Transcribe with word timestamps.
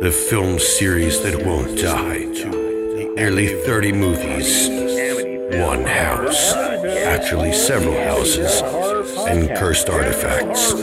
The 0.00 0.12
film 0.12 0.60
series 0.60 1.20
that 1.22 1.44
won't 1.44 1.76
die. 1.76 2.18
Nearly 3.16 3.48
30 3.48 3.92
movies. 3.92 4.68
One 5.58 5.82
house. 5.82 6.54
Actually, 6.54 7.52
several 7.52 7.98
houses. 8.04 8.62
And 9.26 9.48
cursed 9.56 9.90
artifacts. 9.90 10.72
The 10.72 10.80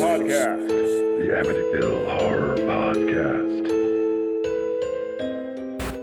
Amityville 1.31 2.19
Horror 2.19 2.57
Podcast. 2.57 3.65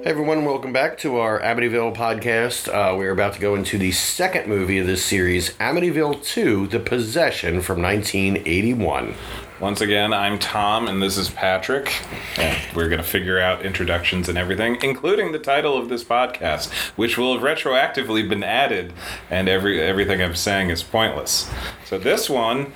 Hey 0.02 0.10
everyone, 0.10 0.46
welcome 0.46 0.72
back 0.72 0.96
to 0.98 1.18
our 1.18 1.38
Amityville 1.38 1.94
podcast. 1.94 2.68
Uh, 2.68 2.96
we're 2.96 3.12
about 3.12 3.34
to 3.34 3.40
go 3.40 3.54
into 3.54 3.76
the 3.76 3.92
second 3.92 4.48
movie 4.48 4.78
of 4.78 4.86
this 4.86 5.04
series, 5.04 5.50
Amityville 5.58 6.24
2 6.24 6.66
The 6.66 6.80
Possession 6.80 7.60
from 7.60 7.82
1981. 7.82 9.14
Once 9.62 9.80
again, 9.80 10.12
I'm 10.12 10.40
Tom, 10.40 10.88
and 10.88 11.00
this 11.00 11.16
is 11.16 11.30
Patrick. 11.30 11.94
And 12.36 12.58
we're 12.74 12.88
going 12.88 13.00
to 13.00 13.06
figure 13.06 13.38
out 13.38 13.64
introductions 13.64 14.28
and 14.28 14.36
everything, 14.36 14.76
including 14.82 15.30
the 15.30 15.38
title 15.38 15.78
of 15.78 15.88
this 15.88 16.02
podcast, 16.02 16.72
which 16.96 17.16
will 17.16 17.32
have 17.34 17.44
retroactively 17.44 18.28
been 18.28 18.42
added, 18.42 18.92
and 19.30 19.48
every 19.48 19.80
everything 19.80 20.20
I'm 20.20 20.34
saying 20.34 20.70
is 20.70 20.82
pointless. 20.82 21.48
So 21.84 21.96
this 21.96 22.28
one 22.28 22.72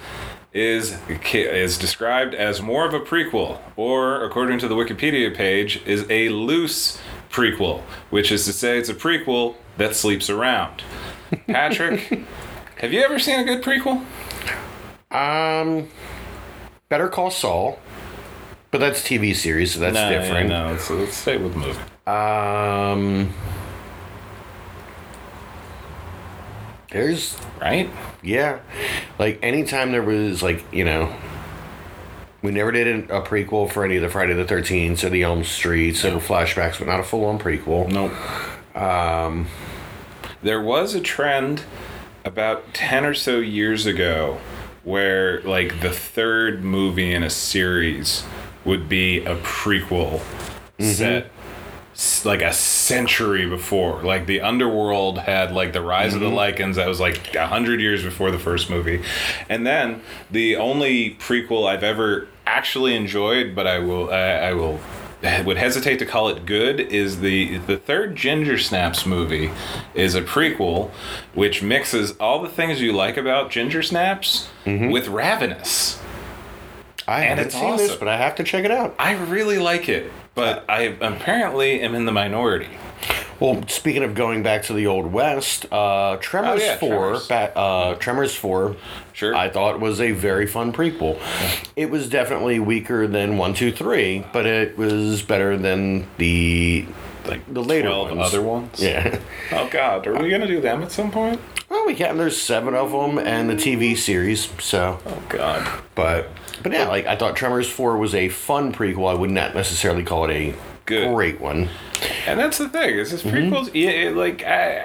is 0.52 0.96
is 1.32 1.76
described 1.76 2.36
as 2.36 2.62
more 2.62 2.86
of 2.86 2.94
a 2.94 3.00
prequel, 3.00 3.58
or 3.74 4.22
according 4.22 4.60
to 4.60 4.68
the 4.68 4.76
Wikipedia 4.76 5.34
page, 5.34 5.82
is 5.86 6.06
a 6.08 6.28
loose 6.28 7.00
prequel, 7.30 7.80
which 8.10 8.30
is 8.30 8.44
to 8.44 8.52
say, 8.52 8.78
it's 8.78 8.88
a 8.88 8.94
prequel 8.94 9.56
that 9.76 9.96
sleeps 9.96 10.30
around. 10.30 10.84
Patrick, 11.48 12.22
have 12.76 12.92
you 12.92 13.00
ever 13.00 13.18
seen 13.18 13.40
a 13.40 13.44
good 13.44 13.60
prequel? 13.60 14.04
Um, 15.10 15.88
Better 16.88 17.08
Call 17.08 17.30
Saul, 17.30 17.78
but 18.70 18.78
that's 18.78 19.00
TV 19.02 19.34
series, 19.34 19.74
so 19.74 19.80
that's 19.80 19.94
no, 19.94 20.08
different. 20.08 20.48
No, 20.48 20.70
let's, 20.70 20.88
let's 20.88 21.16
stay 21.16 21.36
with 21.36 21.54
the 21.54 21.58
movie. 21.58 21.80
Um, 22.06 23.34
there's 26.90 27.36
Right? 27.60 27.90
yeah, 28.22 28.60
like 29.18 29.40
anytime 29.42 29.90
there 29.90 30.02
was 30.02 30.44
like 30.44 30.64
you 30.72 30.84
know, 30.84 31.12
we 32.42 32.52
never 32.52 32.70
did 32.70 33.10
a 33.10 33.20
prequel 33.20 33.68
for 33.68 33.84
any 33.84 33.96
of 33.96 34.02
the 34.02 34.08
Friday 34.08 34.34
the 34.34 34.44
Thirteenth 34.44 35.02
or 35.02 35.10
the 35.10 35.24
Elm 35.24 35.42
Streets 35.42 36.04
or 36.04 36.18
flashbacks, 36.18 36.78
but 36.78 36.86
not 36.86 37.00
a 37.00 37.04
full 37.04 37.24
on 37.24 37.40
prequel. 37.40 37.90
Nope. 37.90 38.12
Um, 38.80 39.48
there 40.40 40.62
was 40.62 40.94
a 40.94 41.00
trend 41.00 41.62
about 42.24 42.74
10 42.74 43.04
or 43.04 43.14
so 43.14 43.38
years 43.38 43.86
ago 43.86 44.38
where, 44.86 45.40
like, 45.42 45.80
the 45.80 45.90
third 45.90 46.62
movie 46.62 47.12
in 47.12 47.24
a 47.24 47.28
series 47.28 48.24
would 48.64 48.88
be 48.88 49.18
a 49.24 49.34
prequel 49.38 50.20
mm-hmm. 50.78 50.84
set 50.84 51.30
like 52.24 52.40
a 52.40 52.52
century 52.52 53.48
before. 53.48 54.02
Like, 54.04 54.26
the 54.26 54.40
Underworld 54.42 55.18
had, 55.18 55.50
like, 55.50 55.72
the 55.72 55.80
Rise 55.80 56.14
of 56.14 56.20
the 56.20 56.26
mm-hmm. 56.26 56.62
Lycans, 56.62 56.76
that 56.76 56.86
was 56.86 57.00
like 57.00 57.34
a 57.34 57.48
hundred 57.48 57.80
years 57.80 58.04
before 58.04 58.30
the 58.30 58.38
first 58.38 58.70
movie. 58.70 59.02
And 59.48 59.66
then 59.66 60.02
the 60.30 60.56
only 60.56 61.16
prequel 61.16 61.68
I've 61.68 61.82
ever 61.82 62.28
actually 62.46 62.94
enjoyed, 62.94 63.56
but 63.56 63.66
I 63.66 63.80
will, 63.80 64.10
I, 64.10 64.20
I 64.20 64.52
will 64.52 64.78
would 65.44 65.56
hesitate 65.56 65.98
to 65.98 66.06
call 66.06 66.28
it 66.28 66.46
good 66.46 66.80
is 66.80 67.20
the 67.20 67.58
the 67.58 67.76
third 67.76 68.16
Ginger 68.16 68.58
Snaps 68.58 69.06
movie 69.06 69.50
is 69.94 70.14
a 70.14 70.22
prequel 70.22 70.90
which 71.34 71.62
mixes 71.62 72.12
all 72.18 72.42
the 72.42 72.48
things 72.48 72.80
you 72.80 72.92
like 72.92 73.16
about 73.16 73.50
Ginger 73.50 73.82
Snaps 73.82 74.48
mm-hmm. 74.64 74.90
with 74.90 75.08
Ravenous. 75.08 76.00
I 77.08 77.20
And 77.20 77.38
haven't 77.38 77.46
it's 77.46 77.54
seen 77.54 77.76
this, 77.76 77.96
but 77.96 78.08
I 78.08 78.16
have 78.16 78.34
to 78.36 78.44
check 78.44 78.64
it 78.64 78.70
out. 78.70 78.94
I 78.98 79.12
really 79.12 79.58
like 79.58 79.88
it, 79.88 80.12
but 80.34 80.64
I 80.68 80.82
apparently 81.00 81.80
am 81.80 81.94
in 81.94 82.04
the 82.04 82.12
minority. 82.12 82.70
Well, 83.40 83.62
speaking 83.68 84.02
of 84.02 84.14
going 84.14 84.42
back 84.42 84.62
to 84.64 84.72
the 84.72 84.86
old 84.86 85.12
west, 85.12 85.66
uh, 85.72 86.16
Tremors 86.20 86.62
Oh, 86.62 86.64
yeah, 86.64 86.76
Four, 86.78 86.88
Tremors. 86.90 87.28
Ba- 87.28 87.58
uh, 87.58 87.94
Tremors 87.96 88.34
Four, 88.34 88.76
Sure. 89.12 89.34
I 89.34 89.48
thought 89.48 89.78
was 89.80 90.00
a 90.00 90.12
very 90.12 90.46
fun 90.46 90.72
prequel. 90.72 91.18
It 91.76 91.90
was 91.90 92.08
definitely 92.08 92.58
weaker 92.60 93.06
than 93.06 93.36
One, 93.36 93.54
Two, 93.54 93.72
Three, 93.72 94.24
but 94.32 94.46
it 94.46 94.78
was 94.78 95.22
better 95.22 95.56
than 95.56 96.06
the 96.18 96.86
like 97.26 97.52
the 97.52 97.62
later 97.62 97.90
ones. 97.90 98.20
other 98.20 98.40
ones? 98.42 98.80
Yeah. 98.80 99.18
Oh 99.52 99.68
God, 99.70 100.06
are 100.06 100.14
we 100.22 100.30
gonna 100.30 100.46
do 100.46 100.60
them 100.60 100.82
at 100.82 100.92
some 100.92 101.10
point? 101.10 101.40
Well, 101.68 101.84
we 101.86 101.94
can. 101.94 102.16
There's 102.16 102.40
seven 102.40 102.74
of 102.74 102.92
them, 102.92 103.18
and 103.18 103.50
the 103.50 103.54
TV 103.56 103.96
series. 103.96 104.48
So, 104.60 105.00
Oh 105.04 105.22
God. 105.28 105.66
but 105.96 106.28
but 106.62 106.72
yeah, 106.72 106.86
like 106.88 107.06
I 107.06 107.16
thought 107.16 107.34
Tremors 107.36 107.68
Four 107.68 107.98
was 107.98 108.14
a 108.14 108.28
fun 108.28 108.72
prequel. 108.72 109.10
I 109.10 109.14
would 109.14 109.30
not 109.30 109.54
necessarily 109.54 110.04
call 110.04 110.24
it 110.26 110.30
a 110.30 110.54
Good. 110.86 111.12
great 111.14 111.40
one. 111.40 111.68
And 112.26 112.38
that's 112.40 112.58
the 112.58 112.68
thing 112.68 112.96
is, 112.96 113.10
this 113.10 113.22
Mm-hmm. 113.22 113.52
prequels. 113.54 113.70
Yeah, 113.74 113.90
it- 113.90 114.16
like 114.16 114.44
I, 114.44 114.78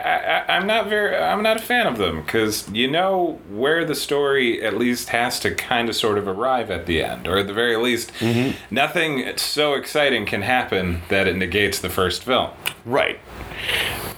I, 0.48 0.56
I'm 0.58 0.66
not 0.68 0.88
very, 0.90 1.16
I'm 1.16 1.42
not 1.44 1.58
a 1.58 1.62
fan 1.62 1.88
of 1.88 1.98
them 1.98 2.22
because 2.22 2.70
you 2.72 2.90
know 2.90 3.40
where 3.50 3.86
the 3.86 3.96
story 3.96 4.64
at 4.64 4.78
least 4.78 5.10
has 5.10 5.40
to 5.42 5.54
kind 5.54 5.90
of 5.90 5.96
sort 5.96 6.18
of 6.18 6.28
arrive 6.28 6.70
at 6.72 6.86
the 6.88 7.04
end, 7.04 7.28
or 7.28 7.38
at 7.38 7.48
the 7.48 7.54
very 7.54 7.76
least, 7.78 8.12
Mm-hmm. 8.20 8.74
nothing 8.74 9.38
so 9.38 9.74
exciting 9.74 10.26
can 10.26 10.42
happen 10.42 11.02
that 11.10 11.28
it 11.28 11.36
negates 11.38 11.80
the 11.80 11.90
first 11.90 12.24
film. 12.24 12.50
Right. 12.86 13.20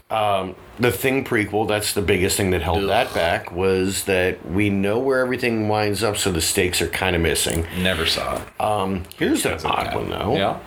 Um, 0.09 0.55
the 0.79 0.91
Thing 0.91 1.23
prequel, 1.23 1.67
that's 1.67 1.93
the 1.93 2.01
biggest 2.01 2.37
thing 2.37 2.51
that 2.51 2.61
held 2.61 2.87
that 2.89 3.13
back, 3.13 3.51
was 3.51 4.03
that 4.05 4.45
we 4.45 4.69
know 4.69 4.99
where 4.99 5.19
everything 5.19 5.67
winds 5.69 6.03
up, 6.03 6.17
so 6.17 6.31
the 6.31 6.41
stakes 6.41 6.81
are 6.81 6.87
kind 6.87 7.15
of 7.15 7.21
missing. 7.21 7.65
Never 7.79 8.05
saw 8.05 8.37
it. 8.37 8.61
Um, 8.61 9.03
here's 9.17 9.45
an 9.45 9.59
odd 9.65 9.95
one, 9.95 10.09
though. 10.09 10.35
Yeah. 10.35 10.59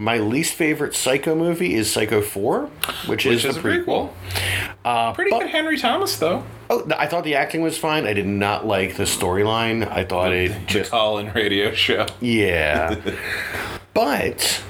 My 0.00 0.18
least 0.18 0.54
favorite 0.54 0.94
Psycho 0.94 1.34
movie 1.34 1.74
is 1.74 1.92
Psycho 1.92 2.20
4, 2.22 2.66
which, 2.66 3.08
Which 3.08 3.26
is, 3.26 3.44
is 3.44 3.54
the 3.56 3.60
a 3.60 3.64
prequel. 3.64 3.84
prequel. 3.84 4.10
Uh, 4.84 5.12
Pretty 5.12 5.30
but- 5.32 5.40
good 5.40 5.50
Henry 5.50 5.76
Thomas 5.76 6.16
though. 6.18 6.44
Oh, 6.70 6.86
I 6.96 7.06
thought 7.08 7.24
the 7.24 7.34
acting 7.34 7.62
was 7.62 7.76
fine. 7.76 8.06
I 8.06 8.12
did 8.12 8.26
not 8.26 8.64
like 8.64 8.96
the 8.96 9.02
storyline. 9.04 9.90
I 9.90 10.04
thought 10.04 10.32
it 10.32 10.52
just. 10.66 10.90
call-in 10.92 11.32
radio 11.32 11.72
show. 11.74 12.06
Yeah. 12.20 12.94
but 13.94 14.62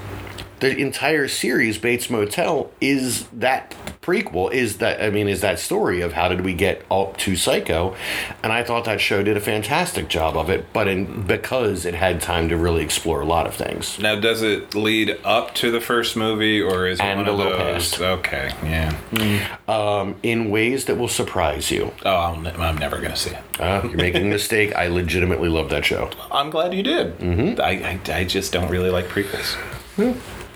the 0.59 0.75
entire 0.77 1.27
series, 1.27 1.77
Bates 1.77 2.09
Motel, 2.09 2.69
is 2.81 3.25
that 3.27 3.75
prequel. 4.01 4.51
Is 4.51 4.77
that 4.79 5.01
I 5.01 5.09
mean, 5.09 5.27
is 5.27 5.41
that 5.41 5.59
story 5.59 6.01
of 6.01 6.13
how 6.13 6.27
did 6.29 6.41
we 6.41 6.53
get 6.53 6.83
up 6.91 7.17
to 7.17 7.35
Psycho? 7.35 7.95
And 8.43 8.51
I 8.51 8.63
thought 8.63 8.85
that 8.85 8.99
show 9.01 9.23
did 9.23 9.37
a 9.37 9.41
fantastic 9.41 10.07
job 10.09 10.35
of 10.37 10.49
it. 10.49 10.71
But 10.73 10.87
in 10.87 11.23
because 11.23 11.85
it 11.85 11.93
had 11.93 12.21
time 12.21 12.49
to 12.49 12.57
really 12.57 12.83
explore 12.83 13.21
a 13.21 13.25
lot 13.25 13.47
of 13.47 13.55
things. 13.55 13.97
Now, 13.99 14.19
does 14.19 14.41
it 14.41 14.75
lead 14.75 15.17
up 15.23 15.55
to 15.55 15.71
the 15.71 15.81
first 15.81 16.15
movie, 16.15 16.61
or 16.61 16.87
is 16.87 16.99
it 16.99 17.03
And 17.05 17.19
one 17.19 17.27
a 17.27 17.31
of 17.31 17.37
little 17.37 17.57
those? 17.57 17.91
past. 17.91 18.01
Okay, 18.01 18.51
yeah. 18.63 19.57
Um, 19.67 20.15
in 20.23 20.49
ways 20.49 20.85
that 20.85 20.95
will 20.97 21.07
surprise 21.07 21.71
you. 21.71 21.91
Oh, 22.05 22.35
ne- 22.41 22.51
I'm 22.51 22.77
never 22.77 22.97
gonna 22.99 23.15
see 23.15 23.31
it. 23.31 23.39
Uh, 23.59 23.81
you're 23.83 23.95
making 23.97 24.23
a 24.23 24.29
mistake. 24.29 24.75
I 24.75 24.87
legitimately 24.87 25.49
love 25.49 25.69
that 25.69 25.85
show. 25.85 26.09
I'm 26.31 26.49
glad 26.49 26.73
you 26.73 26.83
did. 26.83 27.17
Mm-hmm. 27.19 27.61
I, 27.61 27.99
I, 28.13 28.19
I 28.19 28.23
just 28.23 28.51
don't 28.53 28.69
really 28.69 28.89
like 28.89 29.05
prequels. 29.07 29.57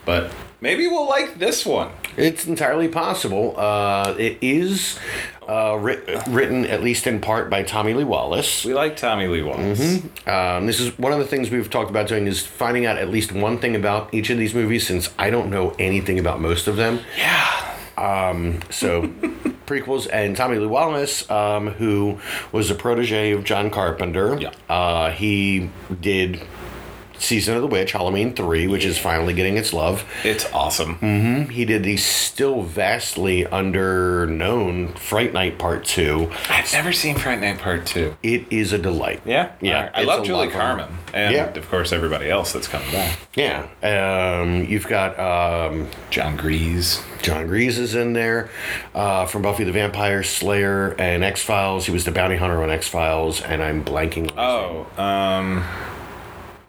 But 0.06 0.32
maybe 0.62 0.88
we'll 0.88 1.08
like 1.08 1.40
this 1.40 1.66
one. 1.66 1.92
It's 2.18 2.46
entirely 2.46 2.88
possible. 2.88 3.56
Uh, 3.58 4.16
it 4.20 4.38
is 4.42 5.00
uh, 5.48 5.78
writ- 5.80 6.08
written, 6.28 6.66
at 6.66 6.84
least 6.84 7.08
in 7.08 7.22
part, 7.22 7.50
by 7.50 7.64
Tommy 7.64 7.94
Lee 7.94 8.04
Wallace. 8.04 8.64
We 8.66 8.74
like 8.74 8.98
Tommy 8.98 9.28
Lee 9.28 9.42
Wallace. 9.42 10.04
Um, 10.28 10.68
this 10.68 10.80
is 10.80 10.98
one 11.00 11.12
of 11.12 11.20
the 11.20 11.26
things 11.26 11.50
we've 11.50 11.70
talked 11.70 11.90
about 11.90 12.08
doing 12.08 12.28
is 12.28 12.46
finding 12.46 12.86
out 12.86 12.98
at 12.98 13.10
least 13.10 13.32
one 13.32 13.58
thing 13.60 13.76
about 13.76 14.14
each 14.14 14.30
of 14.30 14.38
these 14.38 14.54
movies, 14.54 14.86
since 14.86 15.10
I 15.18 15.30
don't 15.30 15.50
know 15.50 15.76
anything 15.80 16.20
about 16.20 16.40
most 16.40 16.68
of 16.68 16.76
them. 16.76 17.00
Yeah. 17.18 17.70
So, 18.70 19.04
prequels 19.66 20.08
and 20.12 20.36
Tommy 20.36 20.58
Lee 20.58 20.68
Wallace, 20.68 21.30
um, 21.32 21.68
who 21.68 22.20
was 22.52 22.70
a 22.70 22.76
protege 22.76 23.32
of 23.32 23.44
John 23.44 23.70
Carpenter. 23.70 24.38
Yeah. 24.40 24.52
Uh, 24.70 25.12
he 25.12 25.70
did 26.02 26.42
Season 27.24 27.56
of 27.56 27.62
the 27.62 27.68
Witch, 27.68 27.94
Halloween 27.94 28.34
3, 28.34 28.68
which 28.68 28.84
is 28.84 28.98
finally 28.98 29.34
getting 29.34 29.56
its 29.56 29.72
love. 29.72 30.04
It's 30.26 30.46
awesome. 30.52 30.98
He 31.50 31.64
did 31.64 31.84
the 31.84 31.96
still 31.96 32.64
vastly 32.64 33.46
underknown 33.46 34.98
Fright 34.98 35.32
Night 35.34 35.58
Part 35.58 35.86
2. 35.86 36.30
I've 36.50 36.72
never 36.74 36.92
seen 36.92 37.16
Fright 37.16 37.40
Night 37.40 37.60
Part 37.60 37.86
2. 37.86 38.18
It 38.24 38.52
is 38.52 38.74
a 38.74 38.78
delight. 38.78 39.22
Yeah? 39.26 39.54
Yeah, 39.62 39.78
Alright. 39.78 39.92
I 39.96 40.04
love 40.04 40.26
Julie 40.26 40.40
lot 40.40 40.48
of 40.48 40.54
fun. 40.54 40.62
Carmen. 40.78 40.98
And, 41.14 41.34
Yeah. 41.34 41.46
of 41.54 41.70
course, 41.70 41.94
everybody 41.94 42.30
else 42.30 42.52
that's 42.52 42.68
coming 42.68 42.92
back. 42.92 43.18
Yeah. 43.36 43.68
Um, 43.82 44.66
you've 44.66 44.88
got 44.88 45.18
um, 45.18 45.88
Jon 46.10 46.36
Gries. 46.36 47.02
Jon 47.22 47.48
Gries 47.48 47.80
is 47.80 47.96
in 47.96 48.12
there 48.14 48.50
uh, 48.94 49.26
from 49.28 49.44
Buffy 49.44 49.64
the 49.64 49.72
Vampire 49.72 50.24
Slayer 50.24 50.94
and 51.00 51.24
X 51.24 51.42
Files. 51.42 51.86
He 51.86 51.94
was 51.94 52.04
the 52.04 52.12
bounty 52.12 52.36
hunter 52.36 52.62
on 52.62 52.70
X 52.70 52.90
Files, 52.90 53.42
and 53.42 53.64
I'm 53.64 53.84
blanking. 53.86 54.30
on 54.36 54.36
his 54.36 54.36
name. 54.36 54.86
Oh, 54.98 55.02
um, 55.02 55.64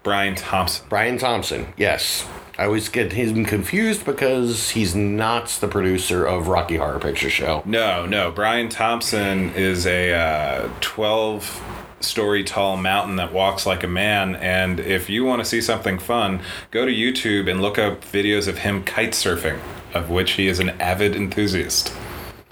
Brian 0.04 0.36
Thompson. 0.36 0.86
Brian 0.88 1.18
Thompson. 1.18 1.66
Yes. 1.76 2.24
I 2.56 2.66
always 2.66 2.88
get 2.88 3.12
him 3.12 3.44
confused 3.44 4.04
because 4.04 4.70
he's 4.70 4.94
not 4.94 5.48
the 5.60 5.66
producer 5.66 6.24
of 6.24 6.46
Rocky 6.46 6.76
Horror 6.76 7.00
Picture 7.00 7.30
Show. 7.30 7.62
No, 7.64 8.06
no. 8.06 8.30
Brian 8.30 8.68
Thompson 8.68 9.50
is 9.54 9.86
a 9.86 10.12
uh, 10.12 10.68
12 10.80 11.62
story 11.98 12.44
tall 12.44 12.76
mountain 12.76 13.16
that 13.16 13.32
walks 13.32 13.66
like 13.66 13.82
a 13.82 13.88
man. 13.88 14.36
And 14.36 14.78
if 14.78 15.10
you 15.10 15.24
want 15.24 15.40
to 15.40 15.44
see 15.44 15.60
something 15.60 15.98
fun, 15.98 16.42
go 16.70 16.84
to 16.84 16.92
YouTube 16.92 17.50
and 17.50 17.60
look 17.60 17.78
up 17.78 18.04
videos 18.04 18.46
of 18.46 18.58
him 18.58 18.84
kite 18.84 19.12
surfing, 19.12 19.58
of 19.92 20.10
which 20.10 20.32
he 20.32 20.46
is 20.46 20.60
an 20.60 20.70
avid 20.80 21.16
enthusiast. 21.16 21.92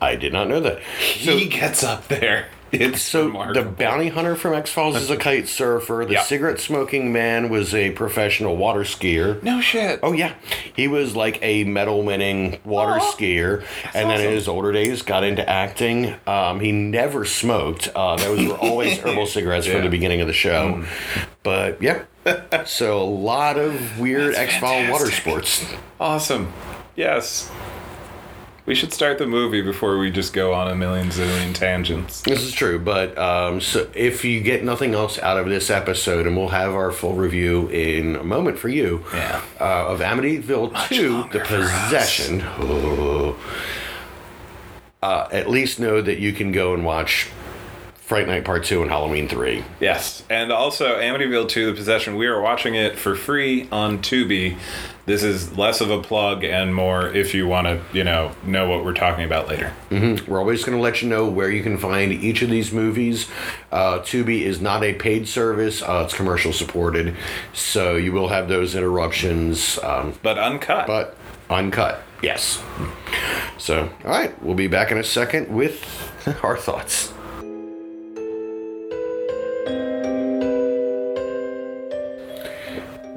I 0.00 0.16
did 0.16 0.32
not 0.32 0.49
know 0.49 0.58
that. 0.60 0.78
So, 0.99 1.37
he 1.37 1.46
gets 1.46 1.84
up 1.84 2.08
there. 2.08 2.49
It's 2.73 3.03
so 3.03 3.29
the 3.53 3.63
bounty 3.63 4.09
hunter 4.09 4.35
from 4.35 4.55
X 4.55 4.71
Files 4.71 4.97
is 4.97 5.11
a 5.11 5.17
kite 5.17 5.47
surfer. 5.47 6.05
The 6.07 6.15
Yeah. 6.15 6.23
cigarette 6.23 6.59
smoking 6.59 7.13
man 7.13 7.51
was 7.51 7.75
a 7.75 7.91
professional 7.91 8.57
water 8.57 8.81
skier. 8.81 9.43
no 9.43 9.61
shit. 9.61 10.01
Oh 10.03 10.13
yeah, 10.13 10.33
he 10.75 10.89
was 10.89 11.15
like 11.15 11.39
a 11.43 11.65
medal-winning 11.65 12.61
water 12.65 12.99
Aw. 12.99 13.13
skier, 13.13 13.63
and 13.95 14.09
then 14.09 14.21
in 14.23 14.31
his 14.33 14.49
older 14.49 14.73
days 14.73 15.03
got 15.03 15.23
into 15.23 15.47
acting. 15.49 16.15
Um, 16.27 16.61
he 16.61 16.73
never 16.73 17.27
smoked; 17.27 17.91
uh, 17.95 18.17
those 18.17 18.47
were 18.47 18.55
always 18.57 18.99
herbal 19.05 19.27
cigarettes 19.27 19.67
from 19.67 19.83
the 19.83 19.91
beginning 19.91 20.23
of 20.23 20.27
the 20.27 20.33
show. 20.33 20.83
But 21.43 21.83
yeah, 21.83 22.05
so 22.65 23.03
a 23.03 23.05
lot 23.05 23.59
of 23.59 23.99
weird 24.01 24.35
X 24.35 24.57
File 24.57 24.91
water 24.91 25.11
sports. 25.11 25.67
Awesome. 26.01 26.53
Yes. 26.97 27.51
We 28.64 28.76
should 28.76 28.93
start 28.93 29.19
the 29.19 29.26
movie 29.26 29.61
before 29.61 29.99
we 29.99 30.11
just 30.12 30.32
go 30.32 30.53
on 30.55 30.69
a 30.70 30.75
million 30.76 31.09
zillion 31.09 31.53
tangents. 31.53 32.20
This 32.20 32.43
is 32.43 32.53
true, 32.53 32.79
but 32.79 33.19
um, 33.19 33.61
so 33.61 33.91
if 33.93 34.25
you 34.25 34.41
get 34.41 34.62
nothing 34.62 34.94
else 34.94 35.19
out 35.19 35.37
of 35.37 35.49
this 35.49 35.69
episode, 35.69 36.29
and 36.29 36.37
we'll 36.37 36.49
have 36.50 36.73
our 36.73 36.93
full 36.93 37.14
review 37.14 37.67
in 37.69 38.14
a 38.14 38.23
moment 38.23 38.59
for 38.61 38.69
you 38.69 39.05
Yeah. 39.12 39.43
uh, 39.61 39.88
of 39.88 39.99
Amityville 40.00 40.88
Two: 40.88 41.25
The. 41.32 41.41
Possession. 41.41 42.43
Oh. 42.59 43.37
Uh, 45.03 45.26
at 45.32 45.50
least 45.50 45.81
know 45.81 46.00
that 46.00 46.20
you 46.20 46.32
can 46.32 46.53
go 46.53 46.73
and 46.75 46.85
watch 46.85 47.29
Fright 48.12 48.29
Night 48.29 48.44
Part 48.44 48.64
Two 48.64 48.82
and 48.82 48.91
Halloween 48.91 49.26
Three. 49.26 49.64
Yes. 49.81 50.23
And 50.29 50.53
also 50.53 51.00
Amityville 51.00 51.49
2 51.49 51.64
The 51.69 51.73
Possession, 51.73 52.17
we 52.17 52.26
are 52.26 52.43
watching 52.43 52.75
it 52.75 52.99
for 52.99 53.14
free 53.14 53.67
on 53.73 54.00
Tubi. 54.00 54.59
This 55.06 55.23
is 55.23 55.56
less 55.56 55.81
of 55.81 55.91
a 55.91 56.03
plug 56.03 56.44
and 56.44 56.75
more 56.75 57.09
if 57.09 57.32
you 57.32 57.47
want 57.47 57.69
to, 57.69 57.81
you 57.97 58.05
know, 58.05 58.32
know 58.44 58.69
what 58.69 58.85
we're 58.85 58.93
talking 58.93 59.25
about 59.25 59.49
later. 59.49 59.73
We're 59.91 60.38
always 60.38 60.62
going 60.62 60.76
to 60.76 60.82
let 60.82 61.00
you 61.00 61.09
know 61.09 61.26
where 61.26 61.49
you 61.49 61.62
can 61.62 61.79
find 61.79 62.12
each 62.12 62.43
of 62.43 62.50
these 62.50 62.70
movies. 62.70 63.29
Uh, 63.73 64.00
Tubi 64.00 64.43
is 64.43 64.61
not 64.61 64.85
a 64.85 64.93
paid 64.93 65.26
service; 65.26 65.81
uh, 65.81 66.03
it's 66.05 66.12
commercial 66.12 66.53
supported, 66.53 67.17
so 67.55 67.97
you 67.97 68.12
will 68.12 68.29
have 68.29 68.47
those 68.47 68.75
interruptions. 68.75 69.79
Um, 69.82 70.19
But 70.23 70.37
uncut. 70.37 70.87
but 70.87 71.17
uncut. 71.49 72.03
Yes. 72.23 72.62
So, 73.56 73.88
all 74.05 74.11
right, 74.11 74.43
we'll 74.43 74.55
be 74.55 74.69
back 74.69 74.93
in 74.93 74.99
a 74.99 75.03
second 75.05 75.49
with 75.49 75.82
our 76.43 76.59
thoughts. 76.59 77.14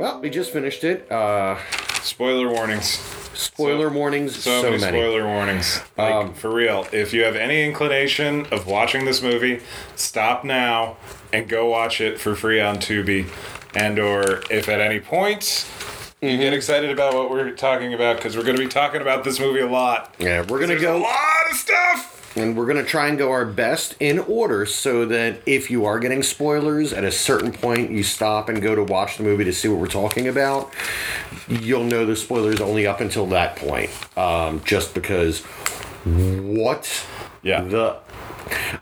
Well, 0.06 0.20
we 0.22 0.30
just 0.30 0.52
finished 0.52 0.84
it. 0.84 1.12
Uh, 1.12 1.58
spoiler 2.04 2.48
warnings. 2.48 2.86
spoiler 3.34 3.90
warnings, 3.90 4.36
So, 4.36 4.62
so, 4.62 4.70
many, 4.70 4.80
many. 4.84 5.00
spoiler 5.00 5.26
warnings. 5.26 5.82
Like 5.98 6.14
Um, 6.14 6.34
for 6.36 6.52
real, 6.54 6.86
if 6.92 7.12
you 7.12 7.24
have 7.24 7.36
any 7.36 7.64
inclination 7.66 8.46
of 8.52 8.68
watching 8.68 9.06
this 9.06 9.24
movie, 9.24 9.62
stop 9.96 10.44
now 10.44 10.98
and 11.34 11.50
go 11.50 11.66
watch 11.66 12.02
it 12.02 12.20
for 12.20 12.36
free 12.36 12.62
on 12.62 12.78
Tubi. 12.78 13.26
And 13.74 13.98
or 13.98 14.44
if 14.52 14.70
at 14.70 14.80
any 14.80 15.00
point 15.00 15.66
you 16.22 16.30
Mm-hmm. 16.30 16.40
get 16.40 16.54
excited 16.54 16.92
about 16.92 17.16
what 17.16 17.32
we're 17.32 17.50
talking 17.52 17.96
about, 17.96 18.18
because 18.18 18.38
we're 18.38 18.44
going 18.44 18.58
to 18.58 18.62
be 18.64 18.70
talking 18.70 19.02
about 19.02 19.24
this 19.24 19.40
movie 19.40 19.62
a 19.62 19.68
lot. 19.68 20.14
Yeah, 20.20 20.42
we're 20.48 20.60
gonna 20.60 20.76
There's 20.76 20.84
a 20.84 20.94
lot 20.94 21.50
of 21.50 21.58
stuff. 21.58 22.15
And 22.36 22.58
we're 22.58 22.66
gonna 22.66 22.84
try 22.84 23.08
and 23.08 23.18
go 23.18 23.32
our 23.32 23.46
best 23.46 23.96
in 24.00 24.20
order 24.20 24.66
so 24.66 25.06
that 25.06 25.42
if 25.46 25.72
you 25.72 25.86
are 25.86 26.00
getting 26.00 26.24
spoilers 26.24 26.94
at 26.94 27.04
a 27.04 27.12
certain 27.12 27.52
point, 27.52 27.92
you 27.92 28.04
stop 28.04 28.50
and 28.50 28.62
go 28.62 28.76
to 28.76 28.84
watch 28.84 29.18
the 29.18 29.24
movie 29.24 29.44
to 29.46 29.54
see 29.54 29.68
what 29.68 29.80
we're 29.80 29.88
talking 29.88 30.28
about. 30.28 30.74
You'll 31.48 31.84
know 31.84 32.06
the 32.06 32.16
spoilers 32.16 32.62
only 32.62 32.86
up 32.88 33.00
until 33.02 33.26
that 33.28 33.56
point, 33.56 33.90
um, 34.18 34.62
just 34.66 34.94
because. 34.94 35.42
What? 36.06 37.06
Yeah. 37.42 37.62
The. 37.62 37.98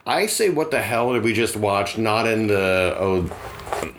I 0.06 0.26
say, 0.26 0.50
what 0.50 0.72
the 0.72 0.82
hell 0.82 1.14
did 1.14 1.24
we 1.24 1.34
just 1.34 1.56
watch? 1.56 1.98
Not 1.98 2.28
in 2.28 2.48
the 2.48 2.96
oh, 3.00 3.30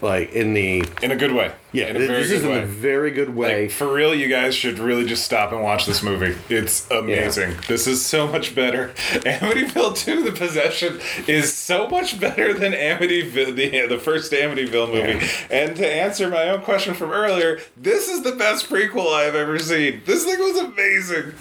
like 0.01 0.33
in 0.33 0.55
the 0.55 0.85
In 1.03 1.11
a 1.11 1.17
good 1.17 1.33
way. 1.33 1.53
yeah. 1.73 1.87
in 1.87 1.97
a 1.97 1.99
very 1.99 2.23
this 2.23 2.29
good 2.29 2.37
is 2.37 2.45
in 2.45 2.51
way. 2.51 2.63
a 2.63 2.67
very 2.67 3.11
good 3.11 3.35
way. 3.35 3.63
Like, 3.63 3.71
for 3.71 3.93
real, 3.93 4.15
you 4.15 4.29
guys 4.29 4.55
should 4.55 4.79
really 4.79 5.05
just 5.05 5.25
stop 5.25 5.53
and 5.53 5.63
watch 5.63 5.85
this 5.87 6.03
movie. 6.03 6.37
It's 6.49 6.91
amazing. 6.91 7.57
This 7.69 7.87
is 7.87 8.05
so 8.05 8.27
much 8.27 8.55
better. 8.55 8.89
Amityville 8.97 9.97
2, 9.97 10.23
The 10.23 10.33
Possession, 10.33 11.01
is 11.27 11.53
so 11.55 11.89
much 11.89 12.19
better 12.21 12.53
than 12.55 12.73
Amityville, 12.73 13.55
the, 13.57 13.87
the 13.87 13.99
first 13.99 14.33
Amityville 14.33 14.93
movie. 14.93 15.27
And 15.51 15.75
to 15.77 15.87
answer 15.87 16.29
my 16.29 16.51
own 16.51 16.61
question 16.63 16.95
from 16.95 17.11
earlier, 17.11 17.61
this 17.77 18.09
is 18.09 18.23
the 18.23 18.33
best 18.33 18.69
prequel 18.69 19.13
I've 19.13 19.35
ever 19.35 19.59
seen. 19.59 20.03
This 20.07 20.25
thing 20.25 20.39
was 20.39 20.59
amazing. 20.59 21.35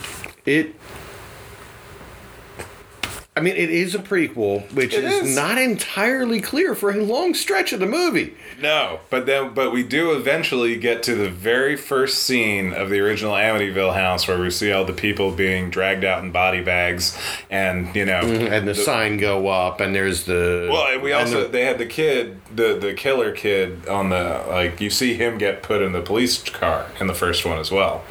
It. 0.46 0.76
I 3.36 3.42
mean, 3.42 3.56
it 3.56 3.72
is 3.72 3.96
a 3.96 4.00
prequel, 4.00 4.72
which 4.74 4.94
is, 4.94 5.30
is. 5.30 5.36
not 5.36 5.58
entirely 5.58 6.40
clear 6.40 6.76
for 6.76 6.92
a 6.92 6.98
long 6.98 7.34
stretch 7.34 7.74
of 7.74 7.80
the 7.80 7.88
movie. 7.88 8.36
No, 8.62 9.00
but 9.10 9.26
then, 9.26 9.56
but 9.56 9.72
we 9.72 9.82
do 9.82 10.12
eventually 10.12 10.78
get 10.78 11.02
to 11.04 11.16
the 11.16 11.30
very 11.30 11.76
first 11.76 12.22
scene 12.22 12.74
of 12.74 12.92
the 12.92 13.00
original 13.00 13.34
Amityville 13.34 13.96
house, 13.96 14.28
where 14.28 14.38
we 14.40 14.52
see 14.52 14.72
all 14.72 14.86
the 14.86 14.94
people 14.94 15.32
being 15.32 15.72
dragged 15.72 16.04
out 16.04 16.24
in 16.24 16.32
body 16.32 16.62
bags, 16.62 17.18
and 17.50 17.96
you 17.96 18.06
know, 18.06 18.22
mm-hmm. 18.22 18.54
And 18.54 18.68
the, 18.68 18.76
sign 18.76 19.18
go 19.18 19.48
up, 19.48 19.82
and 19.82 19.96
there's 19.96 20.26
the. 20.26 20.70
Well, 20.72 21.00
we 21.00 21.12
also 21.12 21.44
the- 21.44 21.48
they 21.48 21.66
had 21.66 21.80
the 21.80 21.88
kid, 21.88 22.40
the 22.56 22.78
the 22.78 22.94
killer 22.94 23.32
kid 23.32 23.88
on 23.88 24.10
the 24.10 24.46
like 24.48 24.80
you 24.80 24.92
see 24.92 25.16
him 25.16 25.40
get 25.40 25.64
put 25.64 25.82
in 25.82 25.92
the 25.92 26.02
police 26.02 26.38
car 26.44 26.86
in 27.00 27.08
the 27.08 27.16
first 27.16 27.46
one 27.46 27.58
as 27.58 27.72
well. 27.72 28.04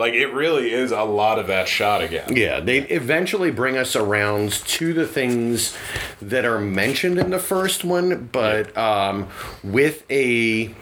Like 0.00 0.14
it 0.14 0.28
really 0.28 0.72
is 0.72 0.92
a 0.92 1.02
lot 1.02 1.38
of 1.38 1.48
that 1.48 1.68
shot 1.68 2.02
again. 2.02 2.34
yeah, 2.34 2.58
they 2.58 2.78
eventually 2.88 3.50
bring 3.50 3.76
us 3.76 3.94
around 3.94 4.52
to 4.52 4.94
the 4.94 5.06
things 5.06 5.76
that 6.22 6.46
are 6.46 6.58
mentioned 6.58 7.18
in 7.18 7.28
the 7.28 7.38
first 7.38 7.84
one, 7.84 8.30
but 8.32 8.74
um, 8.78 9.28
with 9.62 10.10
a 10.10 10.74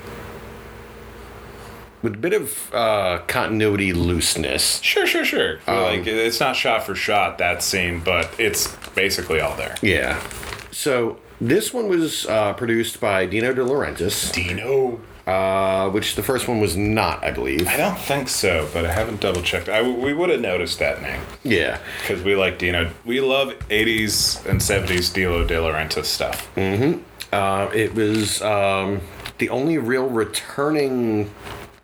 with 2.00 2.15
a 2.15 2.17
bit 2.17 2.32
of 2.32 2.73
uh, 2.73 3.19
continuity 3.26 3.93
looseness. 3.93 4.81
Sure, 4.82 5.05
sure, 5.05 5.25
sure. 5.25 5.59
Um, 5.67 5.82
like 5.82 6.06
it's 6.06 6.38
not 6.38 6.55
shot 6.55 6.85
for 6.85 6.94
shot 6.94 7.38
that 7.38 7.61
scene, 7.61 7.99
but 7.99 8.31
it's 8.38 8.73
basically 8.94 9.41
all 9.41 9.56
there. 9.56 9.75
Yeah. 9.82 10.23
So 10.71 11.19
this 11.41 11.75
one 11.75 11.88
was 11.88 12.25
uh, 12.26 12.53
produced 12.53 13.00
by 13.00 13.26
Dino 13.26 13.53
De 13.53 13.62
Laurentiis, 13.62 14.32
Dino. 14.32 15.00
Uh, 15.28 15.90
which 15.90 16.14
the 16.14 16.22
first 16.22 16.48
one 16.48 16.58
was 16.58 16.75
not, 16.75 17.22
I 17.22 17.30
believe. 17.32 17.69
I 17.69 17.76
don't 17.76 17.98
think 17.98 18.30
so, 18.30 18.66
but 18.73 18.87
I 18.87 18.92
haven't 18.92 19.20
double 19.20 19.42
checked. 19.42 19.68
I 19.68 19.82
we 19.82 20.14
would 20.14 20.30
have 20.30 20.40
noticed 20.40 20.78
that 20.78 21.02
name 21.02 21.20
Yeah. 21.44 21.78
because 22.00 22.23
we 22.25 22.35
like 22.35 22.58
Dino. 22.58 22.90
We 23.04 23.20
love 23.20 23.49
'80s 23.68 24.47
and 24.47 24.58
'70s 24.58 25.12
Dino 25.12 25.44
De 25.44 25.54
Laurentiis 25.56 26.06
stuff. 26.06 26.49
Uh, 26.56 27.70
it 27.75 27.94
was 27.94 28.40
um, 28.40 29.02
the 29.37 29.50
only 29.50 29.76
real 29.76 30.08
returning 30.08 31.30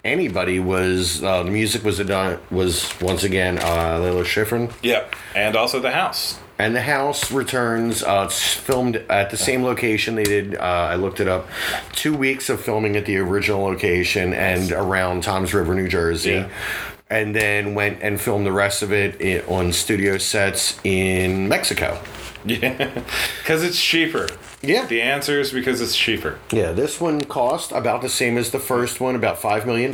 anybody 0.05 0.59
was 0.59 1.23
uh, 1.23 1.43
the 1.43 1.51
music 1.51 1.85
was 1.85 1.99
done 1.99 2.39
was 2.51 2.99
once 3.03 3.25
again 3.25 3.59
uh, 3.59 3.99
Lalo 4.01 4.25
Schifrin. 4.25 4.73
Yep, 4.83 5.15
and 5.37 5.55
also 5.55 5.81
the 5.81 5.91
house. 5.91 6.39
And 6.59 6.75
the 6.75 6.83
house 6.83 7.33
returns. 7.33 8.03
Uh, 8.03 8.25
it's 8.27 8.55
filmed 8.55 8.97
at 9.09 9.31
the 9.31 9.37
same 9.37 9.65
location 9.65 10.15
they 10.15 10.23
did. 10.25 10.55
Uh, 10.55 10.61
I 10.61 10.95
looked 10.95 11.19
it 11.21 11.27
up. 11.29 11.49
Two 11.93 12.15
weeks 12.17 12.49
of 12.49 12.61
filming 12.61 12.97
at 12.97 13.07
the 13.07 13.17
original 13.19 13.63
location 13.63 14.33
and 14.33 14.71
around 14.71 15.25
Toms 15.25 15.53
River, 15.53 15.75
New 15.75 15.89
Jersey. 15.89 16.31
Yeah. 16.33 16.49
And 17.11 17.35
then 17.35 17.75
went 17.75 18.03
and 18.03 18.21
filmed 18.21 18.47
the 18.47 18.53
rest 18.53 18.83
of 18.83 18.93
it 18.93 19.47
on 19.49 19.73
studio 19.73 20.17
sets 20.19 20.79
in 20.85 21.49
Mexico. 21.49 22.01
Yeah, 22.45 22.91
because 23.39 23.63
it's 23.63 23.81
cheaper. 23.83 24.29
Yeah. 24.63 24.87
The 24.87 25.03
answer 25.03 25.41
is 25.41 25.51
because 25.53 25.81
it's 25.81 25.97
cheaper, 25.97 26.39
Yeah, 26.51 26.73
this 26.73 27.01
one 27.01 27.21
cost 27.23 27.73
about 27.73 28.01
the 28.03 28.09
same 28.09 28.39
as 28.39 28.51
the 28.51 28.59
first 28.59 29.01
one, 29.01 29.15
about 29.15 29.39
$5 29.41 29.67
million. 29.67 29.93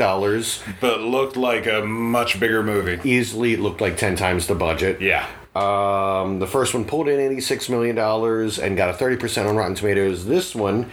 but 0.80 1.00
looked 1.00 1.36
like 1.36 1.66
a 1.66 1.80
much 1.82 2.38
bigger 2.38 2.62
movie. 2.62 3.00
Easily, 3.08 3.54
it 3.54 3.60
looked 3.60 3.80
like 3.80 3.96
10 3.96 4.16
times 4.16 4.46
the 4.46 4.54
budget. 4.54 5.00
Yeah. 5.00 5.26
Um, 5.54 6.38
the 6.38 6.46
first 6.46 6.74
one 6.74 6.84
pulled 6.84 7.08
in 7.08 7.18
$86 7.36 7.68
million 7.68 7.98
and 7.98 8.76
got 8.76 8.88
a 8.88 9.04
30% 9.04 9.48
on 9.48 9.56
Rotten 9.56 9.74
Tomatoes. 9.74 10.24
This 10.24 10.54
one, 10.54 10.92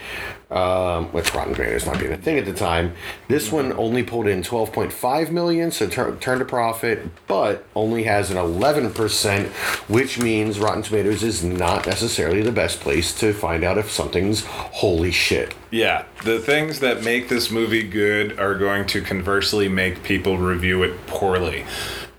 um, 0.49 1.05
which 1.13 1.31
Rotten 1.35 1.53
Tomatoes 1.53 1.85
not 1.85 1.99
being 1.99 2.11
a 2.11 2.17
thing 2.17 2.39
at 2.39 2.45
the 2.45 2.53
time, 2.53 2.93
this 3.27 3.51
one 3.51 3.71
only 3.73 4.01
pulled 4.01 4.25
in 4.25 4.41
12.5 4.41 5.29
million, 5.29 5.69
so 5.69 5.87
tur- 5.87 6.15
turned 6.19 6.41
a 6.41 6.45
profit, 6.45 7.07
but 7.27 7.67
only 7.75 8.03
has 8.03 8.31
an 8.31 8.37
11%, 8.37 9.45
which 9.89 10.17
means 10.17 10.57
Rotten 10.57 10.81
Tomatoes 10.81 11.21
is 11.21 11.43
not 11.43 11.85
necessarily 11.85 12.41
the 12.41 12.51
best 12.51 12.79
place 12.79 13.13
to 13.19 13.33
find 13.33 13.63
out 13.63 13.77
if 13.77 13.91
something's 13.91 14.43
holy 14.45 15.11
shit. 15.11 15.53
Yeah. 15.69 16.05
The 16.23 16.39
things 16.39 16.79
that 16.79 17.03
make 17.03 17.29
this 17.29 17.51
movie 17.51 17.83
good 17.83 18.39
are 18.39 18.55
going 18.55 18.87
to 18.87 19.01
conversely 19.01 19.67
make 19.69 20.01
people 20.01 20.39
review 20.39 20.81
it 20.81 21.05
poorly. 21.05 21.65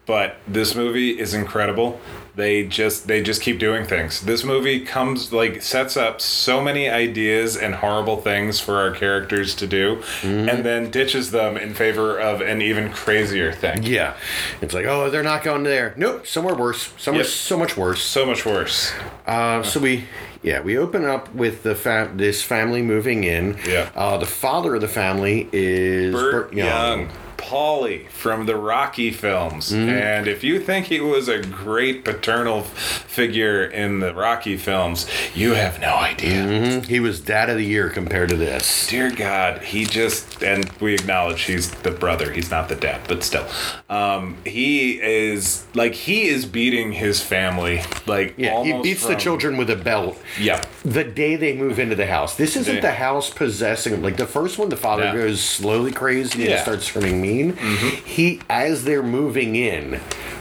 but 0.07 0.37
this 0.47 0.75
movie 0.75 1.19
is 1.19 1.35
incredible. 1.35 2.01
They 2.39 2.63
just 2.63 3.09
they 3.09 3.21
just 3.21 3.43
keep 3.43 3.59
doing 3.59 3.85
things. 3.85 4.21
This 4.21 4.45
movie 4.45 4.79
comes 4.79 5.33
like 5.33 5.61
sets 5.61 5.97
up 5.97 6.21
so 6.21 6.63
many 6.63 6.89
ideas 6.89 7.57
and 7.57 7.75
horrible 7.75 8.19
things 8.19 8.61
for 8.61 8.77
our 8.77 8.93
characters 8.93 9.57
to 9.57 9.67
do, 9.67 9.97
Mm-hmm. 10.23 10.49
and 10.49 10.65
then 10.65 10.89
ditches 10.93 11.33
them 11.33 11.57
in 11.57 11.75
favor 11.75 12.17
of 12.17 12.41
an 12.41 12.63
even 12.63 12.93
crazier 12.93 13.53
thing. 13.53 13.83
Yeah, 13.83 14.15
it's 14.61 14.73
like 14.73 14.87
oh 14.87 15.11
they're 15.11 15.25
not 15.25 15.43
going 15.43 15.65
there. 15.65 15.95
Nope, 15.97 16.29
somewhere 16.29 16.55
worse. 16.55 16.93
Somewhere 16.97 17.25
Yep. 17.25 17.33
so 17.33 17.59
much 17.59 17.77
worse. 17.77 18.01
So 18.03 18.25
much 18.25 18.47
worse. 18.47 18.93
Uh, 19.27 19.65
so 19.65 19.81
we, 19.81 20.05
yeah, 20.45 20.61
we 20.61 20.79
open 20.79 21.05
up 21.05 21.35
with 21.35 21.65
the 21.65 21.75
fa- 21.75 22.09
this 22.15 22.41
family 22.41 22.83
moving 22.83 23.25
in. 23.25 23.59
Yeah. 23.67 23.91
Uh, 23.97 24.17
the 24.17 24.27
father 24.27 24.77
of 24.77 24.81
the 24.81 24.87
family 24.89 25.49
is 25.53 26.15
Burt 26.15 26.53
Young. 26.53 27.09
Paulie 27.39 28.07
from 28.09 28.45
the 28.47 28.57
Rocky 28.57 29.11
films. 29.11 29.73
Mm-hmm. 29.73 29.89
And 29.89 30.27
if 30.29 30.45
you 30.45 30.61
think 30.61 30.87
he 30.87 31.01
was 31.01 31.29
a 31.29 31.39
great 31.41 32.05
paternal 32.05 32.63
figure 32.63 33.65
in 33.65 34.01
the 34.01 34.13
Rocky 34.13 34.57
films, 34.57 35.07
you 35.35 35.55
have 35.55 35.81
no 35.81 35.95
idea. 35.95 36.43
Mhm. 36.45 36.87
He 36.87 37.01
was 37.01 37.21
dad 37.21 37.49
of 37.49 37.57
the 37.57 37.65
year 37.65 37.89
compared 37.89 38.29
to 38.31 38.37
this. 38.37 38.87
Dear 38.89 39.11
God, 39.11 39.63
he 39.63 39.85
just, 39.87 40.43
and 40.43 40.69
we 40.81 40.95
acknowledge 40.95 41.43
he's 41.43 41.71
the 41.71 41.91
brother, 41.91 42.31
he's 42.33 42.51
not 42.51 42.69
the 42.69 42.75
dad, 42.75 43.01
but 43.09 43.23
still. 43.23 43.47
Um, 43.89 44.37
he 44.45 45.01
is, 45.01 45.65
like, 45.75 45.95
he 45.95 46.29
is 46.29 46.45
beating 46.45 46.93
his 46.93 47.23
family. 47.23 47.83
Like, 48.07 48.35
Yeah, 48.37 48.63
he 48.65 48.73
beats 48.83 49.07
the 49.07 49.15
children 49.17 49.57
with 49.57 49.71
a 49.71 49.77
belt. 49.77 50.21
Yeah. 50.39 50.61
The 50.85 51.05
day 51.05 51.37
they 51.37 51.55
move 51.55 51.79
into 51.79 51.95
the 51.95 52.07
house, 52.07 52.35
this 52.37 52.57
isn't 52.57 52.75
They- 52.77 52.81
the 52.81 52.93
house 52.93 53.31
possessing. 53.31 54.03
Like 54.03 54.17
the 54.17 54.27
first 54.27 54.59
one, 54.59 54.69
the 54.69 54.77
father 54.77 55.05
Yeah. 55.05 55.13
goes 55.15 55.41
slowly 55.41 55.93
crazy 55.93 56.43
and 56.43 56.51
Yeah. 56.51 56.63
starts 56.63 56.89
turning 56.89 57.21
Mm-hmm. 57.37 58.07
He, 58.07 58.41
as 58.51 58.85
they're 58.85 59.03
moving 59.03 59.57
in, 59.57 59.99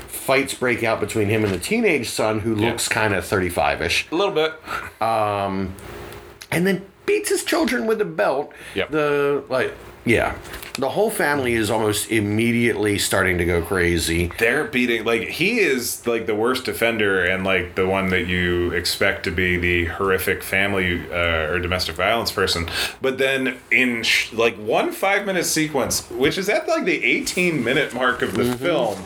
fights 0.08 0.53
break 0.53 0.84
out 0.84 1.00
between 1.00 1.29
him 1.29 1.44
and 1.44 1.53
the 1.53 1.60
teenage 1.60 2.10
son, 2.10 2.39
who 2.41 2.56
Yeah. 2.56 2.70
looks 2.70 2.88
kind 2.88 3.13
of 3.13 3.24
thirty-five-ish. 3.25 4.08
A 4.12 4.15
little 4.15 4.34
bit. 4.34 4.53
and 5.00 6.65
then 6.65 6.86
beats 7.06 7.29
his 7.29 7.44
children 7.44 7.88
with 7.88 8.01
a 8.01 8.06
belt. 8.06 8.51
Yep. 8.75 8.91
The 8.91 9.44
like 9.50 9.74
yeah. 10.06 10.36
The 10.78 10.90
whole 10.90 11.10
family 11.10 11.54
is 11.56 11.72
almost 11.72 12.12
immediately 12.12 13.00
starting 13.00 13.40
to 13.40 13.46
go 13.46 13.64
crazy. 13.64 14.32
They're 14.38 14.64
beating 14.66 15.06
like 15.06 15.24
he 15.28 15.60
is 15.60 16.06
like 16.06 16.28
the 16.28 16.36
worst 16.36 16.66
defender 16.66 17.24
and 17.26 17.44
like 17.44 17.74
the 17.76 17.88
one 17.88 18.10
that 18.10 18.28
you 18.28 18.72
expect 18.74 19.24
to 19.24 19.32
be 19.32 19.58
the 19.58 19.86
horrific 19.86 20.44
family 20.44 21.02
uh, 21.12 21.50
or 21.52 21.60
domestic 21.60 21.96
violence 21.96 22.32
person. 22.32 22.68
But 23.02 23.18
then 23.18 23.58
in 23.72 24.04
sh- 24.04 24.32
like 24.34 24.56
one 24.58 24.92
five 24.92 25.26
minute 25.26 25.46
sequence, 25.46 26.08
which 26.12 26.38
is 26.38 26.48
at 26.48 26.68
like 26.68 26.86
the 26.86 27.04
eighteen 27.04 27.64
minute 27.64 27.94
mark 27.94 28.22
of 28.22 28.36
the 28.36 28.44
Mm-hmm. 28.48 28.64
film, 28.64 29.04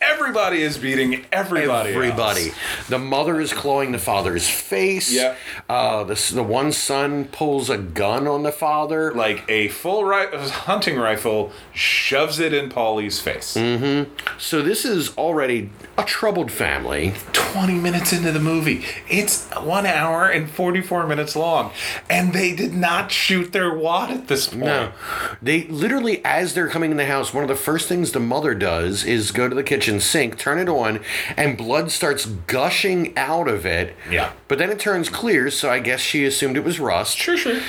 everybody 0.00 0.62
is 0.62 0.76
beating 0.78 1.24
everybody. 1.32 1.90
Everybody. 1.92 2.48
else. 2.48 2.88
The 2.88 2.98
mother 2.98 3.40
is 3.40 3.52
clawing 3.52 3.92
the 3.92 3.98
father's 3.98 4.48
face. 4.48 5.12
Yeah. 5.12 5.36
Uh, 5.68 6.04
the, 6.04 6.30
the 6.34 6.42
one 6.42 6.72
son 6.72 7.26
pulls 7.26 7.70
a 7.70 7.78
gun 7.78 8.26
on 8.26 8.42
the 8.42 8.52
father. 8.52 9.12
Like 9.12 9.44
a 9.48 9.68
full 9.68 10.04
ri- 10.04 10.26
hunting 10.32 10.93
rifle 10.98 11.52
shoves 11.72 12.38
it 12.38 12.52
in 12.52 12.68
Paulie's 12.68 13.20
face. 13.20 13.54
Mm. 13.56 14.08
So 14.38 14.62
this 14.62 14.84
is 14.84 15.16
already 15.16 15.70
a 15.96 16.04
troubled 16.04 16.50
family. 16.50 17.14
20 17.32 17.74
minutes 17.74 18.12
into 18.12 18.32
the 18.32 18.40
movie. 18.40 18.84
It's 19.08 19.48
one 19.50 19.86
hour 19.86 20.26
and 20.26 20.50
44 20.50 21.06
minutes 21.06 21.36
long. 21.36 21.72
And 22.10 22.32
they 22.32 22.54
did 22.54 22.74
not 22.74 23.12
shoot 23.12 23.52
their 23.52 23.72
wad 23.72 24.10
at 24.10 24.28
this 24.28 24.48
point. 24.48 24.64
No. 24.64 24.92
They 25.40 25.64
literally, 25.64 26.24
as 26.24 26.54
they're 26.54 26.68
coming 26.68 26.90
in 26.90 26.96
the 26.96 27.06
house, 27.06 27.32
one 27.32 27.44
of 27.44 27.48
the 27.48 27.54
first 27.54 27.88
things 27.88 28.12
the 28.12 28.20
mother 28.20 28.54
does 28.54 29.04
is 29.04 29.30
go 29.30 29.48
to 29.48 29.54
the 29.54 29.62
kitchen 29.62 30.00
sink, 30.00 30.38
turn 30.38 30.58
it 30.58 30.68
on, 30.68 31.00
and 31.36 31.56
blood 31.56 31.90
starts 31.90 32.26
gushing 32.26 33.16
out 33.16 33.48
of 33.48 33.64
it. 33.64 33.94
Yeah. 34.10 34.32
But 34.48 34.58
then 34.58 34.70
it 34.70 34.78
turns 34.78 35.08
clear, 35.08 35.50
so 35.50 35.70
I 35.70 35.78
guess 35.78 36.00
she 36.00 36.24
assumed 36.24 36.56
it 36.56 36.64
was 36.64 36.80
rust. 36.80 37.16
Sure, 37.16 37.36
sure. 37.36 37.60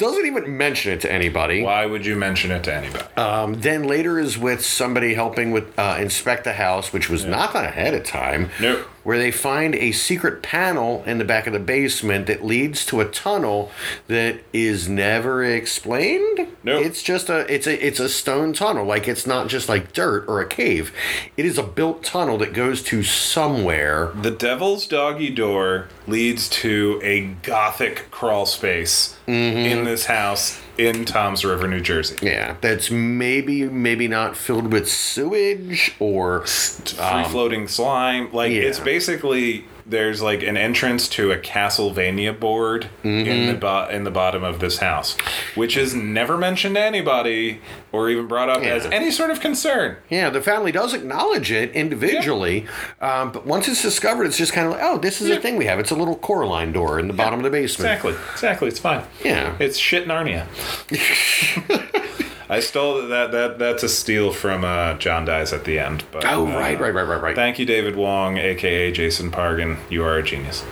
Doesn't 0.00 0.24
even 0.24 0.56
mention 0.56 0.94
it 0.94 1.02
to 1.02 1.12
anybody. 1.12 1.62
Why 1.62 1.84
would 1.84 2.06
you 2.06 2.16
mention 2.16 2.50
it 2.52 2.64
to 2.64 2.74
anybody? 2.74 3.04
Um, 3.18 3.60
then 3.60 3.82
later 3.84 4.18
is 4.18 4.38
with 4.38 4.64
somebody 4.64 5.12
helping 5.12 5.50
with 5.50 5.78
uh, 5.78 5.98
inspect 6.00 6.44
the 6.44 6.54
house, 6.54 6.90
which 6.90 7.10
was 7.10 7.26
not 7.26 7.52
done 7.52 7.66
ahead 7.66 7.92
of 7.92 8.02
time. 8.04 8.48
No. 8.58 8.82
Where 9.02 9.18
they 9.18 9.30
find 9.30 9.74
a 9.74 9.92
secret 9.92 10.42
panel 10.42 11.02
in 11.06 11.18
the 11.18 11.24
back 11.24 11.46
of 11.46 11.52
the 11.52 11.58
basement 11.58 12.26
that 12.26 12.44
leads 12.44 12.84
to 12.86 13.00
a 13.00 13.06
tunnel 13.06 13.70
that 14.08 14.40
is 14.52 14.88
never 14.88 15.42
explained. 15.42 16.48
Nope. 16.62 16.84
It's 16.84 17.02
just 17.02 17.28
a 17.28 17.52
it's 17.52 17.66
a 17.66 17.86
it's 17.86 18.00
a 18.00 18.08
stone 18.08 18.52
tunnel. 18.52 18.84
Like 18.84 19.08
it's 19.08 19.26
not 19.26 19.48
just 19.48 19.68
like 19.68 19.92
dirt 19.92 20.26
or 20.28 20.40
a 20.40 20.46
cave. 20.46 20.92
It 21.36 21.46
is 21.46 21.58
a 21.58 21.62
built 21.62 22.04
tunnel 22.04 22.38
that 22.38 22.52
goes 22.52 22.82
to 22.84 23.02
somewhere. 23.02 24.12
the 24.20 24.30
Devil's 24.30 24.86
Doggy 24.86 25.30
Door 25.30 25.88
leads 26.06 26.48
to 26.48 27.00
a 27.02 27.26
gothic 27.42 28.10
crawl 28.10 28.46
space 28.46 29.16
mm-hmm. 29.26 29.58
in 29.58 29.84
this 29.84 30.06
house 30.06 30.60
in 30.80 31.04
Toms 31.04 31.44
River, 31.44 31.68
New 31.68 31.80
Jersey. 31.80 32.16
Yeah, 32.22 32.56
that's 32.60 32.90
maybe 32.90 33.64
maybe 33.64 34.08
not 34.08 34.36
filled 34.36 34.72
with 34.72 34.90
sewage 34.90 35.94
or 35.98 36.46
Free 36.46 37.24
floating 37.24 37.62
um, 37.62 37.68
slime. 37.68 38.32
Like, 38.32 38.52
yeah. 38.52 38.62
it's 38.62 38.80
basically. 38.80 39.64
There's 39.90 40.22
like 40.22 40.42
an 40.44 40.56
entrance 40.56 41.08
to 41.10 41.32
a 41.32 41.36
Castlevania 41.36 42.38
board 42.38 42.88
in 43.02 43.46
the 43.48 43.54
bo- 43.54 43.88
in 43.88 44.04
the 44.04 44.10
bottom 44.12 44.44
of 44.44 44.60
this 44.60 44.78
house, 44.78 45.16
which 45.56 45.76
is 45.76 45.94
never 45.94 46.38
mentioned 46.38 46.76
to 46.76 46.80
anybody 46.80 47.60
or 47.90 48.08
even 48.08 48.28
brought 48.28 48.48
up 48.48 48.62
as 48.62 48.86
any 48.86 49.10
sort 49.10 49.30
of 49.32 49.40
concern. 49.40 49.96
Yeah, 50.08 50.30
the 50.30 50.40
family 50.40 50.70
does 50.70 50.94
acknowledge 50.94 51.50
it 51.50 51.72
individually, 51.72 52.66
um, 53.00 53.32
but 53.32 53.44
once 53.46 53.66
it's 53.66 53.82
discovered, 53.82 54.26
it's 54.26 54.38
just 54.38 54.52
kind 54.52 54.66
of 54.68 54.74
like, 54.74 54.82
oh, 54.84 54.96
this 54.98 55.20
is 55.20 55.28
Yeah. 55.28 55.36
a 55.36 55.40
thing 55.40 55.56
we 55.56 55.64
have. 55.66 55.80
It's 55.80 55.90
a 55.90 55.96
little 55.96 56.14
Coraline 56.16 56.70
door 56.72 57.00
in 57.00 57.08
the 57.08 57.14
bottom 57.14 57.40
of 57.40 57.44
the 57.44 57.50
basement. 57.50 57.90
Exactly. 57.90 58.14
Exactly. 58.32 58.68
It's 58.68 58.78
fine. 58.78 59.02
Yeah. 59.24 59.56
It's 59.58 59.76
shit 59.76 60.06
Narnia. 60.06 60.46
I 62.50 62.58
stole 62.60 63.06
that. 63.08 63.30
That 63.30 63.58
that's 63.58 63.84
a 63.84 63.88
steal 63.88 64.32
from 64.32 64.64
uh, 64.64 64.94
John 64.94 65.24
dies 65.24 65.52
at 65.52 65.64
the 65.64 65.78
end. 65.78 66.04
But, 66.10 66.24
Oh, 66.26 66.46
uh, 66.48 66.50
right, 66.54 66.78
right, 66.80 66.92
right, 66.92 67.06
right, 67.06 67.22
right. 67.22 67.34
Thank 67.36 67.58
you, 67.60 67.64
David 67.64 67.94
Wong, 67.94 68.36
aka 68.38 68.90
Jason 68.90 69.30
Pargin. 69.30 69.78
You 69.88 70.02
are 70.04 70.18
a 70.18 70.22
genius. 70.22 70.64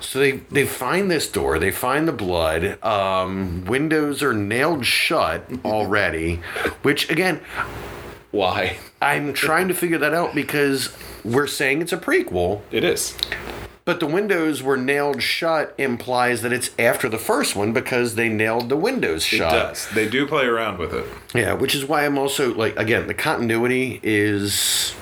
So 0.00 0.18
they 0.20 0.32
they 0.32 0.66
find 0.66 1.10
this 1.10 1.26
door. 1.26 1.58
They 1.58 1.70
find 1.70 2.06
the 2.06 2.12
blood. 2.12 2.78
Um, 2.84 3.64
windows 3.64 4.22
are 4.22 4.34
nailed 4.34 4.84
shut 4.84 5.44
already, 5.64 6.36
which 6.82 7.10
again, 7.10 7.40
Why? 8.30 8.76
I'm 9.00 9.32
trying 9.32 9.68
to 9.68 9.74
figure 9.74 9.98
that 9.98 10.12
out 10.12 10.34
because 10.34 10.94
we're 11.24 11.46
saying 11.46 11.80
it's 11.82 11.92
a 11.92 11.96
prequel, 11.96 12.60
It 12.70 12.84
is. 12.84 13.16
But 13.84 14.00
the 14.00 14.06
windows 14.06 14.62
were 14.62 14.76
nailed 14.76 15.22
shut 15.22 15.74
implies 15.78 16.42
that 16.42 16.52
it's 16.52 16.70
after 16.78 17.08
the 17.08 17.18
first 17.18 17.54
one 17.54 17.72
because 17.72 18.14
they 18.14 18.28
nailed 18.28 18.68
the 18.68 18.76
windows 18.76 19.24
It 19.24 19.36
shut. 19.36 19.52
does. 19.52 19.88
They 19.90 20.08
do 20.08 20.26
play 20.26 20.46
around 20.46 20.78
with 20.78 20.94
it. 20.94 21.04
Yeah, 21.34 21.52
which 21.54 21.74
is 21.74 21.84
why 21.84 22.04
I'm 22.06 22.16
also 22.18 22.54
like 22.54 22.76
again 22.78 23.06
the 23.06 23.14
continuity 23.14 24.00
is 24.02 24.94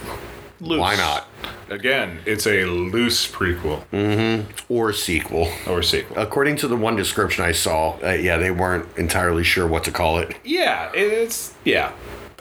Loose. 0.61 0.81
why 0.81 0.97
not 0.97 1.29
Again, 1.71 2.19
it's 2.27 2.47
a 2.47 2.65
loose 2.67 3.27
prequel 3.31 3.85
Mhm. 3.95 4.45
or 4.69 4.93
sequel. 4.93 5.51
or 5.67 5.83
sequel. 5.83 6.19
According 6.19 6.57
to 6.57 6.69
the 6.69 6.77
one 6.77 6.97
description 6.97 7.45
I 7.47 7.53
saw, 7.53 7.97
uh, 8.05 8.11
yeah, 8.11 8.37
they 8.37 8.51
weren't 8.51 8.87
entirely 8.99 9.43
sure 9.43 9.67
what 9.67 9.83
to 9.85 9.91
call 9.91 10.19
it. 10.19 10.37
yeah, 10.45 10.91
it's 10.93 11.55
yeah. 11.65 11.93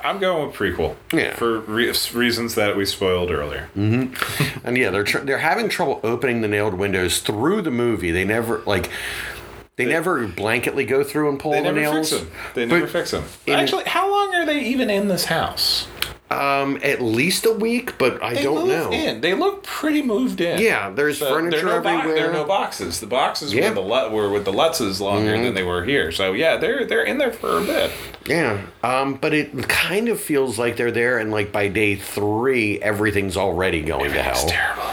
I'm 0.03 0.19
going 0.19 0.47
with 0.47 0.55
prequel. 0.55 0.95
Yeah. 1.13 1.35
For 1.35 1.59
re- 1.61 1.93
reasons 2.13 2.55
that 2.55 2.75
we 2.75 2.85
spoiled 2.85 3.31
earlier. 3.31 3.69
Mm-hmm. 3.75 4.67
And 4.67 4.77
yeah, 4.77 4.89
they're 4.91 5.03
tr- 5.03 5.19
they're 5.19 5.37
having 5.39 5.69
trouble 5.69 5.99
opening 6.03 6.41
the 6.41 6.47
nailed 6.47 6.73
windows 6.75 7.19
through 7.19 7.61
the 7.63 7.71
movie. 7.71 8.11
They 8.11 8.25
never 8.25 8.59
like 8.65 8.89
they, 9.77 9.85
never 9.85 10.27
blanketly 10.27 10.87
go 10.87 11.03
through 11.03 11.29
and 11.29 11.39
pull 11.39 11.51
They 11.53 11.59
the 11.59 11.71
never 11.71 11.79
nails. 11.79 12.09
fix 12.11 12.21
them. 12.21 12.31
They 12.53 12.65
never 12.65 12.81
But 12.81 12.89
fix 12.91 13.11
them. 13.11 13.23
Actually, 13.47 13.85
how 13.85 14.11
long 14.11 14.35
are 14.35 14.45
they 14.45 14.59
even 14.65 14.89
in 14.89 15.07
this 15.07 15.25
house? 15.25 15.87
Um, 16.31 16.79
at 16.83 17.01
least 17.01 17.45
a 17.45 17.51
week, 17.51 17.97
but 17.97 18.21
I 18.23 18.33
They 18.35 18.43
don't 18.43 18.67
know. 18.67 18.91
in. 18.91 19.21
They 19.21 19.33
look 19.33 19.63
pretty 19.63 20.01
moved 20.01 20.39
in. 20.41 20.59
Yeah, 20.59 20.89
there's 20.89 21.17
So 21.19 21.27
furniture 21.29 21.57
there 21.65 21.69
are 21.69 21.77
no 21.77 21.81
bo- 21.83 21.89
everywhere. 21.89 22.15
there 22.15 22.29
are 22.29 22.33
no 22.33 22.43
boxes. 22.45 22.99
The 22.99 23.07
boxes 23.07 23.53
Yeah. 23.53 23.69
were 23.69 23.75
the 23.75 23.81
were 23.81 24.29
with 24.29 24.45
the 24.45 24.53
Lutzes 24.53 24.99
longer 24.99 25.31
than 25.31 25.53
they 25.53 25.63
were 25.63 25.83
here. 25.83 26.11
So 26.11 26.33
yeah, 26.33 26.57
they're 26.57 26.85
they're 26.85 27.03
in 27.03 27.17
there 27.17 27.31
for 27.33 27.57
a 27.57 27.61
bit. 27.61 27.91
Yeah, 28.25 28.57
um, 28.83 29.15
but 29.15 29.33
it 29.33 29.67
kind 29.67 30.07
of 30.09 30.19
feels 30.19 30.57
like 30.59 30.77
they're 30.77 30.91
there, 30.91 31.17
and 31.17 31.31
like 31.31 31.51
by 31.51 31.67
day 31.67 31.95
three, 31.95 32.79
everything's 32.81 33.35
already 33.35 33.81
going 33.81 34.11
to 34.13 34.21
hell. 34.21 34.47
terrible. 34.47 34.83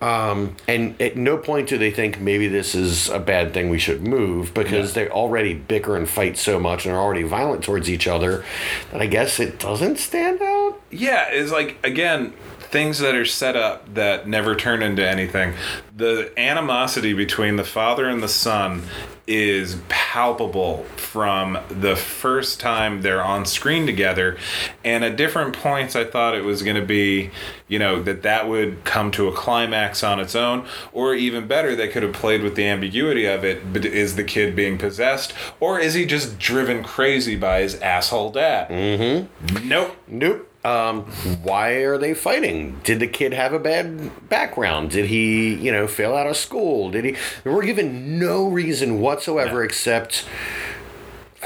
Um, 0.00 0.54
and 0.68 0.94
at 1.02 1.16
no 1.16 1.36
point 1.38 1.68
do 1.68 1.76
they 1.76 1.90
think 1.90 2.20
maybe 2.20 2.46
this 2.46 2.76
is 2.76 3.08
a 3.08 3.18
bad 3.18 3.52
thing 3.52 3.68
we 3.68 3.80
should 3.80 4.06
move 4.06 4.54
because 4.54 4.92
they 4.94 5.08
already 5.08 5.54
bicker 5.54 5.96
and 5.96 6.08
fight 6.08 6.38
so 6.38 6.60
much 6.60 6.86
and 6.86 6.94
are 6.94 7.00
already 7.00 7.24
violent 7.24 7.64
towards 7.64 7.90
each 7.90 8.06
other 8.06 8.44
that 8.92 9.00
I 9.00 9.06
guess 9.06 9.40
it 9.40 9.58
doesn't 9.58 9.98
stand 9.98 10.40
out. 10.40 10.57
Yeah, 10.90 11.28
it's 11.30 11.52
like 11.52 11.78
again, 11.84 12.32
things 12.70 12.98
that 12.98 13.14
are 13.14 13.24
set 13.24 13.56
up 13.56 13.94
that 13.94 14.28
never 14.28 14.54
turn 14.54 14.82
into 14.82 15.06
anything. 15.06 15.54
The 15.96 16.32
animosity 16.38 17.14
between 17.14 17.56
the 17.56 17.64
father 17.64 18.08
and 18.08 18.22
the 18.22 18.28
son 18.28 18.82
is 19.26 19.76
palpable 19.88 20.84
from 20.96 21.58
the 21.68 21.94
first 21.94 22.60
time 22.60 23.02
they're 23.02 23.22
on 23.22 23.44
screen 23.44 23.84
together. 23.84 24.38
And 24.84 25.04
at 25.04 25.16
different 25.16 25.54
points 25.54 25.94
i 25.96 26.04
thought 26.04 26.34
it 26.34 26.44
was 26.44 26.62
going 26.62 26.76
to 26.76 26.84
be 26.84 27.30
you 27.68 27.78
know 27.78 28.02
that 28.02 28.22
that 28.22 28.48
would 28.48 28.84
come 28.84 29.10
to 29.12 29.28
a 29.28 29.32
climax 29.32 30.02
on 30.02 30.20
its 30.20 30.34
own. 30.34 30.66
Or 30.92 31.14
even 31.14 31.46
better 31.46 31.74
they 31.76 31.88
could 31.88 32.02
have 32.02 32.14
played 32.14 32.42
with 32.42 32.54
the 32.54 32.66
ambiguity 32.66 33.26
of 33.26 33.44
it 33.44 33.72
but 33.72 33.84
is 33.84 34.16
the 34.16 34.24
kid 34.24 34.54
being 34.56 34.78
possessed? 34.78 35.34
Or 35.60 35.78
is 35.78 35.94
he 35.94 36.06
just 36.06 36.38
driven 36.38 36.82
crazy 36.82 37.36
by 37.36 37.60
his 37.60 37.74
asshole 37.76 38.32
dad? 38.32 38.68
Mm-hmm. 38.68 39.68
Nope. 39.68 39.96
Nope. 40.06 40.47
Um, 40.64 41.04
why 41.42 41.70
are 41.84 41.98
they 41.98 42.14
fighting? 42.14 42.80
Did 42.82 42.98
the 43.00 43.06
kid 43.06 43.32
have 43.32 43.52
a 43.52 43.58
bad 43.58 44.28
background? 44.28 44.90
Did 44.90 45.06
he, 45.06 45.54
you 45.54 45.70
know, 45.70 45.86
fail 45.86 46.14
out 46.14 46.26
of 46.26 46.36
school? 46.36 46.90
Did 46.90 47.04
he? 47.04 47.16
We're 47.44 47.64
given 47.64 48.18
no 48.18 48.48
reason 48.48 49.00
whatsoever 49.00 49.62
except 49.62 50.26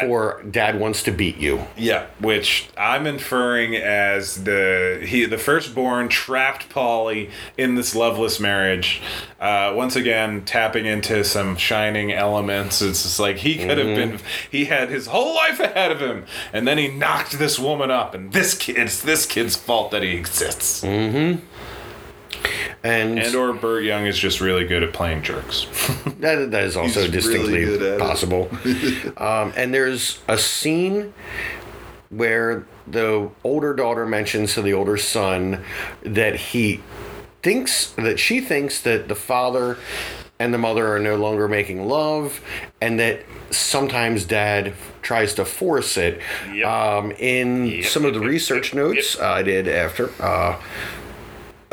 for 0.01 0.43
dad 0.51 0.81
wants 0.81 1.03
to 1.03 1.11
beat 1.11 1.37
you. 1.37 1.63
Yeah, 1.77 2.07
which 2.19 2.69
I'm 2.77 3.07
inferring 3.07 3.77
as 3.77 4.45
the 4.45 5.03
he 5.07 5.25
the 5.27 5.39
firstborn 5.39 6.09
trapped 6.09 6.69
Paulie 6.71 7.31
in 7.59 7.75
this 7.75 7.95
loveless 7.95 8.41
marriage. 8.41 9.03
Uh, 9.41 9.73
once 9.75 9.97
again, 9.97 10.45
tapping 10.45 10.87
into 10.87 11.25
some 11.25 11.57
shining 11.57 12.13
elements. 12.13 12.81
It's 12.81 13.03
just 13.03 13.21
like 13.21 13.39
he 13.39 13.57
could 13.59 13.79
have 13.79 13.97
been. 13.97 14.19
He 14.51 14.67
had 14.67 14.89
his 14.89 15.07
whole 15.07 15.35
life 15.35 15.61
ahead 15.61 15.91
of 15.93 16.01
him, 16.01 16.25
and 16.53 16.67
then 16.67 16.79
he 16.79 16.89
knocked 16.89 17.39
this 17.39 17.59
woman 17.59 17.91
up, 17.91 18.15
and 18.15 18.33
this 18.33 18.55
kid. 18.57 18.77
It's 18.79 19.03
this 19.03 19.27
kid's 19.27 19.57
fault 19.57 19.91
that 19.91 20.03
he 20.03 20.17
exists. 20.17 20.83
And, 22.85 23.19
And 23.19 23.35
or 23.35 23.53
Burt 23.53 23.85
Young 23.85 24.07
is 24.07 24.19
just 24.19 24.41
really 24.41 24.65
good 24.65 24.83
at 24.83 24.93
playing 24.93 25.23
jerks. 25.23 25.67
that, 26.21 26.51
that 26.51 26.65
is 26.65 26.77
also 26.77 27.03
He's 27.03 27.11
distinctly 27.11 27.65
good 27.65 27.83
at 27.83 27.93
it. 27.95 28.01
possible. 28.01 28.49
um, 29.17 29.53
and 29.57 29.73
there's 29.73 30.21
a 30.29 30.37
scene 30.39 31.15
where 32.11 32.67
the 32.87 33.31
older 33.45 33.73
daughter 33.75 34.05
mentions 34.07 34.55
to 34.55 34.63
the 34.63 34.73
older 34.73 34.97
son 34.97 35.63
that 36.03 36.35
he 36.37 36.81
thinks 37.43 37.87
that 37.93 38.19
she 38.19 38.41
thinks 38.41 38.81
that 38.83 39.09
the 39.09 39.15
father 39.15 39.79
and 40.39 40.53
the 40.53 40.59
mother 40.59 40.93
are 40.95 40.99
no 40.99 41.17
longer 41.17 41.47
making 41.49 41.87
love 41.87 42.41
and 42.81 42.99
that 43.01 43.21
sometimes 43.51 44.25
dad 44.25 44.75
tries 45.03 45.35
to 45.35 45.45
force 45.45 45.97
it 45.97 46.21
Yep. 46.53 46.67
um, 46.67 47.11
in 47.13 47.83
some 47.85 48.05
of 48.05 48.15
the 48.15 48.21
research 48.21 48.75
notes 48.75 49.19
i 49.21 49.43
did 49.43 49.67
after 49.69 50.11
uh, 50.21 50.61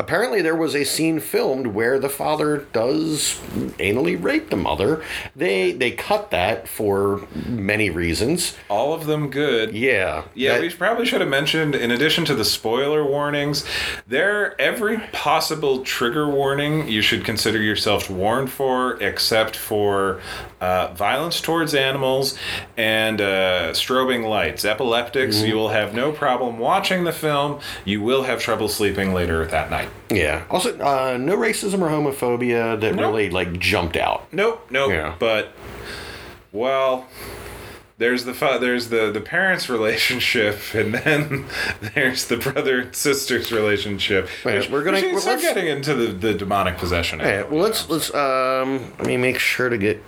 apparently 0.00 0.40
there 0.40 0.56
was 0.56 0.74
a 0.74 0.82
scene 0.84 1.20
filmed 1.20 1.66
where 1.68 1.98
the 1.98 2.08
father 2.08 2.58
does 2.72 3.38
anally 3.78 4.20
rape 4.20 4.48
the 4.48 4.56
mother 4.56 5.04
they 5.36 5.72
they 5.72 5.90
cut 5.90 6.30
that 6.30 6.66
for 6.66 7.20
many 7.46 7.90
reasons 7.90 8.56
All 8.70 8.94
of 8.94 9.04
them 9.06 9.28
good. 9.30 9.72
yeah 9.74 10.24
Yeah, 10.34 10.54
that- 10.54 10.62
we 10.62 10.70
probably 10.70 11.04
should 11.04 11.20
have 11.20 11.28
mentioned, 11.30 11.74
in 11.74 11.90
addition 11.90 12.24
to 12.24 12.34
the 12.34 12.44
spoiler 12.44 13.04
warnings, 13.04 13.64
there 14.06 14.58
every 14.60 14.98
possible 15.12 15.84
trigger 15.84 16.28
warning 16.30 16.88
you 16.88 17.02
should 17.02 17.22
consider 17.24 17.60
yourself 17.60 18.08
warned 18.08 18.50
for, 18.50 19.00
except 19.02 19.54
for 19.56 20.20
uh, 20.62 20.92
violence 20.94 21.40
towards 21.42 21.74
animals 21.74 22.38
and 22.78 23.20
uh, 23.20 23.72
strobing 23.72 24.26
lights. 24.28 24.64
Epileptics, 24.64 25.42
you 25.42 25.54
will 25.56 25.68
have 25.70 25.92
no 25.94 26.10
problem 26.12 26.58
watching 26.58 27.04
the 27.04 27.12
film. 27.12 27.60
You 27.84 28.00
will 28.00 28.22
have 28.22 28.40
trouble 28.40 28.68
sleeping 28.68 29.12
later 29.12 29.44
that 29.46 29.70
night. 29.70 29.89
Yeah 30.10 30.44
also 30.50 30.76
uh, 30.80 31.16
no 31.16 31.36
racism 31.36 31.80
or 31.82 31.88
homophobia 31.88 32.80
that 32.80 32.94
Nope. 32.94 33.00
really 33.00 33.30
like 33.30 33.58
jumped 33.58 33.96
out 33.96 34.32
Nope, 34.32 34.66
nope. 34.70 34.90
Yeah. 34.90 35.14
But 35.18 35.52
well, 36.52 37.06
there's 37.98 38.24
the 38.24 38.32
there's 38.60 38.88
the 38.88 39.12
the 39.12 39.20
parents' 39.20 39.68
relationship, 39.68 40.58
and 40.74 40.94
then 40.94 41.44
there's 41.94 42.26
the 42.26 42.38
brother 42.38 42.80
and 42.80 42.96
sister's 42.96 43.52
relationship. 43.52 44.28
Wait, 44.44 44.68
we're 44.70 44.82
gonna- 44.82 45.00
let's- 45.00 45.42
getting 45.42 45.68
into 45.68 45.94
the, 45.94 46.06
the 46.12 46.34
demonic 46.34 46.76
possession. 46.78 47.20
Okay, 47.20 47.42
well 47.48 47.60
let's 47.62 47.88
let's 47.88 48.12
um 48.14 48.92
let 48.98 49.06
me 49.06 49.16
make 49.16 49.38
sure 49.38 49.68
to 49.68 49.78
get 49.78 50.02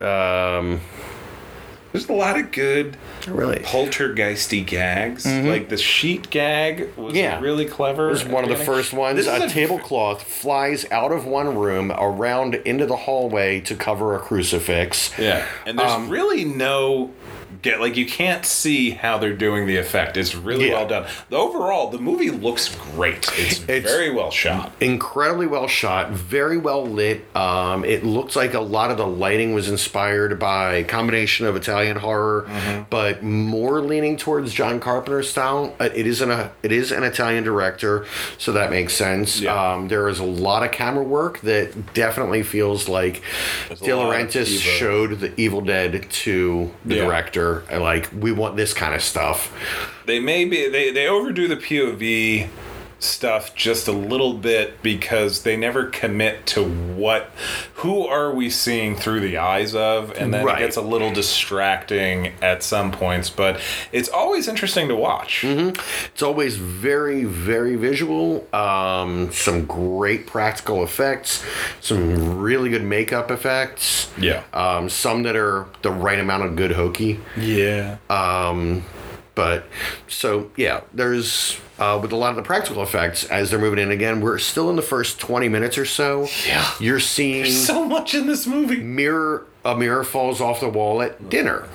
um 0.00 0.80
There's 1.92 2.08
a 2.08 2.12
lot 2.14 2.38
of 2.38 2.50
good 2.52 2.96
really 3.28 3.58
poltergeisty 3.58 4.64
gags. 4.66 5.26
Like 5.26 5.68
the 5.68 5.76
sheet 5.76 6.30
gag 6.30 6.88
was 6.96 7.12
Mm-hmm. 7.12 7.16
Yeah. 7.16 7.40
really 7.40 7.66
clever. 7.66 8.08
It 8.08 8.12
was 8.12 8.24
one 8.24 8.44
of 8.44 8.50
the 8.50 8.56
first 8.64 8.92
ones. 8.92 9.16
This 9.16 9.26
A 9.26 9.44
a- 9.44 9.48
tablecloth 9.48 10.22
flies 10.22 10.86
out 10.90 11.12
of 11.12 11.26
one 11.26 11.54
room 11.56 11.92
around 11.92 12.54
into 12.54 12.86
the 12.86 12.96
hallway 12.96 13.60
to 13.60 13.74
cover 13.74 14.14
a 14.14 14.18
crucifix. 14.18 15.10
Yeah, 15.18 15.44
and 15.66 15.78
there's 15.78 15.92
Um, 15.92 16.08
really 16.08 16.44
no 16.44 17.10
get 17.60 17.80
like 17.80 17.96
you 17.96 18.06
can't 18.06 18.44
see 18.46 18.90
how 18.90 19.18
they're 19.18 19.34
doing 19.36 19.66
the 19.66 19.76
effect. 19.76 20.16
It's 20.16 20.34
really 20.34 20.68
Yeah. 20.68 20.74
well 20.74 20.88
done. 20.88 21.06
The 21.28 21.36
overall, 21.36 21.90
the 21.90 21.98
movie 21.98 22.30
looks 22.30 22.74
great. 22.94 23.28
It's, 23.38 23.60
It's- 23.68 23.82
very 23.82 24.10
well 24.10 24.30
shot. 24.30 24.72
Incredibly 24.80 25.46
well 25.46 25.66
shot, 25.68 26.10
very 26.12 26.56
well 26.56 26.86
lit. 26.86 27.24
Um, 27.36 27.84
it 27.84 28.04
looks 28.04 28.36
like 28.36 28.54
a 28.54 28.60
lot 28.60 28.90
of 28.90 28.96
the 28.96 29.06
lighting 29.06 29.54
was 29.54 29.68
inspired 29.68 30.38
by 30.38 30.74
a 30.74 30.84
combination 30.84 31.46
of 31.46 31.56
Italian 31.56 31.96
horror, 31.98 32.46
Mm-hmm. 32.48 32.82
but 32.90 33.22
more 33.22 33.80
leaning 33.80 34.16
towards 34.16 34.52
John 34.54 34.80
Carpenter 34.80 35.22
style. 35.22 35.74
Uh, 35.80 35.88
It 35.94 36.06
is 36.06 36.20
an 36.20 36.30
a, 36.30 36.50
it 36.62 36.72
is 36.72 36.92
an 36.92 37.02
Italian 37.04 37.44
director, 37.44 38.06
so 38.38 38.52
that 38.52 38.70
makes 38.70 38.94
sense. 38.94 39.40
Yeah. 39.40 39.72
Um, 39.74 39.88
there 39.88 40.08
is 40.08 40.18
a 40.18 40.24
lot 40.24 40.62
of 40.62 40.70
camera 40.72 41.02
work 41.04 41.40
that 41.40 41.92
definitely 41.94 42.42
feels 42.42 42.88
like 42.88 43.22
De 43.68 43.90
Laurentiis 43.90 44.60
showed 44.60 45.20
the 45.20 45.32
Evil 45.40 45.60
Dead 45.60 46.06
to 46.10 46.70
the 46.84 46.94
Yeah. 46.96 47.04
director. 47.04 47.41
And, 47.70 47.82
Like 47.82 48.10
we 48.12 48.32
want 48.32 48.56
this 48.56 48.74
kind 48.74 48.94
of 48.94 49.02
stuff. 49.02 49.52
They 50.06 50.20
may 50.20 50.44
be 50.44 50.68
they 50.68 50.90
they 50.90 51.08
overdo 51.08 51.48
the 51.48 51.56
POV 51.56 52.48
stuff 53.02 53.54
just 53.54 53.88
a 53.88 53.92
little 53.92 54.32
bit 54.34 54.80
because 54.82 55.42
they 55.42 55.56
never 55.56 55.86
commit 55.86 56.46
to 56.46 56.62
what 56.64 57.30
who 57.74 58.06
are 58.06 58.32
we 58.32 58.48
seeing 58.48 58.94
through 58.96 59.20
the 59.20 59.36
eyes 59.36 59.74
of 59.74 60.12
and 60.16 60.32
then 60.32 60.44
Right. 60.44 60.58
it 60.60 60.64
gets 60.64 60.76
a 60.76 60.80
little 60.82 61.12
distracting 61.12 62.32
at 62.40 62.62
some 62.62 62.92
points 62.92 63.28
but 63.28 63.60
it's 63.90 64.08
always 64.08 64.46
interesting 64.48 64.88
to 64.88 64.94
watch 64.96 65.44
It's 65.44 66.22
always 66.22 66.56
very, 66.56 67.24
very 67.24 67.74
visual. 67.76 68.46
Um, 68.54 69.32
some 69.32 69.64
great 69.66 70.26
practical 70.26 70.82
effects, 70.84 71.44
some 71.80 72.38
really 72.38 72.70
good 72.70 72.82
makeup 72.84 73.30
effects. 73.30 74.10
Yeah. 74.18 74.42
Um, 74.52 74.88
some 74.88 75.22
that 75.24 75.36
are 75.36 75.66
the 75.82 75.90
right 75.90 76.18
amount 76.20 76.44
of 76.44 76.56
good 76.56 76.72
hokey. 76.72 77.18
yeah 77.36 77.96
Um, 78.10 78.84
but 79.34 79.64
so 80.08 80.50
yeah, 80.56 80.82
there's 80.92 81.58
uh, 81.82 81.98
with 82.00 82.12
a 82.12 82.16
lot 82.16 82.30
of 82.30 82.36
the 82.36 82.42
practical 82.42 82.82
effects 82.82 83.24
as 83.24 83.50
they're 83.50 83.58
moving 83.58 83.78
in 83.78 83.90
again. 83.90 84.20
We're 84.20 84.38
still 84.38 84.70
in 84.70 84.76
the 84.76 84.82
first 84.82 85.18
twenty 85.18 85.48
minutes 85.48 85.76
or 85.78 85.84
so. 85.84 86.28
Yeah. 86.46 86.70
you're 86.80 87.00
seeing 87.00 87.46
so 87.46 87.84
much 87.84 88.14
in 88.14 88.26
this 88.26 88.46
movie 88.46 88.80
mirror 88.82 89.46
a 89.64 89.76
mirror 89.76 90.04
falls 90.04 90.40
off 90.40 90.60
the 90.60 90.68
wall 90.68 91.02
at 91.02 91.28
dinner. 91.28 91.68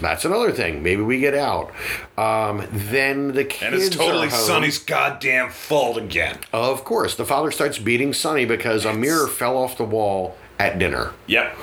That's 0.00 0.24
another 0.24 0.52
thing. 0.52 0.82
Maybe 0.82 1.02
we 1.02 1.20
get 1.20 1.34
out. 1.34 1.70
Um, 2.18 2.66
then 2.72 3.32
the 3.32 3.44
kids 3.44 3.62
and 3.62 3.74
it's 3.74 3.94
totally. 3.96 4.30
Sonny's 4.30 4.78
goddamn 4.78 5.50
fault 5.50 5.96
again 5.98 6.38
Of 6.52 6.82
course, 6.84 7.14
the 7.14 7.24
father 7.26 7.50
starts 7.50 7.78
beating 7.78 8.12
Sonny 8.12 8.44
because 8.44 8.84
a 8.84 8.92
mirror 8.94 9.28
fell 9.28 9.56
off 9.58 9.76
the 9.76 9.84
wall 9.84 10.36
at 10.58 10.78
dinner. 10.78 11.12
yep 11.26 11.56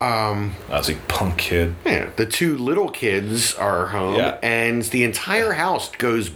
um 0.00 0.54
I 0.68 0.78
was 0.78 0.88
a 0.90 0.96
punk 1.06 1.38
kid 1.38 1.76
Yeah, 1.86 2.10
the 2.16 2.26
two 2.26 2.58
little 2.58 2.90
kids 2.90 3.54
are 3.54 3.86
home, 3.88 4.16
Yeah. 4.16 4.38
and 4.42 4.82
the 4.82 5.04
entire 5.04 5.52
house 5.52 5.90
goes 5.96 6.32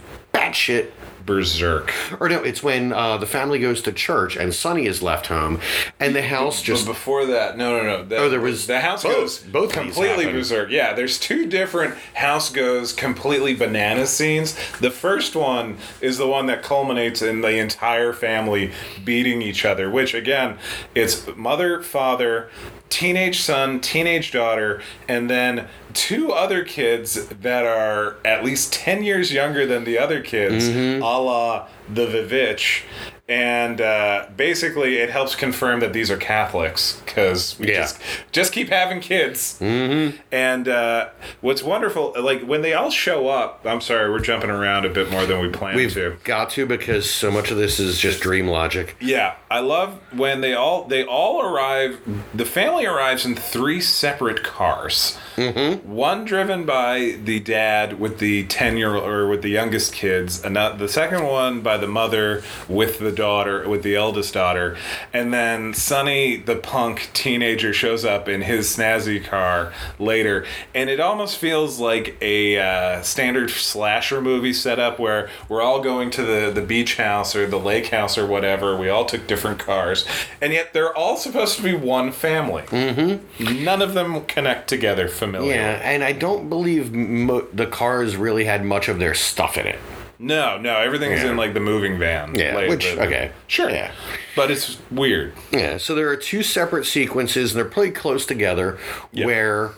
batshit. 0.51 0.91
berserk 1.25 1.91
Or 2.21 2.29
no, 2.29 2.41
it's 2.41 2.63
when 2.63 2.93
uh, 2.93 3.17
the 3.17 3.25
family 3.25 3.59
goes 3.59 3.81
to 3.81 3.91
church 3.91 4.37
and 4.37 4.53
Sonny 4.53 4.85
is 4.85 5.03
left 5.03 5.27
home, 5.27 5.59
and 5.99 6.15
the 6.15 6.21
house 6.21 6.61
just 6.61 6.85
but 6.85 6.93
before 6.93 7.25
that, 7.25 7.57
no, 7.57 7.75
no, 7.75 7.83
no. 7.83 8.05
The, 8.05 8.15
Oh, 8.17 8.29
there 8.29 8.39
was 8.39 8.65
the 8.65 8.79
house 8.79 9.03
both- 9.03 9.13
goes 9.15 9.39
both 9.39 9.73
completely 9.73 10.31
berserk. 10.31 10.69
Yeah, 10.71 10.93
there's 10.93 11.19
two 11.19 11.45
different 11.45 11.95
house 12.13 12.49
goes 12.49 12.93
completely 12.93 13.53
banana 13.55 14.07
scenes. 14.07 14.55
The 14.79 14.89
first 14.89 15.35
one 15.35 15.77
is 15.99 16.17
the 16.17 16.27
one 16.27 16.45
that 16.45 16.63
culminates 16.63 17.21
in 17.21 17.41
the 17.41 17.57
entire 17.57 18.13
family 18.13 18.71
beating 19.03 19.41
each 19.41 19.65
other. 19.65 19.89
Which 19.89 20.13
again, 20.13 20.57
it's 20.95 21.27
mother, 21.35 21.81
father, 21.83 22.49
teenage 22.87 23.41
son, 23.41 23.81
teenage 23.81 24.31
daughter, 24.31 24.81
and 25.09 25.29
then 25.29 25.67
two 25.97 26.31
other 26.31 26.63
kids 26.63 27.27
that 27.27 27.65
are 27.65 28.15
at 28.23 28.43
least 28.45 28.71
ten 28.71 29.03
years 29.03 29.33
younger 29.33 29.65
than 29.65 29.83
the 29.83 29.97
other 29.97 30.21
kids, 30.21 30.69
Mm-hmm. 30.69 31.01
a 31.01 31.19
la 31.19 31.67
the 31.93 32.05
Vivitch. 32.07 32.83
And 33.29 33.81
uh, 33.81 34.27
basically, 34.37 34.99
it 34.99 35.09
helps 35.09 35.35
confirm 35.35 35.81
that 35.81 35.91
these 35.91 36.09
are 36.09 36.15
Catholics 36.15 37.01
because 37.05 37.59
we 37.59 37.67
Yeah. 37.67 37.81
just 37.81 37.99
just 38.31 38.53
keep 38.53 38.69
having 38.69 39.01
kids. 39.01 39.59
Mm-hmm. 39.59 40.15
And 40.31 40.67
uh, 40.69 41.09
what's 41.41 41.61
wonderful, 41.61 42.13
like 42.17 42.43
when 42.43 42.61
they 42.61 42.73
all 42.73 42.89
show 42.89 43.27
up. 43.27 43.65
I'm 43.65 43.81
sorry, 43.81 44.09
we're 44.09 44.19
jumping 44.21 44.49
around 44.49 44.85
a 44.85 44.89
bit 44.89 45.11
more 45.11 45.25
than 45.25 45.41
we 45.41 45.49
planned 45.49 45.75
We've 45.75 45.93
to. 45.95 46.15
got 46.23 46.51
to 46.51 46.65
because 46.65 47.09
so 47.11 47.29
much 47.29 47.51
of 47.51 47.57
this 47.57 47.81
is 47.81 47.99
just 47.99 48.21
dream 48.21 48.47
logic. 48.47 48.95
Yeah, 49.01 49.35
I 49.51 49.59
love 49.59 49.99
when 50.13 50.39
they 50.39 50.53
all 50.53 50.85
they 50.85 51.03
all 51.03 51.41
arrive. 51.41 51.99
The 52.33 52.45
family 52.45 52.85
arrives 52.85 53.25
in 53.25 53.35
three 53.35 53.81
separate 53.81 54.41
cars. 54.41 55.17
Mm-hmm. 55.35 55.91
One 55.91 56.23
driven 56.23 56.65
by 56.65 57.17
the 57.23 57.41
dad 57.41 57.99
with 57.99 58.19
the 58.19 58.45
ten 58.45 58.77
year 58.77 58.95
old 58.95 59.03
or 59.03 59.27
with 59.27 59.41
the 59.41 59.49
youngest 59.49 59.91
kids. 59.93 60.41
Another, 60.45 60.77
the 60.77 60.87
second 60.87 61.25
one 61.25 61.59
by 61.59 61.75
the 61.77 61.87
mother 61.87 62.43
with 62.67 62.99
the 62.99 63.11
daughter 63.11 63.67
with 63.67 63.83
the 63.83 63.95
eldest 63.95 64.33
daughter, 64.33 64.77
and 65.13 65.33
then 65.33 65.73
Sonny, 65.73 66.37
the 66.37 66.55
punk 66.55 67.09
teenager, 67.13 67.73
shows 67.73 68.05
up 68.05 68.27
in 68.27 68.41
his 68.41 68.75
snazzy 68.75 69.23
car 69.23 69.73
later, 69.99 70.45
and 70.73 70.89
it 70.89 70.99
almost 70.99 71.37
feels 71.37 71.79
like 71.79 72.17
a 72.21 72.57
uh, 72.57 73.01
standard 73.01 73.49
slasher 73.49 74.21
movie 74.21 74.53
setup 74.53 74.99
where 74.99 75.29
we're 75.49 75.61
all 75.61 75.81
going 75.81 76.09
to 76.11 76.23
the 76.23 76.51
the 76.51 76.61
beach 76.61 76.97
house 76.97 77.35
or 77.35 77.47
the 77.47 77.59
lake 77.59 77.87
house 77.87 78.17
or 78.17 78.25
whatever. 78.25 78.77
We 78.77 78.89
all 78.89 79.05
took 79.05 79.27
different 79.27 79.59
cars, 79.59 80.05
and 80.41 80.53
yet 80.53 80.73
they're 80.73 80.95
all 80.95 81.17
supposed 81.17 81.57
to 81.57 81.63
be 81.63 81.75
one 81.75 82.11
family. 82.11 82.63
Mm-hmm. 82.63 83.63
None 83.63 83.81
of 83.81 83.93
them 83.93 84.25
connect 84.25 84.67
together 84.67 85.07
familiarly. 85.07 85.55
Yeah, 85.55 85.79
and 85.83 86.03
I 86.03 86.11
don't 86.11 86.49
believe 86.49 86.93
mo- 86.93 87.47
the 87.53 87.67
cars 87.67 88.15
really 88.15 88.45
had 88.45 88.63
much 88.65 88.87
of 88.87 88.99
their 88.99 89.13
stuff 89.13 89.57
in 89.57 89.67
it. 89.67 89.79
No, 90.19 90.57
no, 90.57 90.77
everything 90.77 91.11
is 91.11 91.23
Yeah. 91.23 91.31
in 91.31 91.37
like 91.37 91.53
the 91.53 91.59
moving 91.59 91.99
van. 91.99 92.33
Yeah, 92.35 92.55
Like, 92.55 92.69
which 92.69 92.85
the- 92.95 93.03
okay, 93.03 93.31
sure, 93.47 93.69
yeah. 93.69 93.91
but 94.35 94.49
it's 94.49 94.77
weird. 94.89 95.33
Yeah, 95.51 95.77
so 95.77 95.93
there 95.93 96.09
are 96.09 96.15
two 96.15 96.41
separate 96.43 96.85
sequences, 96.85 97.51
and 97.51 97.57
they're 97.59 97.65
pretty 97.69 97.91
close 97.91 98.25
together, 98.25 98.77
Yep. 99.11 99.25
where 99.27 99.69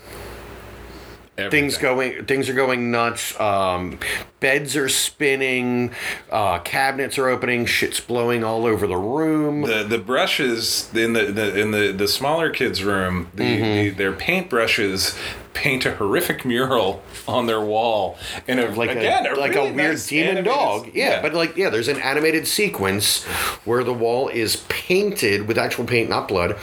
things 1.52 1.78
going 1.78 2.26
things 2.26 2.50
are 2.50 2.54
going 2.54 2.92
nuts. 2.92 3.40
Um, 3.40 3.98
beds 4.42 4.76
are 4.76 4.90
spinning, 4.90 5.92
uh, 6.30 6.60
cabinets 6.60 7.18
are 7.18 7.30
opening, 7.30 7.66
shit's 7.66 8.00
blowing 8.02 8.44
all 8.44 8.66
over 8.66 8.86
the 8.88 8.98
room. 8.98 9.62
the 9.62 9.84
the 9.84 9.98
brushes 9.98 10.90
in 10.94 11.14
the, 11.14 11.24
the 11.26 11.58
in 11.60 11.72
the 11.72 11.92
the 11.94 12.08
smaller 12.10 12.50
kids 12.50 12.84
room 12.84 13.28
the, 13.36 13.44
Mm-hmm. 13.44 13.64
the 13.64 13.90
their 13.92 14.12
paint 14.12 14.50
brushes 14.50 15.18
paint 15.60 15.86
a 15.86 15.94
horrific 15.96 16.46
mural 16.46 17.04
on 17.28 17.46
their 17.46 17.60
wall 17.60 18.18
and 18.48 18.62
a, 18.62 18.72
like 18.72 18.92
again 18.92 19.28
a, 19.28 19.36
like 19.36 19.54
really 19.56 19.72
a 19.72 19.74
weird 19.74 19.92
nice 19.92 20.08
demon 20.08 20.38
animated- 20.38 20.46
dog. 20.46 20.90
Yeah, 20.94 21.22
but 21.22 21.34
like 21.34 21.58
yeah, 21.58 21.70
there's 21.70 21.90
an 21.90 22.00
animated 22.00 22.48
sequence 22.48 23.26
where 23.66 23.84
the 23.84 23.94
wall 23.94 24.30
is 24.30 24.64
painted 24.70 25.48
with 25.50 25.58
actual 25.58 25.84
paint, 25.84 26.10
not 26.10 26.30
blood, 26.30 26.58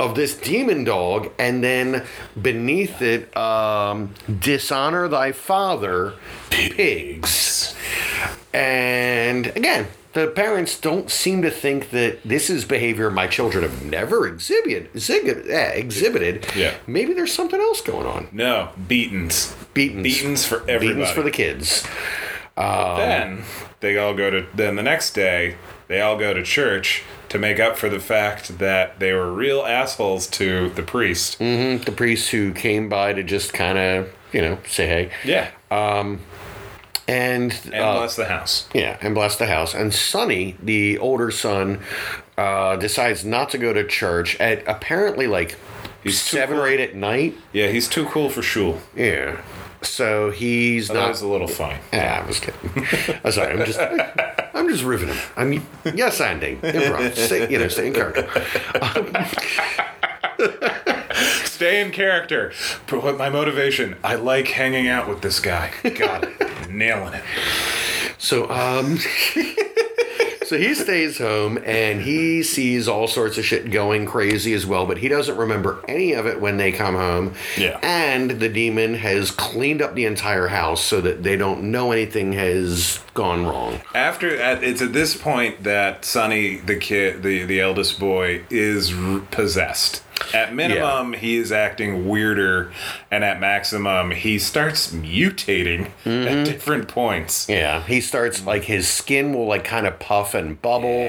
of 0.00 0.14
this 0.14 0.34
demon 0.34 0.84
dog, 0.84 1.30
and 1.38 1.62
then 1.62 2.06
beneath 2.40 3.02
it, 3.02 3.36
um, 3.36 4.14
dishonor 4.40 5.08
thy 5.08 5.32
father, 5.32 6.14
pigs. 6.48 7.74
And 8.54 9.46
again, 9.48 9.86
the 10.12 10.26
parents 10.28 10.78
don't 10.78 11.10
seem 11.10 11.42
to 11.42 11.50
think 11.50 11.90
that 11.90 12.22
this 12.22 12.50
is 12.50 12.64
behavior 12.64 13.10
my 13.10 13.26
children 13.26 13.62
have 13.62 13.84
never 13.84 14.26
exhibited. 14.26 14.90
Exhibited, 14.94 15.50
eh, 15.50 15.70
exhibited. 15.70 16.46
Yeah. 16.54 16.74
Maybe 16.86 17.14
there's 17.14 17.32
something 17.32 17.60
else 17.60 17.80
going 17.80 18.06
on. 18.06 18.28
no 18.32 18.70
beatings 18.88 19.54
Beatings. 19.74 20.02
beatings 20.02 20.46
for 20.46 20.58
everybody 20.68 20.94
Beatings 20.94 21.10
for 21.10 21.22
the 21.22 21.30
kids. 21.30 21.86
Um, 22.56 22.96
then 22.96 23.44
they 23.80 23.96
all 23.96 24.14
go 24.14 24.30
to 24.30 24.46
then 24.54 24.76
the 24.76 24.82
next 24.82 25.14
day 25.14 25.56
they 25.88 26.00
all 26.00 26.18
go 26.18 26.34
to 26.34 26.42
church 26.42 27.02
to 27.30 27.38
make 27.38 27.58
up 27.58 27.78
for 27.78 27.88
the 27.88 27.98
fact 27.98 28.58
that 28.58 28.98
they 28.98 29.12
were 29.14 29.32
real 29.32 29.62
assholes 29.62 30.26
to 30.26 30.68
the 30.70 30.82
priest 30.82 31.38
mm-hmm. 31.38 31.82
the 31.84 31.92
priest 31.92 32.30
who 32.30 32.52
came 32.52 32.90
by 32.90 33.14
to 33.14 33.22
just 33.22 33.54
kind 33.54 33.78
of 33.78 34.12
you 34.32 34.42
know 34.42 34.58
say 34.66 34.86
hey 34.86 35.10
yeah 35.24 35.50
um, 35.70 36.20
and, 37.08 37.52
and 37.64 37.74
uh, 37.74 37.98
bless 37.98 38.16
the 38.16 38.26
house 38.26 38.68
yeah 38.74 38.96
and 39.00 39.14
bless 39.14 39.36
the 39.36 39.46
house 39.46 39.74
and 39.74 39.92
sonny 39.92 40.56
the 40.62 40.98
older 40.98 41.30
son 41.30 41.80
uh, 42.38 42.76
decides 42.76 43.24
not 43.24 43.50
to 43.50 43.58
go 43.58 43.72
to 43.72 43.86
church 43.86 44.38
at 44.40 44.66
apparently 44.66 45.26
like 45.26 45.56
He's 46.02 46.20
seven 46.20 46.58
or 46.58 46.66
eight 46.66 46.80
at 46.80 46.96
night 46.96 47.36
yeah 47.52 47.68
he's 47.68 47.88
too 47.88 48.06
cool 48.06 48.28
for 48.28 48.42
shul 48.42 48.80
yeah 48.96 49.40
so 49.82 50.30
he's 50.30 50.90
Oh, 50.90 50.94
that 50.94 51.08
was 51.08 51.22
a 51.22 51.28
little 51.28 51.48
funny 51.48 51.78
yeah, 51.92 52.20
I 52.22 52.26
was 52.26 52.38
kidding. 52.38 53.18
I'm 53.24 53.32
sorry. 53.32 53.52
I'm 53.52 53.66
just, 53.66 53.80
I'm 54.54 54.68
just 54.68 54.84
riffing 54.84 55.12
him. 55.12 55.18
I'm 55.36 55.94
yes, 55.96 56.20
ending 56.20 56.60
improv. 56.60 57.16
Stay, 57.16 57.50
you 57.50 57.58
know, 57.58 57.66
stay 57.66 57.88
in 57.88 57.92
character. 57.92 58.22
Stay 61.62 61.80
in 61.80 61.92
character. 61.92 62.52
But 62.88 63.04
what 63.04 63.16
my 63.16 63.30
motivation? 63.30 63.94
I 64.02 64.16
like 64.16 64.48
hanging 64.48 64.88
out 64.88 65.08
with 65.08 65.20
this 65.20 65.38
guy. 65.38 65.72
Got 65.94 66.24
it. 66.24 66.68
Nailing 66.68 67.14
it. 67.14 67.22
So, 68.18 68.50
um, 68.50 68.98
so 70.42 70.58
he 70.58 70.74
stays 70.74 71.18
home 71.18 71.60
and 71.64 72.00
he 72.00 72.42
sees 72.42 72.88
all 72.88 73.06
sorts 73.06 73.38
of 73.38 73.44
shit 73.44 73.70
going 73.70 74.06
crazy 74.06 74.54
as 74.54 74.66
well, 74.66 74.86
but 74.86 74.98
he 74.98 75.06
doesn't 75.06 75.36
remember 75.36 75.84
any 75.86 76.14
of 76.14 76.26
it 76.26 76.40
when 76.40 76.56
they 76.56 76.72
come 76.72 76.96
home. 76.96 77.34
Yeah. 77.56 77.78
And 77.80 78.40
the 78.40 78.48
demon 78.48 78.94
has 78.94 79.30
cleaned 79.30 79.82
up 79.82 79.94
the 79.94 80.06
entire 80.06 80.48
house 80.48 80.82
so 80.82 81.00
that 81.00 81.22
they 81.22 81.36
don't 81.36 81.70
know 81.70 81.92
anything 81.92 82.32
has 82.32 82.98
gone 83.14 83.46
wrong. 83.46 83.80
After 83.94 84.36
at, 84.36 84.64
it's 84.64 84.82
at 84.82 84.92
this 84.92 85.16
point 85.16 85.62
that 85.62 86.04
Sonny, 86.04 86.56
the 86.56 86.74
kid, 86.74 87.22
the 87.22 87.44
the 87.44 87.60
eldest 87.60 88.00
boy, 88.00 88.42
is 88.50 88.92
r- 88.92 89.20
possessed. 89.30 90.02
At 90.34 90.54
minimum, 90.54 91.12
he 91.14 91.36
is 91.36 91.52
acting 91.52 92.08
weirder, 92.08 92.72
and 93.10 93.24
at 93.24 93.40
maximum, 93.40 94.10
he 94.12 94.38
starts 94.38 94.92
mutating 94.92 95.90
at 96.06 96.44
different 96.44 96.88
points. 96.88 97.48
Yeah, 97.48 97.82
he 97.84 98.00
starts 98.00 98.44
like 98.44 98.64
his 98.64 98.88
skin 98.88 99.32
will 99.34 99.46
like 99.46 99.64
kind 99.64 99.86
of 99.86 99.98
puff 99.98 100.34
and 100.34 100.60
bubble. 100.60 101.06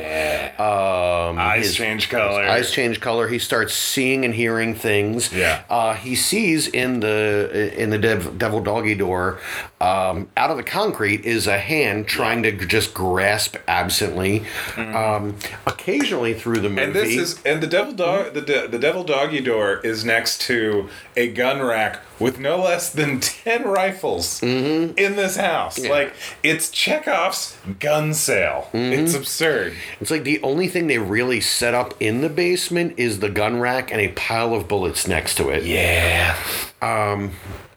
Um, 0.59 1.37
Eyes 1.39 1.67
his- 1.67 1.75
change 1.75 2.09
color. 2.09 2.43
Eyes 2.43 2.71
change 2.71 2.99
color. 2.99 3.27
He 3.27 3.39
starts 3.39 3.73
seeing 3.73 4.25
and 4.25 4.33
hearing 4.33 4.75
things. 4.75 5.33
Yeah. 5.33 5.63
Uh, 5.69 5.93
he 5.93 6.15
sees 6.15 6.67
in 6.67 6.99
the 6.99 7.73
in 7.77 7.89
the 7.89 7.97
dev, 7.97 8.37
devil 8.37 8.61
doggy 8.61 8.95
door, 8.95 9.39
um, 9.81 10.29
out 10.37 10.51
of 10.51 10.57
the 10.57 10.63
concrete 10.63 11.25
is 11.25 11.47
a 11.47 11.57
hand 11.57 12.07
trying 12.07 12.43
to 12.43 12.51
just 12.65 12.93
grasp 12.93 13.55
absently. 13.67 14.43
Um, 14.77 15.35
occasionally 15.65 16.33
through 16.33 16.59
the 16.59 16.69
movie. 16.69 16.81
Mm-hmm. 16.81 16.87
And 16.87 16.95
this 16.95 17.15
is 17.15 17.43
and 17.43 17.61
the 17.61 17.67
devil 17.67 17.93
dog 17.93 18.33
the 18.33 18.41
de- 18.41 18.67
the 18.67 18.79
devil 18.79 19.02
doggy 19.03 19.41
door 19.41 19.79
is 19.79 20.03
next 20.03 20.41
to 20.41 20.89
a 21.15 21.31
gun 21.31 21.61
rack 21.61 21.99
with 22.19 22.39
no 22.39 22.61
less 22.61 22.89
than 22.89 23.19
ten 23.19 23.63
rifles 23.63 24.39
mm-hmm. 24.41 24.97
in 24.97 25.15
this 25.15 25.37
house. 25.37 25.79
Like 25.79 26.13
it's 26.41 26.69
Chekhov's 26.69 27.57
gun 27.79 28.13
sale. 28.13 28.69
Mm-hmm. 28.73 29.03
It's 29.03 29.13
absurd. 29.13 29.73
It's 29.99 30.11
like 30.11 30.23
the 30.23 30.41
only 30.41 30.67
thing 30.67 30.87
they 30.87 30.99
really 30.99 31.41
set 31.41 31.73
up 31.73 31.93
in 31.99 32.21
the 32.21 32.29
basement 32.29 32.95
is 32.97 33.19
the 33.19 33.29
gun 33.29 33.59
rack 33.59 33.91
and 33.91 34.01
a 34.01 34.09
pile 34.09 34.53
of 34.53 34.67
bullets 34.67 35.07
next 35.07 35.35
to 35.35 35.49
it. 35.49 35.63
Yeah. 35.63 36.37
Um, 36.81 37.31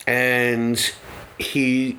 and 0.06 0.92
he 1.38 1.98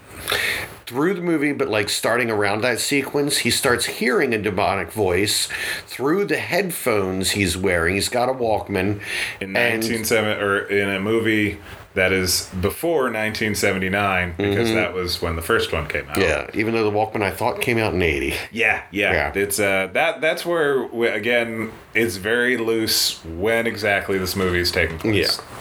through 0.87 1.13
the 1.13 1.21
movie 1.21 1.51
but 1.51 1.67
like 1.67 1.89
starting 1.89 2.31
around 2.31 2.61
that 2.61 2.79
sequence 2.79 3.39
he 3.39 3.51
starts 3.51 3.85
hearing 3.85 4.33
a 4.33 4.37
demonic 4.37 4.89
voice 4.91 5.49
through 5.85 6.23
the 6.25 6.37
headphones 6.37 7.31
he's 7.31 7.57
wearing 7.57 7.95
he's 7.95 8.07
got 8.09 8.29
a 8.29 8.33
walkman 8.33 9.01
In 9.41 9.51
1970 9.53 10.41
or 10.41 10.59
in 10.59 10.89
a 10.89 10.99
movie 10.99 11.59
that 11.93 12.13
is 12.13 12.47
before 12.61 13.09
1979 13.11 14.35
because 14.37 14.71
that 14.71 14.93
was 14.93 15.21
when 15.21 15.35
the 15.35 15.41
first 15.41 15.73
one 15.73 15.87
came 15.87 16.07
out. 16.09 16.17
yeah 16.19 16.47
even 16.53 16.73
though 16.73 16.83
the 16.89 16.95
walkman 16.95 17.21
i 17.21 17.31
thought 17.31 17.59
came 17.59 17.77
out 17.77 17.93
in 17.93 18.01
80 18.01 18.33
Yeah, 18.51 18.83
yeah. 18.91 19.11
Yeah. 19.11 19.31
It's 19.35 19.59
uh 19.59 19.89
that 19.93 20.21
that's 20.21 20.45
where 20.45 20.83
we, 20.85 21.07
again 21.07 21.71
it's 21.93 22.15
very 22.17 22.55
loose 22.57 23.23
when 23.25 23.67
exactly 23.67 24.17
this 24.17 24.35
movie 24.35 24.59
is 24.59 24.71
taking 24.71 24.99
place. 24.99 25.37
Yeah. 25.39 25.56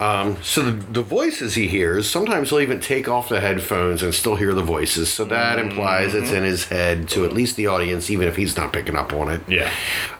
Um, 0.00 0.42
so 0.42 0.62
the, 0.62 0.72
the 0.72 1.02
voices 1.02 1.54
he 1.54 1.68
hears, 1.68 2.10
sometimes 2.10 2.50
he'll 2.50 2.60
even 2.60 2.80
take 2.80 3.08
off 3.08 3.28
the 3.28 3.40
headphones 3.40 4.02
and 4.02 4.14
still 4.14 4.36
hear 4.36 4.54
the 4.54 4.62
voices. 4.62 5.12
So 5.12 5.24
that 5.26 5.58
implies 5.58 6.14
it's 6.14 6.32
in 6.32 6.42
his 6.42 6.66
head 6.66 7.08
to 7.10 7.24
at 7.24 7.32
least 7.32 7.56
the 7.56 7.66
audience, 7.66 8.10
even 8.10 8.28
if 8.28 8.36
he's 8.36 8.56
not 8.56 8.72
picking 8.72 8.96
up 8.96 9.12
on 9.12 9.30
it. 9.30 9.40
Yeah. 9.48 9.72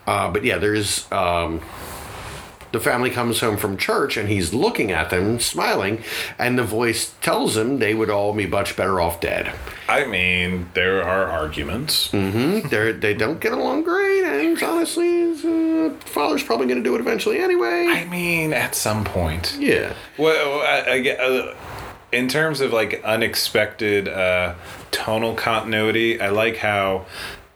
Uh, 0.06 0.30
but 0.30 0.44
yeah, 0.44 0.58
there's 0.58 1.10
um, 1.12 1.60
the 2.72 2.80
family 2.80 3.10
comes 3.10 3.40
home 3.40 3.56
from 3.56 3.76
church 3.76 4.16
and 4.16 4.28
he's 4.28 4.52
looking 4.52 4.90
at 4.90 5.10
them, 5.10 5.38
smiling, 5.38 6.02
and 6.38 6.58
the 6.58 6.64
voice 6.64 7.14
tells 7.20 7.56
him 7.56 7.78
they 7.78 7.94
would 7.94 8.10
all 8.10 8.32
be 8.32 8.46
much 8.46 8.76
better 8.76 9.00
off 9.00 9.20
dead. 9.20 9.52
I 9.88 10.06
mean, 10.06 10.70
there 10.74 11.02
are 11.02 11.26
arguments. 11.26 12.08
They're, 12.10 12.92
they 12.92 13.14
don't 13.14 13.40
get 13.40 13.52
along 13.52 13.82
great, 13.82 14.24
and 14.24 14.60
honestly, 14.62 15.32
uh, 15.32 15.90
father's 16.06 16.42
probably 16.42 16.66
going 16.66 16.82
to 16.82 16.84
do 16.88 16.94
it 16.94 17.00
eventually 17.00 17.38
anyway. 17.38 17.86
I 17.88 18.04
mean, 18.06 18.52
at 18.52 18.74
some 18.74 19.04
point. 19.04 19.56
yeah. 19.58 19.92
Well, 20.16 20.60
I, 20.60 21.04
I, 21.08 21.16
uh, 21.16 21.54
in 22.12 22.28
terms 22.28 22.60
of 22.60 22.72
like 22.72 23.02
unexpected 23.04 24.08
uh, 24.08 24.54
tonal 24.90 25.34
continuity, 25.34 26.20
I 26.20 26.28
like 26.30 26.56
how 26.56 27.06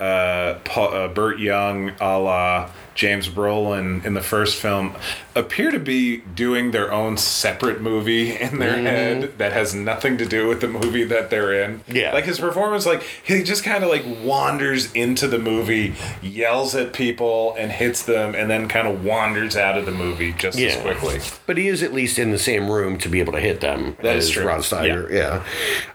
uh, 0.01 0.59
Paul, 0.65 0.93
uh, 0.95 1.09
Burt 1.09 1.39
Young, 1.39 1.91
a 2.01 2.19
la 2.19 2.71
James 2.97 3.29
Brolin 3.29 4.05
in 4.05 4.15
the 4.15 4.23
first 4.23 4.61
film, 4.61 4.97
appear 5.35 5.71
to 5.71 5.79
be 5.79 6.17
doing 6.17 6.71
their 6.71 6.91
own 6.91 7.19
separate 7.19 7.81
movie 7.81 8.35
in 8.35 8.59
their 8.59 8.77
head 8.77 9.37
that 9.39 9.53
has 9.53 9.75
nothing 9.75 10.17
to 10.17 10.25
do 10.25 10.49
with 10.49 10.63
the 10.63 10.67
movie 10.69 11.05
that 11.05 11.29
they're 11.29 11.53
in. 11.63 11.83
Yeah. 11.87 12.13
Like 12.13 12.25
his 12.25 12.41
performance, 12.41 12.87
like 12.87 13.03
he 13.03 13.43
just 13.43 13.63
kind 13.63 13.85
of 13.85 13.91
like 13.91 14.05
wanders 14.25 14.91
into 14.93 15.29
the 15.29 15.39
movie, 15.39 15.95
yells 16.23 16.75
at 16.75 16.95
people 16.95 17.55
and 17.59 17.71
hits 17.71 18.03
them, 18.03 18.35
and 18.35 18.51
then 18.51 18.67
kind 18.67 18.89
of 18.89 19.05
wanders 19.05 19.57
out 19.57 19.77
of 19.77 19.85
the 19.85 19.93
movie 19.93 20.33
just 20.33 20.59
as 20.59 20.81
quickly. 20.81 21.21
But 21.45 21.59
he 21.59 21.69
is 21.69 21.83
at 21.83 21.93
least 21.93 22.19
in 22.19 22.31
the 22.31 22.39
same 22.39 22.71
room 22.71 22.97
to 22.99 23.09
be 23.09 23.21
able 23.21 23.35
to 23.35 23.41
hit 23.41 23.61
them. 23.61 23.97
That 24.03 24.17
is 24.17 24.31
true. 24.31 24.47
Rod 24.47 24.61
Steiger, 24.61 25.11
yeah. 25.11 25.45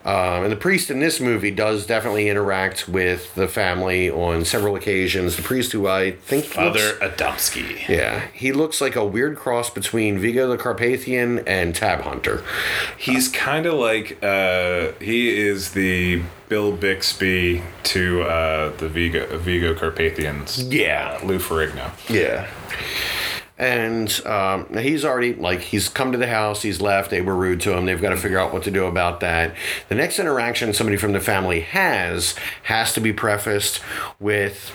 Um, 0.06 0.44
and 0.44 0.52
the 0.52 0.58
priest 0.58 0.92
in 0.92 1.00
this 1.00 1.20
movie 1.20 1.52
does 1.52 1.88
definitely 1.88 2.30
interact 2.30 2.88
with 2.88 3.34
the 3.34 3.48
family 3.48 4.10
on 4.12 4.46
several 4.46 4.76
occasions. 4.76 5.36
The 5.36 5.42
priest, 5.42 5.72
who 5.72 5.88
I 5.88 6.12
think 6.12 6.46
Father 6.46 6.90
Adamski. 6.99 7.88
yeah, 7.88 8.27
he 8.34 8.51
looks 8.51 8.82
like 8.82 8.95
a 8.95 9.06
weird 9.06 9.38
cross 9.38 9.69
between 9.69 10.19
Vigo 10.19 10.47
the 10.47 10.58
Carpathian 10.58 11.39
and 11.47 11.75
Tab 11.75 12.01
Hunter. 12.01 12.43
He's 12.97 13.27
kind 13.27 13.65
of 13.65 13.75
like 13.75 14.23
uh, 14.23 14.91
he 14.99 15.38
is 15.38 15.71
the 15.71 16.21
Bill 16.49 16.71
Bixby 16.71 17.63
to 17.84 18.23
uh, 18.23 18.75
the 18.77 18.89
Vigo 18.89 19.38
Vigo 19.38 19.73
Carpathians. 19.73 20.63
Yeah. 20.63 21.19
uh, 21.21 21.25
Lou 21.25 21.39
Ferrigno. 21.39 21.91
Yeah. 22.10 22.49
And 23.58 24.25
um, 24.25 24.75
he's 24.75 25.06
already, 25.06 25.36
like, 25.36 25.60
he's 25.60 25.88
come 25.88 26.13
to 26.13 26.17
the 26.17 26.25
house, 26.25 26.63
he's 26.63 26.82
left, 26.82 27.12
they 27.12 27.21
were 27.21 27.36
rude 27.36 27.62
to 27.62 27.77
him, 27.77 27.86
they've 27.86 28.01
got 28.01 28.10
to 28.10 28.17
figure 28.17 28.39
out 28.39 28.51
what 28.51 28.63
to 28.63 28.71
do 28.71 28.86
about 28.86 29.19
that. 29.19 29.54
The 29.88 29.93
next 29.93 30.17
interaction 30.17 30.73
somebody 30.73 30.97
from 30.97 31.12
the 31.12 31.19
family 31.19 31.60
has 31.62 32.34
has 32.63 32.91
to 32.93 32.99
be 33.01 33.13
prefaced 33.13 33.80
with 34.19 34.73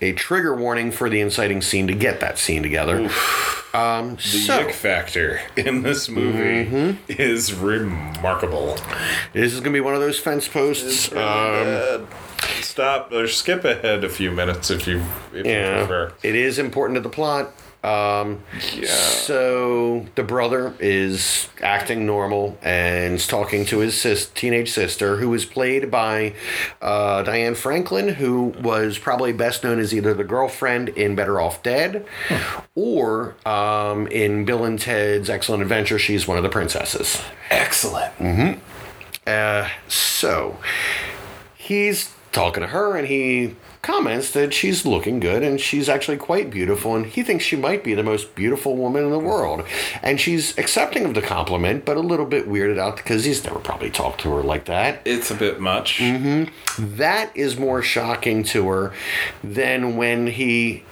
a 0.00 0.12
trigger 0.12 0.54
warning 0.54 0.90
for 0.90 1.08
the 1.10 1.20
inciting 1.20 1.60
scene 1.60 1.86
to 1.86 1.94
get 1.94 2.20
that 2.20 2.38
scene 2.38 2.62
together. 2.62 3.10
Um, 3.72 4.16
The 4.16 4.22
so, 4.22 4.58
yick 4.60 4.72
factor 4.74 5.40
in 5.56 5.82
this 5.82 6.08
movie 6.08 6.66
Mm-hmm. 6.68 7.12
is 7.20 7.54
remarkable. 7.54 8.76
this 9.32 9.52
is 9.52 9.60
going 9.60 9.72
to 9.72 9.76
be 9.76 9.80
one 9.80 9.94
of 9.94 10.00
those 10.00 10.18
fence 10.18 10.48
posts. 10.48 11.12
Um, 11.12 12.06
stop 12.62 13.12
or 13.12 13.28
skip 13.28 13.64
ahead 13.64 14.02
a 14.04 14.08
few 14.08 14.30
minutes 14.32 14.70
if 14.70 14.86
you 14.86 15.02
if 15.32 15.44
you 15.46 15.52
Yeah, 15.52 15.78
prefer. 15.86 16.12
it 16.22 16.34
is 16.34 16.58
important 16.58 16.96
to 16.96 17.00
the 17.00 17.08
plot. 17.10 17.52
Um, 17.82 18.40
Yeah. 18.74 18.86
So 19.30 20.06
the 20.14 20.22
brother 20.22 20.74
is 20.80 21.48
acting 21.62 22.04
normal 22.04 22.58
and 22.62 23.14
is 23.14 23.26
talking 23.26 23.64
to 23.66 23.78
his 23.78 23.98
sis- 23.98 24.26
teenage 24.26 24.70
sister, 24.70 25.16
who 25.16 25.32
is 25.34 25.44
played 25.46 25.90
by 25.90 26.34
uh, 26.82 27.22
Diane 27.22 27.54
Franklin, 27.54 28.08
who 28.10 28.54
was 28.62 28.98
probably 28.98 29.32
best 29.32 29.64
known 29.64 29.78
as 29.78 29.94
either 29.94 30.12
the 30.12 30.24
girlfriend 30.24 30.90
in 30.90 31.14
Better 31.14 31.40
Off 31.40 31.62
Dead, 31.62 32.04
or 32.74 33.34
um, 33.46 34.06
in 34.08 34.44
Bill 34.44 34.64
and 34.64 34.78
Ted's 34.78 35.30
Excellent 35.30 35.62
Adventure. 35.62 35.98
She's 35.98 36.26
one 36.28 36.36
of 36.36 36.42
the 36.42 36.48
princesses. 36.50 37.20
Excellent. 37.50 38.12
Uh, 39.26 39.68
so 39.88 40.58
he's 41.56 42.12
talking 42.32 42.60
to 42.62 42.66
her 42.68 42.96
and 42.96 43.06
he 43.08 43.54
comments 43.82 44.32
that 44.32 44.52
she's 44.52 44.84
looking 44.84 45.20
good 45.20 45.42
and 45.42 45.58
she's 45.60 45.88
actually 45.88 46.16
quite 46.18 46.50
beautiful 46.50 46.94
and 46.94 47.06
he 47.06 47.22
thinks 47.22 47.44
she 47.44 47.56
might 47.56 47.82
be 47.82 47.94
the 47.94 48.02
most 48.02 48.34
beautiful 48.34 48.76
woman 48.76 49.04
in 49.04 49.10
the 49.10 49.18
world 49.18 49.64
and 50.02 50.20
she's 50.20 50.56
accepting 50.58 51.06
of 51.06 51.14
the 51.14 51.22
compliment 51.22 51.84
but 51.86 51.96
a 51.96 52.00
little 52.00 52.26
bit 52.26 52.46
weirded 52.46 52.78
out 52.78 52.96
because 52.98 53.24
he's 53.24 53.42
never 53.42 53.58
probably 53.58 53.90
talked 53.90 54.20
to 54.20 54.30
her 54.30 54.42
like 54.42 54.66
that 54.66 55.00
It's 55.06 55.30
a 55.30 55.34
bit 55.34 55.60
much. 55.60 55.96
Mm-hmm. 55.98 56.96
that 56.96 57.34
is 57.34 57.56
more 57.56 57.80
shocking 57.80 58.42
to 58.44 58.68
her 58.68 58.92
than 59.42 59.96
when 59.96 60.26
he 60.26 60.84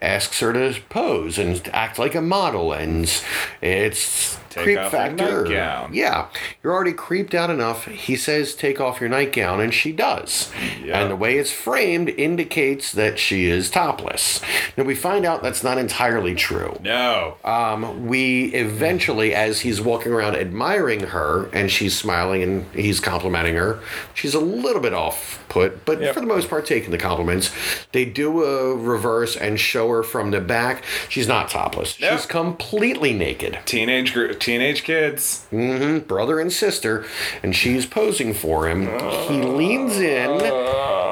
asks 0.00 0.38
her 0.40 0.52
to 0.52 0.78
pose 0.88 1.38
and 1.38 1.68
act 1.72 1.98
like 1.98 2.14
a 2.14 2.20
model 2.22 2.72
and 2.72 3.22
it's 3.60 4.38
Take 4.56 4.64
creep 4.64 4.78
factor 4.90 5.44
nightgown. 5.44 5.94
yeah 5.94 6.26
you're 6.62 6.72
already 6.72 6.92
creeped 6.92 7.34
out 7.34 7.50
enough 7.50 7.84
he 7.86 8.16
says 8.16 8.54
take 8.54 8.80
off 8.80 9.00
your 9.00 9.08
nightgown 9.10 9.60
and 9.60 9.72
she 9.72 9.92
does 9.92 10.50
Yeah. 10.82 11.00
and 11.00 11.10
the 11.10 11.16
way 11.16 11.36
it's 11.38 11.52
framed 11.52 12.08
indicates 12.08 12.92
that 12.92 13.18
she 13.18 13.46
is 13.46 13.70
topless 13.70 14.40
now 14.76 14.84
we 14.84 14.94
find 14.94 15.24
out 15.24 15.42
that's 15.42 15.62
not 15.62 15.78
entirely 15.78 16.34
true 16.34 16.78
No. 16.82 17.36
um, 17.44 18.06
we 18.06 18.46
eventually, 18.54 19.34
as 19.34 19.60
he's 19.60 19.80
walking 19.80 20.12
around 20.12 20.36
admiring 20.36 21.00
her 21.00 21.48
and 21.52 21.70
she's 21.70 21.96
smiling 21.96 22.42
and 22.42 22.64
he's 22.74 22.98
complimenting 23.00 23.54
her, 23.56 23.80
she's 24.14 24.34
a 24.34 24.40
little 24.40 24.80
bit 24.82 24.94
off 24.94 25.42
put, 25.48 25.84
but 25.84 26.00
Yep. 26.00 26.14
for 26.14 26.20
the 26.20 26.26
most 26.26 26.48
part, 26.50 26.66
taking 26.66 26.90
the 26.90 26.98
compliments. 26.98 27.50
They 27.92 28.04
do 28.04 28.42
a 28.44 28.74
reverse 28.76 29.36
and 29.36 29.58
show 29.60 29.88
her 29.90 30.02
from 30.02 30.30
the 30.30 30.40
back. 30.40 30.82
She's 31.08 31.28
not 31.28 31.48
topless, 31.48 31.98
Yep. 32.00 32.12
she's 32.12 32.26
completely 32.26 33.12
naked. 33.12 33.58
teenage 33.64 34.12
gr- 34.12 34.32
teenage 34.46 34.84
kids. 34.84 35.44
hmm 35.50 35.98
brother 35.98 36.38
and 36.40 36.52
sister, 36.52 37.04
and 37.42 37.54
she's 37.54 37.84
posing 37.84 38.32
for 38.32 38.68
him. 38.68 38.82
He 39.28 39.42
leans 39.42 39.96
in 39.98 40.40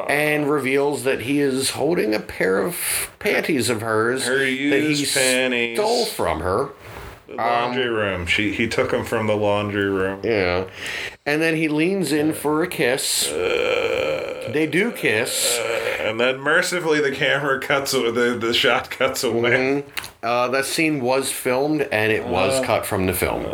and 0.09 0.49
reveals 0.51 1.03
that 1.05 1.23
he 1.23 1.41
is 1.41 1.71
holding 1.71 2.15
a 2.15 2.21
pair 2.21 2.59
of 2.59 3.11
panties 3.19 3.69
of 3.69 3.81
hers 3.81 4.27
Her 4.27 4.39
that 4.39 4.47
he 4.49 5.05
panties. 5.07 5.77
stole 5.77 6.05
from 6.07 6.41
her. 6.41 6.69
The 7.27 7.35
laundry 7.37 7.89
um, 7.89 7.95
room. 7.95 8.27
She 8.27 8.53
he 8.53 8.69
took 8.69 8.91
them 8.93 9.05
from 9.05 9.27
the 9.27 9.37
laundry 9.37 9.89
room. 9.91 10.21
Yeah. 10.23 10.67
And 11.27 11.41
then 11.43 11.57
he 11.57 11.69
leans 11.69 12.13
in 12.13 12.35
for 12.35 12.63
a 12.63 12.69
kiss. 12.69 13.27
Uh, 13.33 14.51
they 14.53 14.67
do 14.67 14.93
kiss. 14.93 15.59
Uh, 15.59 15.84
And 16.05 16.21
then 16.21 16.39
mercifully 16.39 17.01
the 17.01 17.13
camera 17.13 17.61
cuts 17.61 17.93
the 17.93 18.37
the 18.39 18.53
shot 18.53 18.91
cuts 18.91 19.25
away. 19.25 19.83
Mm-hmm. 19.83 20.11
Uh, 20.23 20.49
that 20.49 20.65
scene 20.65 21.03
was 21.03 21.31
filmed 21.31 21.83
and 21.83 22.11
it 22.11 22.27
was 22.27 22.65
cut 22.65 22.87
from 22.87 23.05
the 23.05 23.13
film. 23.13 23.45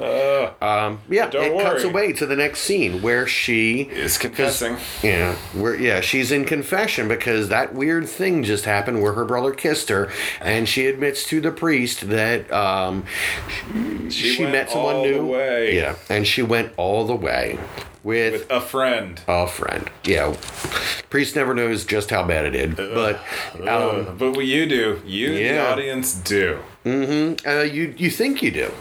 um, 0.62 1.00
yeah, 1.08 1.28
it 1.32 1.62
cuts 1.62 1.82
away 1.82 2.12
to 2.12 2.26
the 2.26 2.36
next 2.36 2.60
scene 2.60 3.02
where 3.02 3.26
she 3.26 3.82
Is 3.82 4.18
confessing. 4.18 4.76
Yeah, 5.02 5.34
where 5.52 5.74
yeah, 5.74 6.00
she's 6.00 6.30
in 6.30 6.44
confession 6.44 7.08
because 7.08 7.48
that 7.48 7.74
weird 7.74 8.08
thing 8.08 8.44
just 8.44 8.66
happened 8.66 9.02
where 9.02 9.14
her 9.14 9.24
brother 9.24 9.52
kissed 9.52 9.88
her, 9.88 10.12
and 10.40 10.68
she 10.68 10.86
admits 10.86 11.26
to 11.26 11.40
the 11.40 11.50
priest 11.50 12.08
that 12.08 12.50
um, 12.52 13.04
she, 14.08 14.38
went 14.38 14.52
met 14.52 14.70
someone 14.70 14.94
all 14.94 15.02
the 15.02 15.10
new. 15.10 15.26
way. 15.26 15.76
Yeah, 15.76 15.96
and 16.08 16.24
she 16.24 16.42
went 16.42 16.72
all 16.76 17.04
the 17.04 17.16
way 17.16 17.58
with, 18.02 18.32
With 18.32 18.50
a 18.50 18.60
friend. 18.60 19.20
a 19.28 19.46
friend. 19.46 19.90
Yeah, 20.04 20.34
priest 21.10 21.36
never 21.36 21.54
knows 21.54 21.84
just 21.84 22.10
how 22.10 22.26
bad 22.26 22.46
it 22.46 22.54
is, 22.54 22.74
but 22.74 23.16
um, 23.68 24.16
but 24.16 24.32
what 24.36 24.46
you 24.46 24.66
do, 24.66 25.00
you 25.04 25.34
the 25.34 25.58
audience 25.58 26.14
do. 26.14 26.58
uh, 26.86 27.60
you 27.62 27.94
you 27.96 28.10
think 28.10 28.42
you 28.42 28.50
do. 28.50 28.72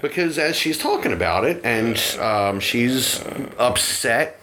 Because 0.00 0.38
as 0.38 0.56
she's 0.56 0.78
talking 0.78 1.12
about 1.12 1.44
it, 1.44 1.60
and 1.64 1.98
um, 2.18 2.60
she's 2.60 3.22
upset 3.58 4.40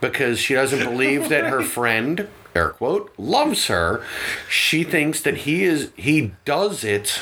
because 0.00 0.38
she 0.38 0.54
doesn't 0.54 0.82
believe 0.90 1.28
that 1.28 1.44
her 1.44 1.60
friend, 1.62 2.28
air 2.54 2.70
quote, 2.70 3.12
loves 3.18 3.66
her. 3.66 4.02
She 4.48 4.84
thinks 4.84 5.20
that 5.22 5.38
he 5.38 5.64
is 5.64 5.90
he 5.96 6.32
does 6.44 6.82
it 6.84 7.20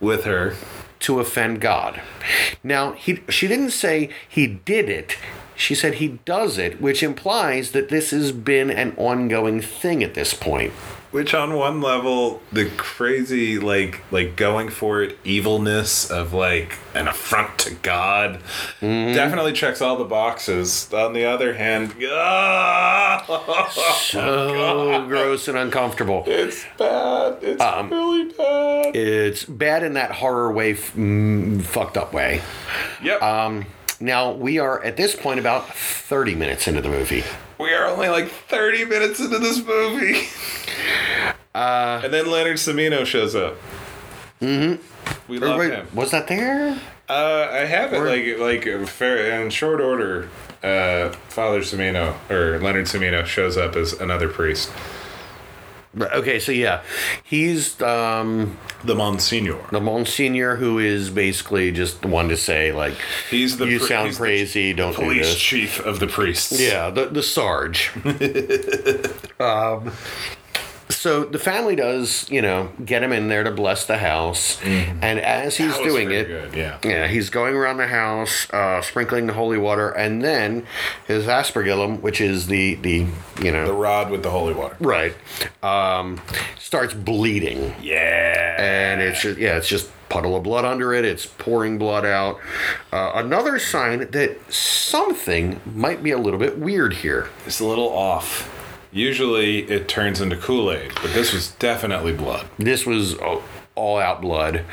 With 0.00 0.24
her. 0.24 0.54
To 1.04 1.20
offend 1.20 1.60
God. 1.60 2.00
Now, 2.62 2.92
he 2.92 3.20
she 3.28 3.46
didn't 3.46 3.70
say 3.70 4.10
he 4.28 4.46
did 4.46 4.88
it. 4.88 5.16
She 5.56 5.74
said 5.74 5.94
he 5.94 6.18
does 6.24 6.58
it, 6.58 6.80
which 6.80 7.02
implies 7.02 7.70
that 7.72 7.88
this 7.88 8.10
has 8.10 8.32
been 8.32 8.70
an 8.70 8.94
ongoing 8.96 9.60
thing 9.60 10.02
at 10.02 10.14
this 10.14 10.34
point. 10.34 10.72
Which 11.14 11.32
on 11.32 11.54
one 11.54 11.80
level, 11.80 12.42
the 12.50 12.68
crazy 12.76 13.60
like 13.60 14.00
like 14.10 14.34
going 14.34 14.68
for 14.68 15.00
it 15.00 15.16
evilness 15.22 16.10
of 16.10 16.32
like 16.32 16.76
an 16.92 17.06
affront 17.06 17.56
to 17.60 17.74
God 17.74 18.40
Mm-hmm. 18.80 19.14
definitely 19.14 19.52
checks 19.52 19.80
all 19.80 19.96
the 19.96 20.04
boxes. 20.04 20.92
On 20.92 21.12
the 21.12 21.24
other 21.24 21.54
hand, 21.54 21.94
ah, 22.10 23.68
So 24.02 25.04
gross 25.06 25.46
and 25.46 25.56
uncomfortable. 25.56 26.24
it's 26.26 26.64
bad. 26.76 27.38
It's 27.42 27.62
Um, 27.62 27.90
really 27.90 28.24
bad. 28.32 28.96
It's 28.96 29.44
bad 29.44 29.84
in 29.84 29.92
that 29.94 30.10
horror 30.10 30.52
way, 30.52 30.72
f- 30.72 30.94
mm, 30.96 31.62
fucked 31.62 31.96
up 31.96 32.12
way. 32.12 32.42
Yep. 33.04 33.22
Um, 33.22 33.66
now 34.00 34.32
we 34.32 34.58
are 34.58 34.82
at 34.82 34.96
this 34.96 35.14
point 35.14 35.38
about 35.38 35.72
thirty 35.74 36.34
minutes 36.34 36.66
into 36.66 36.80
the 36.80 36.88
movie. 36.88 37.22
We 37.58 37.72
are 37.72 37.86
only 37.86 38.08
like 38.08 38.28
thirty 38.28 38.84
minutes 38.84 39.20
into 39.20 39.38
this 39.38 39.64
movie, 39.64 40.28
Uh, 41.54 42.00
and 42.04 42.12
then 42.12 42.30
Leonard 42.30 42.56
Cimino 42.56 43.04
shows 43.06 43.34
up. 43.34 43.54
Mm-hmm. 44.40 44.82
We 45.30 45.38
love 45.38 45.58
wait, 45.58 45.70
him. 45.70 45.86
was 45.94 46.10
that 46.10 46.26
there? 46.28 46.78
Uh, 47.08 47.48
I 47.52 47.64
have 47.66 47.92
it 47.92 47.98
Or- 47.98 48.08
like 48.08 48.66
like 48.66 48.88
fair 48.88 49.40
in 49.40 49.50
short 49.50 49.80
order. 49.80 50.28
Uh, 50.62 51.10
Father 51.28 51.60
Cimino 51.60 52.14
or 52.30 52.58
Leonard 52.58 52.86
Cimino 52.86 53.24
shows 53.26 53.56
up 53.58 53.76
as 53.76 53.92
another 53.92 54.28
priest. 54.28 54.70
Okay, 56.00 56.38
so 56.40 56.50
yeah, 56.52 56.82
he's 57.22 57.80
um, 57.80 58.58
The 58.84 58.94
Monsignor. 58.94 59.58
the 59.70 59.80
Monsignor 59.80 60.56
who 60.56 60.78
is 60.78 61.10
basically 61.10 61.70
just 61.70 62.02
the 62.02 62.08
one 62.08 62.28
to 62.28 62.36
say 62.36 62.72
like, 62.72 62.94
He's 63.30 63.56
the 63.58 63.66
you 63.66 63.78
pr- 63.78 63.86
sound 63.86 64.16
crazy, 64.16 64.72
don't 64.72 64.90
do 64.96 65.02
Police 65.02 65.26
this. 65.34 65.38
chief 65.38 65.80
of 65.80 66.00
the 66.00 66.06
priests. 66.08 66.60
Yeah, 66.60 66.90
the 66.90 67.06
the 67.06 67.22
Sarge. 67.22 67.90
um, 69.40 69.92
so 71.04 71.22
the 71.22 71.38
family 71.38 71.76
does, 71.76 72.26
you 72.30 72.40
know, 72.40 72.70
get 72.82 73.02
him 73.02 73.12
in 73.12 73.28
there 73.28 73.44
to 73.44 73.50
bless 73.50 73.84
the 73.84 73.98
house, 73.98 74.58
and 74.64 75.20
as 75.20 75.58
he's. 75.58 75.72
That 75.74 75.82
was 75.82 75.92
doing 75.92 76.10
it, 76.10 76.28
good, 76.28 76.54
yeah. 76.54 76.78
yeah, 76.82 77.06
he's 77.08 77.28
going 77.28 77.54
around 77.54 77.76
the 77.76 77.88
house, 77.88 78.48
uh, 78.54 78.80
sprinkling 78.80 79.26
the 79.26 79.34
holy 79.34 79.58
water, 79.58 79.90
and 79.90 80.24
then 80.24 80.66
his 81.06 81.26
aspergillum, 81.26 82.00
which 82.00 82.22
is 82.22 82.46
the 82.46 82.76
the 82.76 83.06
you 83.42 83.52
know 83.52 83.66
The 83.66 83.74
rod 83.74 84.10
with 84.10 84.22
the 84.22 84.30
holy 84.30 84.54
water. 84.54 84.78
right, 84.80 85.14
um, 85.62 86.22
starts 86.58 86.94
bleeding, 86.94 87.74
Yeah. 87.82 88.56
and 88.58 89.02
it's 89.02 89.20
just, 89.20 89.38
yeah, 89.38 89.58
it's 89.58 89.68
just 89.68 89.90
puddle 90.08 90.34
of 90.36 90.42
blood 90.42 90.64
under 90.64 90.94
it. 90.94 91.04
It's 91.04 91.26
pouring 91.26 91.76
blood 91.76 92.06
out. 92.06 92.40
Uh, 92.90 93.12
another 93.16 93.58
sign 93.58 94.10
that 94.12 94.38
something 94.50 95.60
might 95.66 96.02
be 96.02 96.12
a 96.12 96.18
little 96.18 96.38
bit 96.38 96.56
weird 96.58 96.94
here. 96.94 97.28
It's 97.44 97.60
a 97.60 97.66
little 97.66 97.90
off. 97.90 98.48
Usually 98.94 99.64
it 99.64 99.88
turns 99.88 100.20
into 100.20 100.36
Kool 100.36 100.72
Aid, 100.72 100.92
but 101.02 101.12
this 101.12 101.32
was 101.32 101.50
definitely 101.50 102.12
blood. 102.12 102.46
this 102.58 102.86
was 102.86 103.16
oh, 103.18 103.42
all 103.74 103.98
out 103.98 104.20
blood. 104.20 104.64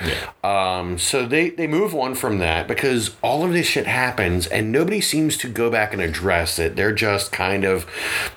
Um, 0.44 1.00
so 1.00 1.26
they, 1.26 1.50
they 1.50 1.66
move 1.66 1.96
on 1.96 2.14
from 2.14 2.38
that 2.38 2.68
because 2.68 3.16
all 3.24 3.44
of 3.44 3.52
this 3.52 3.66
shit 3.66 3.88
happens 3.88 4.46
and 4.46 4.72
nobody 4.72 5.02
seems 5.02 5.38
to 5.38 5.50
go 5.50 5.72
back 5.72 5.92
and 5.92 6.02
address 6.02 6.60
it. 6.60 6.76
They're 6.76 6.94
just 6.94 7.32
kind 7.32 7.64
of, 7.64 7.88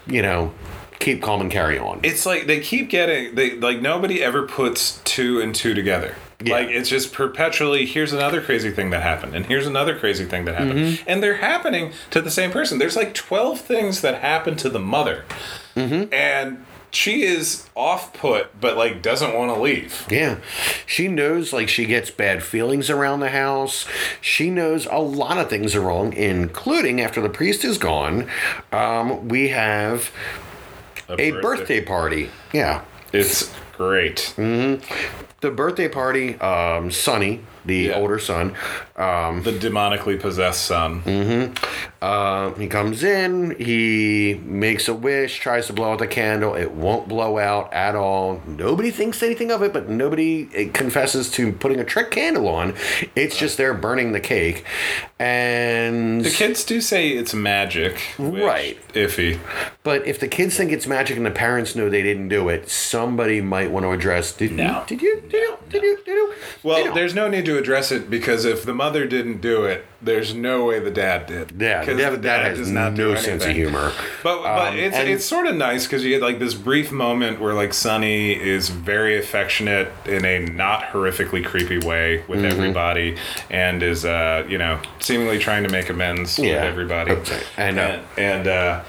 you 0.06 0.22
know, 0.22 0.54
keep 1.00 1.20
calm 1.22 1.42
and 1.42 1.50
carry 1.50 1.78
on. 1.78 2.00
It's 2.02 2.24
like 2.24 2.46
they 2.46 2.60
keep 2.60 2.88
getting 2.88 3.34
they 3.34 3.56
like 3.58 3.82
nobody 3.82 4.22
ever 4.22 4.46
puts 4.46 5.02
two 5.04 5.40
and 5.40 5.54
two 5.54 5.74
together. 5.74 6.16
Yeah. 6.42 6.54
Like 6.54 6.68
it's 6.68 6.88
just 6.88 7.12
perpetually 7.12 7.84
here's 7.84 8.14
another 8.14 8.40
crazy 8.40 8.70
thing 8.70 8.88
that 8.90 9.02
happened 9.02 9.34
and 9.34 9.44
here's 9.46 9.66
another 9.66 9.98
crazy 9.98 10.24
thing 10.24 10.46
that 10.46 10.54
happened. 10.54 11.02
And 11.06 11.22
they're 11.22 11.36
happening 11.36 11.92
to 12.10 12.22
the 12.22 12.30
same 12.30 12.50
person. 12.50 12.78
There's 12.78 12.96
like 12.96 13.12
12 13.12 13.60
things 13.60 14.00
that 14.00 14.22
happen 14.22 14.56
to 14.56 14.70
the 14.70 14.80
mother. 14.80 15.24
And 15.76 16.64
she 16.90 17.22
is 17.22 17.68
off 17.74 18.12
put 18.14 18.60
but 18.60 18.76
like 18.76 19.02
doesn't 19.02 19.34
want 19.34 19.52
to 19.54 19.60
leave. 19.60 20.06
Yeah. 20.10 20.38
She 20.86 21.08
knows 21.08 21.52
like 21.52 21.68
she 21.68 21.86
gets 21.86 22.10
bad 22.10 22.42
feelings 22.42 22.88
around 22.88 23.20
the 23.20 23.30
house. 23.30 23.86
She 24.20 24.50
knows 24.50 24.86
a 24.86 24.98
lot 24.98 25.38
of 25.38 25.50
things 25.50 25.74
are 25.74 25.80
wrong, 25.80 26.12
including 26.12 27.00
after 27.00 27.20
the 27.20 27.28
priest 27.28 27.64
is 27.64 27.78
gone, 27.78 28.28
um, 28.72 29.28
we 29.28 29.48
have 29.48 30.10
a 31.08 31.32
birthday 31.32 31.84
party. 31.84 32.30
Yeah. 32.52 32.82
It's 33.12 33.52
great. 33.76 34.32
The 34.36 35.50
birthday 35.50 35.88
party, 35.88 36.36
um, 36.40 36.90
Sonny, 36.90 37.40
the 37.64 37.76
Yeah. 37.76 37.94
older 37.94 38.18
son, 38.18 38.54
um, 38.96 39.42
The 39.42 39.52
demonically 39.52 40.18
possessed 40.20 40.64
son. 40.64 41.54
Uh, 42.02 42.50
he 42.54 42.66
comes 42.66 43.02
in, 43.02 43.56
he 43.58 44.38
makes 44.44 44.88
a 44.88 44.94
wish, 44.94 45.38
tries 45.40 45.66
to 45.68 45.72
blow 45.72 45.92
out 45.92 45.98
the 45.98 46.06
candle. 46.06 46.54
It 46.54 46.72
won't 46.72 47.08
blow 47.08 47.38
out 47.38 47.72
at 47.72 47.94
all. 47.94 48.42
Nobody 48.46 48.90
thinks 48.90 49.22
anything 49.22 49.50
of 49.50 49.62
it, 49.62 49.72
but 49.72 49.88
nobody 49.88 50.68
confesses 50.74 51.30
to 51.32 51.52
putting 51.52 51.80
a 51.80 51.84
trick 51.84 52.10
candle 52.10 52.46
on. 52.48 52.74
It's 53.16 53.38
just 53.38 53.56
there 53.56 53.72
burning 53.72 54.12
the 54.12 54.20
cake. 54.20 54.64
And 55.18 56.22
The 56.24 56.30
kids 56.30 56.64
do 56.64 56.80
say 56.82 57.08
it's 57.08 57.32
magic. 57.32 58.02
Right. 58.18 58.76
Iffy. 58.92 59.38
but 59.82 60.06
if 60.06 60.20
the 60.20 60.28
kids 60.28 60.56
think 60.56 60.70
it's 60.72 60.86
magic 60.86 61.16
and 61.16 61.24
the 61.24 61.30
parents 61.30 61.74
know 61.74 61.88
they 61.88 62.02
didn't 62.02 62.28
do 62.28 62.48
it, 62.50 62.68
somebody 62.68 63.40
might 63.40 63.70
want 63.70 63.84
to 63.84 63.90
address. 63.92 64.32
Did, 64.32 64.52
No. 64.52 64.64
you? 64.64 64.96
Did 64.96 65.02
you? 65.02 65.22
Did 65.22 65.32
you? 65.32 65.56
Did? 65.80 65.98
Well, 66.62 66.94
there's 66.94 67.14
no 67.14 67.28
need 67.28 67.44
to 67.46 67.58
address 67.58 67.90
it 67.92 68.08
because 68.10 68.44
if 68.44 68.64
the 68.64 68.74
mother 68.74 69.06
didn't 69.06 69.40
do 69.40 69.64
it, 69.64 69.84
there's 70.00 70.34
no 70.34 70.64
way 70.66 70.78
the 70.80 70.90
dad 70.90 71.26
did. 71.26 71.52
Yeah, 71.60 71.84
the 71.84 71.92
'Cause 71.92 72.10
the 72.12 72.16
dad 72.18 72.44
has 72.46 72.58
does 72.58 72.70
no 72.70 72.90
do 72.90 73.16
sense 73.16 73.44
of 73.44 73.50
humor. 73.52 73.92
But 74.22 74.42
but 74.42 74.68
Um, 74.72 74.76
it's 74.78 74.96
and- 74.96 75.08
it's 75.08 75.24
sort 75.24 75.46
of 75.46 75.54
nice 75.56 75.86
because 75.86 76.04
you 76.04 76.10
get 76.10 76.22
like 76.22 76.38
this 76.38 76.54
brief 76.54 76.92
moment 76.92 77.40
where 77.40 77.54
like 77.54 77.72
Sonny 77.74 78.32
is 78.32 78.68
very 78.68 79.18
affectionate 79.18 79.90
in 80.06 80.24
a 80.24 80.38
not 80.40 80.84
horrifically 80.92 81.44
creepy 81.44 81.78
way 81.78 82.22
with 82.28 82.40
Mm-hmm. 82.40 82.46
everybody, 82.52 83.16
and 83.50 83.82
is 83.82 84.04
uh 84.04 84.44
you 84.48 84.58
know 84.58 84.78
seemingly 85.00 85.38
trying 85.38 85.64
to 85.64 85.70
make 85.70 85.88
amends 85.90 86.38
with 86.38 86.48
everybody, 86.54 87.12
Okay. 87.12 87.40
And, 87.56 87.78
uh, 87.78 87.98
and 88.16 88.34
and 88.34 88.48
uh, 88.48 88.80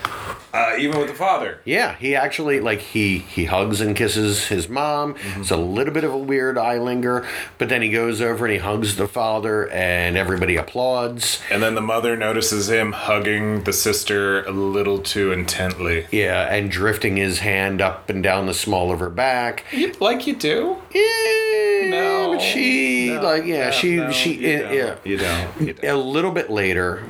uh, 0.55 0.75
even 0.77 0.97
with 0.99 1.07
the 1.09 1.13
father. 1.13 1.59
Yeah, 1.65 1.95
he 1.97 2.15
actually 2.15 2.59
like 2.59 2.79
he 2.79 3.19
he 3.19 3.45
hugs 3.45 3.81
and 3.81 3.95
kisses 3.95 4.47
his 4.47 4.69
mom. 4.69 5.15
It's 5.37 5.51
a 5.51 5.57
little 5.57 5.93
bit 5.93 6.03
of 6.03 6.13
a 6.13 6.17
weird 6.17 6.57
eye 6.57 6.77
linger, 6.77 7.25
but 7.57 7.69
then 7.69 7.81
he 7.81 7.89
goes 7.89 8.21
over 8.21 8.45
and 8.45 8.53
he 8.53 8.59
hugs 8.59 8.95
the 8.95 9.07
father, 9.07 9.69
and 9.69 10.15
everybody 10.17 10.55
applauds. 10.55 11.41
And 11.51 11.61
then 11.61 11.75
the 11.75 11.81
mother 11.81 12.15
notices 12.15 12.69
him 12.69 12.91
hugging 12.93 13.63
the 13.63 13.73
sister 13.73 14.43
a 14.45 14.51
little 14.51 14.99
too 14.99 15.31
intently. 15.31 16.07
Yeah, 16.11 16.53
and 16.53 16.71
drifting 16.71 17.17
his 17.17 17.39
hand 17.39 17.81
up 17.81 18.09
and 18.09 18.23
down 18.23 18.45
the 18.45 18.53
small 18.53 18.91
of 18.91 18.99
her 18.99 19.09
back. 19.09 19.65
You, 19.71 19.93
like 19.99 20.25
you 20.27 20.35
do? 20.35 20.77
Yeah, 20.93 21.89
No, 21.89 22.31
but 22.33 22.41
she 22.41 23.09
no, 23.09 23.21
like 23.21 23.45
yeah, 23.45 23.65
no, 23.65 23.71
she 23.71 23.95
no, 23.97 24.11
she 24.11 24.33
you 24.33 24.59
don't. 24.59 24.73
yeah. 24.73 24.95
You 25.03 25.17
don't. 25.17 25.61
You 25.61 25.73
don't. 25.73 25.85
A 25.89 25.97
little 25.97 26.31
bit 26.31 26.49
later, 26.49 27.03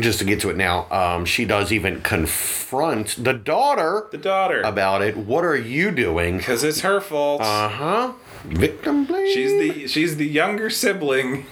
just 0.00 0.18
to 0.20 0.24
get 0.24 0.40
to 0.40 0.50
it 0.50 0.56
now, 0.56 0.86
um, 0.90 1.24
she 1.24 1.44
does 1.44 1.72
even 1.72 2.00
confront 2.02 3.22
the 3.22 3.32
daughter 3.32 4.06
The 4.10 4.18
daughter. 4.18 4.60
about 4.62 5.02
it. 5.02 5.16
What 5.16 5.44
are 5.44 5.56
you 5.56 5.90
doing? 5.90 6.38
Because 6.38 6.64
it's 6.64 6.80
her 6.80 7.00
fault. 7.00 7.40
Uh 7.42 7.68
huh. 7.68 8.12
Victim 8.44 9.04
blame. 9.04 9.32
she's 9.32 9.52
the 9.52 9.86
she's 9.86 10.16
the 10.16 10.26
younger 10.26 10.68
sibling, 10.70 11.46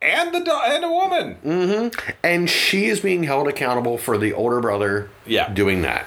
and 0.00 0.32
the 0.34 0.40
do- 0.40 0.50
and 0.64 0.84
a 0.84 0.88
woman. 0.90 1.36
Mm-hmm. 1.44 2.10
and 2.24 2.48
she 2.48 2.86
is 2.86 3.00
being 3.00 3.24
held 3.24 3.46
accountable 3.48 3.98
for 3.98 4.16
the 4.16 4.32
older 4.32 4.60
brother 4.60 5.10
Yeah. 5.26 5.52
doing 5.52 5.82
that 5.82 6.06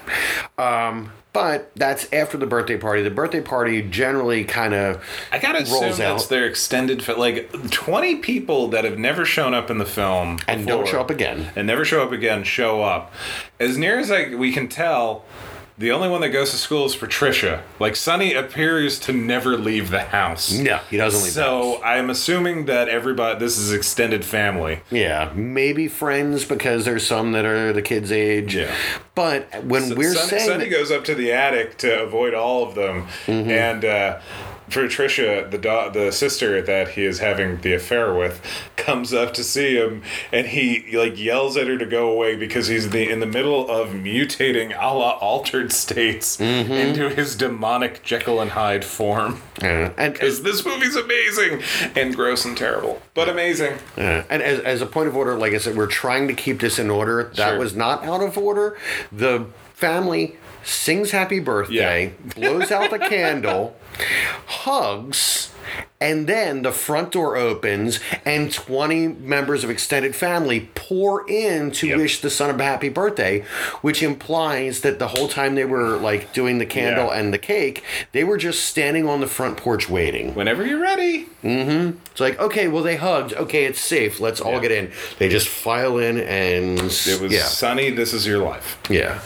um, 0.57 1.11
but 1.33 1.71
that's 1.75 2.11
after 2.11 2.37
the 2.37 2.45
birthday 2.45 2.77
party. 2.77 3.01
The 3.03 3.09
birthday 3.09 3.41
party 3.41 3.81
generally 3.81 4.43
kind 4.43 4.73
of 4.73 5.03
I 5.31 5.39
gotta 5.39 5.59
assume 5.63 5.81
rolls 5.83 5.97
that's 5.97 6.23
out. 6.23 6.29
their 6.29 6.45
extended 6.45 7.03
fi- 7.03 7.13
like 7.13 7.71
twenty 7.71 8.15
people 8.17 8.67
that 8.69 8.83
have 8.83 8.97
never 8.99 9.23
shown 9.25 9.53
up 9.53 9.69
in 9.69 9.77
the 9.77 9.85
film 9.85 10.39
and 10.47 10.67
don't 10.67 10.81
before 10.81 10.91
show 10.91 11.01
up 11.01 11.09
again. 11.09 11.51
and 11.55 11.67
never 11.67 11.85
show 11.85 12.03
up 12.03 12.11
again 12.11 12.43
show 12.43 12.83
up. 12.83 13.13
As 13.59 13.77
near 13.77 13.97
as 13.99 14.11
I, 14.11 14.35
we 14.35 14.51
can 14.51 14.67
tell, 14.67 15.23
the 15.81 15.91
only 15.91 16.07
one 16.07 16.21
that 16.21 16.29
goes 16.29 16.51
to 16.51 16.57
school 16.57 16.85
is 16.85 16.95
Patricia. 16.95 17.63
Like 17.79 17.95
Sonny 17.95 18.33
appears 18.33 18.99
to 18.99 19.11
never 19.13 19.57
leave 19.57 19.89
the 19.91 20.01
house. 20.03 20.51
no 20.53 20.77
he 20.89 20.95
doesn't 20.97 21.21
leave 21.23 21.33
the 21.33 21.41
So 21.41 21.71
house. 21.73 21.81
I'm 21.83 22.09
assuming 22.09 22.65
that 22.67 22.87
everybody 22.87 23.39
this 23.39 23.57
is 23.57 23.73
extended 23.73 24.23
family. 24.23 24.79
yeah 24.91 25.31
maybe 25.35 25.87
friends 25.87 26.45
because 26.45 26.85
there's 26.85 27.05
some 27.05 27.33
that 27.33 27.45
are 27.45 27.73
the 27.73 27.81
kids 27.81 28.11
age 28.11 28.55
Yeah. 28.55 28.73
but 29.15 29.63
when 29.65 29.95
we're 29.95 30.13
Sonny, 30.13 30.29
saying 30.29 30.47
Sonny 30.49 30.63
that- 30.65 30.69
goes 30.71 30.91
up 30.91 31.03
to 31.05 31.15
the 31.15 31.31
attic 31.33 31.77
to 31.79 32.01
avoid 32.03 32.33
all 32.33 32.63
of 32.67 32.75
them, 32.75 33.07
Mm-hmm. 33.25 33.49
and 33.49 33.83
uh, 33.85 34.19
Patricia, 34.71 35.47
the 35.49 35.57
da- 35.57 35.89
the 35.89 36.11
sister 36.11 36.61
that 36.61 36.89
he 36.89 37.05
is 37.05 37.19
having 37.19 37.59
the 37.61 37.73
affair 37.73 38.13
with, 38.13 38.41
comes 38.77 39.13
up 39.13 39.33
to 39.35 39.43
see 39.43 39.75
him, 39.75 40.01
and 40.31 40.47
he 40.47 40.97
like 40.97 41.19
yells 41.19 41.57
at 41.57 41.67
her 41.67 41.77
to 41.77 41.85
go 41.85 42.09
away 42.11 42.35
because 42.35 42.67
he's 42.67 42.89
the 42.89 43.09
in 43.09 43.19
the 43.19 43.25
middle 43.25 43.69
of 43.69 43.89
mutating 43.89 44.71
a 44.79 44.93
la 44.93 45.11
altered 45.17 45.71
states 45.71 46.37
Mm-hmm. 46.37 46.71
into 46.71 47.09
his 47.09 47.35
demonic 47.35 48.01
Jekyll 48.03 48.39
and 48.41 48.51
Hyde 48.51 48.85
form. 48.85 49.41
uh, 49.61 49.65
and 49.97 50.13
Because 50.13 50.43
this 50.43 50.65
movie's 50.65 50.95
amazing 50.95 51.61
and 51.95 52.15
gross 52.15 52.45
and 52.45 52.57
terrible, 52.57 53.01
but 53.13 53.27
amazing. 53.29 53.73
Uh, 53.97 54.23
and 54.29 54.41
as, 54.41 54.59
as 54.61 54.81
a 54.81 54.85
point 54.85 55.07
of 55.07 55.15
order, 55.15 55.35
like 55.35 55.53
I 55.53 55.57
said, 55.57 55.75
we're 55.75 55.87
trying 55.87 56.27
to 56.29 56.33
keep 56.33 56.59
this 56.61 56.79
in 56.79 56.89
order. 56.89 57.31
That 57.35 57.49
Sure. 57.51 57.59
was 57.59 57.75
not 57.75 58.03
out 58.05 58.21
of 58.21 58.37
order. 58.37 58.77
The 59.11 59.45
family 59.73 60.37
sings 60.63 61.11
happy 61.11 61.39
birthday, 61.39 62.13
blows 62.35 62.71
out 62.71 62.91
the 62.91 62.99
candle, 62.99 63.75
hugs, 64.47 65.49
and 65.99 66.25
then 66.27 66.63
the 66.63 66.71
front 66.71 67.11
door 67.11 67.37
opens 67.37 67.99
and 68.25 68.51
20 68.51 69.07
members 69.09 69.63
of 69.63 69.69
extended 69.69 70.15
family 70.15 70.69
pour 70.73 71.29
in 71.29 71.71
to 71.71 71.87
Yep. 71.87 71.97
wish 71.97 72.21
the 72.21 72.29
son 72.29 72.59
a 72.59 72.63
happy 72.63 72.89
birthday, 72.89 73.43
which 73.81 74.01
implies 74.01 74.81
that 74.81 74.97
the 74.99 75.09
whole 75.09 75.27
time 75.27 75.55
they 75.55 75.65
were 75.65 75.97
like 75.97 76.33
doing 76.33 76.57
the 76.57 76.65
candle 76.65 77.07
Yeah. 77.07 77.19
and 77.19 77.33
the 77.33 77.37
cake, 77.37 77.83
they 78.11 78.23
were 78.23 78.37
just 78.37 78.65
standing 78.65 79.07
on 79.07 79.21
the 79.21 79.27
front 79.27 79.57
porch 79.57 79.89
waiting. 79.89 80.33
Whenever 80.33 80.65
you're 80.65 80.81
ready. 80.81 81.27
Mm-hmm. 81.43 81.97
It's 82.11 82.19
like, 82.19 82.39
okay, 82.39 82.67
well, 82.67 82.83
they 82.83 82.95
hugged. 82.97 83.33
Okay, 83.33 83.65
it's 83.65 83.81
safe. 83.81 84.19
Let's 84.19 84.41
all 84.41 84.53
Yeah. 84.53 84.59
get 84.61 84.71
in. 84.71 84.91
They 85.19 85.29
just 85.29 85.47
file 85.47 85.97
in 85.99 86.19
and. 86.19 86.79
It 86.79 87.21
was 87.21 87.31
yeah. 87.31 87.43
Sonny. 87.43 87.89
This 87.91 88.13
is 88.13 88.25
your 88.27 88.39
life. 88.39 88.77
Yeah. 88.89 89.19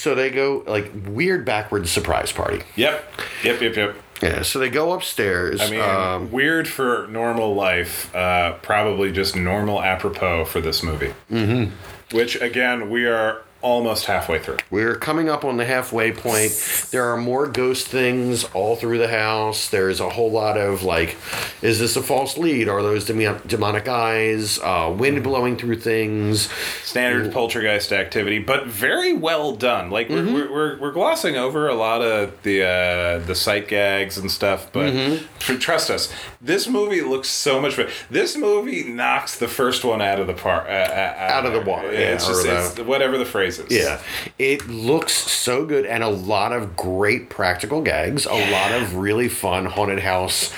So 0.00 0.14
they 0.14 0.30
go, 0.30 0.64
like, 0.66 0.90
weird 1.08 1.44
backwards 1.44 1.90
surprise 1.90 2.32
party. 2.32 2.62
Yep. 2.74 3.04
Yep. 3.44 3.60
Yep. 3.60 3.76
Yep. 3.76 3.96
Yeah, 4.22 4.40
so 4.42 4.58
they 4.58 4.70
go 4.70 4.92
upstairs. 4.92 5.60
I 5.60 5.70
mean, 5.70 5.80
um, 5.80 6.32
weird 6.32 6.66
for 6.66 7.06
normal 7.10 7.54
life. 7.54 8.14
Uh, 8.16 8.54
probably 8.62 9.12
just 9.12 9.36
normal 9.36 9.82
apropos 9.82 10.46
for 10.46 10.62
this 10.62 10.82
movie. 10.82 11.12
Mm-hmm. 11.30 12.16
Which 12.16 12.40
again, 12.40 12.88
we 12.88 13.04
are 13.04 13.42
almost 13.62 14.06
halfway 14.06 14.38
through. 14.38 14.56
We're 14.70 14.96
coming 14.96 15.28
up 15.28 15.44
on 15.44 15.56
the 15.56 15.64
halfway 15.64 16.12
point. 16.12 16.52
There 16.90 17.04
are 17.10 17.16
more 17.16 17.46
ghost 17.46 17.88
things 17.88 18.44
all 18.54 18.76
through 18.76 18.98
the 18.98 19.08
house. 19.08 19.68
There's 19.68 20.00
a 20.00 20.08
whole 20.10 20.30
lot 20.30 20.56
of 20.56 20.82
like, 20.82 21.16
is 21.62 21.78
this 21.78 21.96
a 21.96 22.02
false 22.02 22.38
lead? 22.38 22.68
Are 22.68 22.82
those 22.82 23.06
demo- 23.06 23.40
demonic 23.46 23.88
eyes? 23.88 24.58
Uh, 24.58 24.94
wind 24.96 25.22
blowing 25.22 25.56
through 25.56 25.76
things. 25.80 26.48
Standard 26.82 27.32
poltergeist 27.32 27.92
activity, 27.92 28.38
but 28.38 28.66
very 28.66 29.12
well 29.12 29.52
done. 29.54 29.90
Like 29.90 30.08
we're, 30.08 30.24
we're, 30.32 30.52
we're, 30.52 30.78
we're 30.80 30.92
glossing 30.92 31.36
over 31.36 31.68
a 31.68 31.74
lot 31.74 32.02
of 32.02 32.42
the 32.42 32.62
uh, 32.62 33.18
the 33.26 33.34
sight 33.34 33.68
gags 33.68 34.18
and 34.18 34.30
stuff, 34.30 34.72
but 34.72 34.90
tr- 35.38 35.54
trust 35.56 35.90
us, 35.90 36.12
this 36.40 36.66
movie 36.68 37.00
looks 37.02 37.28
so 37.28 37.60
much 37.60 37.76
better. 37.76 37.90
This 38.10 38.36
movie 38.36 38.84
knocks 38.84 39.38
the 39.38 39.48
first 39.48 39.84
one 39.84 40.00
out 40.02 40.18
of 40.20 40.26
the 40.26 40.34
park, 40.34 40.66
uh, 40.66 40.70
uh, 40.70 41.14
Out 41.18 41.46
of 41.46 41.52
the 41.52 41.60
water, 41.60 41.92
yeah, 41.92 42.14
it's 42.14 42.26
just 42.26 42.46
it's 42.46 42.80
whatever 42.80 43.18
the 43.18 43.24
phrase 43.24 43.49
Yeah, 43.70 44.00
it 44.38 44.68
looks 44.68 45.12
so 45.12 45.64
good, 45.64 45.86
and 45.86 46.02
a 46.02 46.08
lot 46.08 46.52
of 46.52 46.76
great 46.76 47.30
practical 47.30 47.82
gags, 47.82 48.26
a 48.26 48.50
lot 48.50 48.72
of 48.72 48.96
really 48.96 49.28
fun 49.28 49.66
haunted 49.66 50.00
house, 50.00 50.52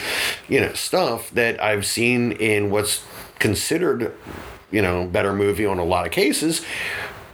you 0.48 0.60
know, 0.60 0.72
stuff 0.72 1.30
that 1.30 1.62
I've 1.62 1.86
seen 1.86 2.32
in 2.32 2.70
what's 2.70 3.04
considered, 3.38 4.14
you 4.70 4.82
know, 4.82 5.06
better 5.06 5.32
movie 5.32 5.66
on 5.66 5.78
a 5.78 5.84
lot 5.84 6.06
of 6.06 6.12
cases. 6.12 6.64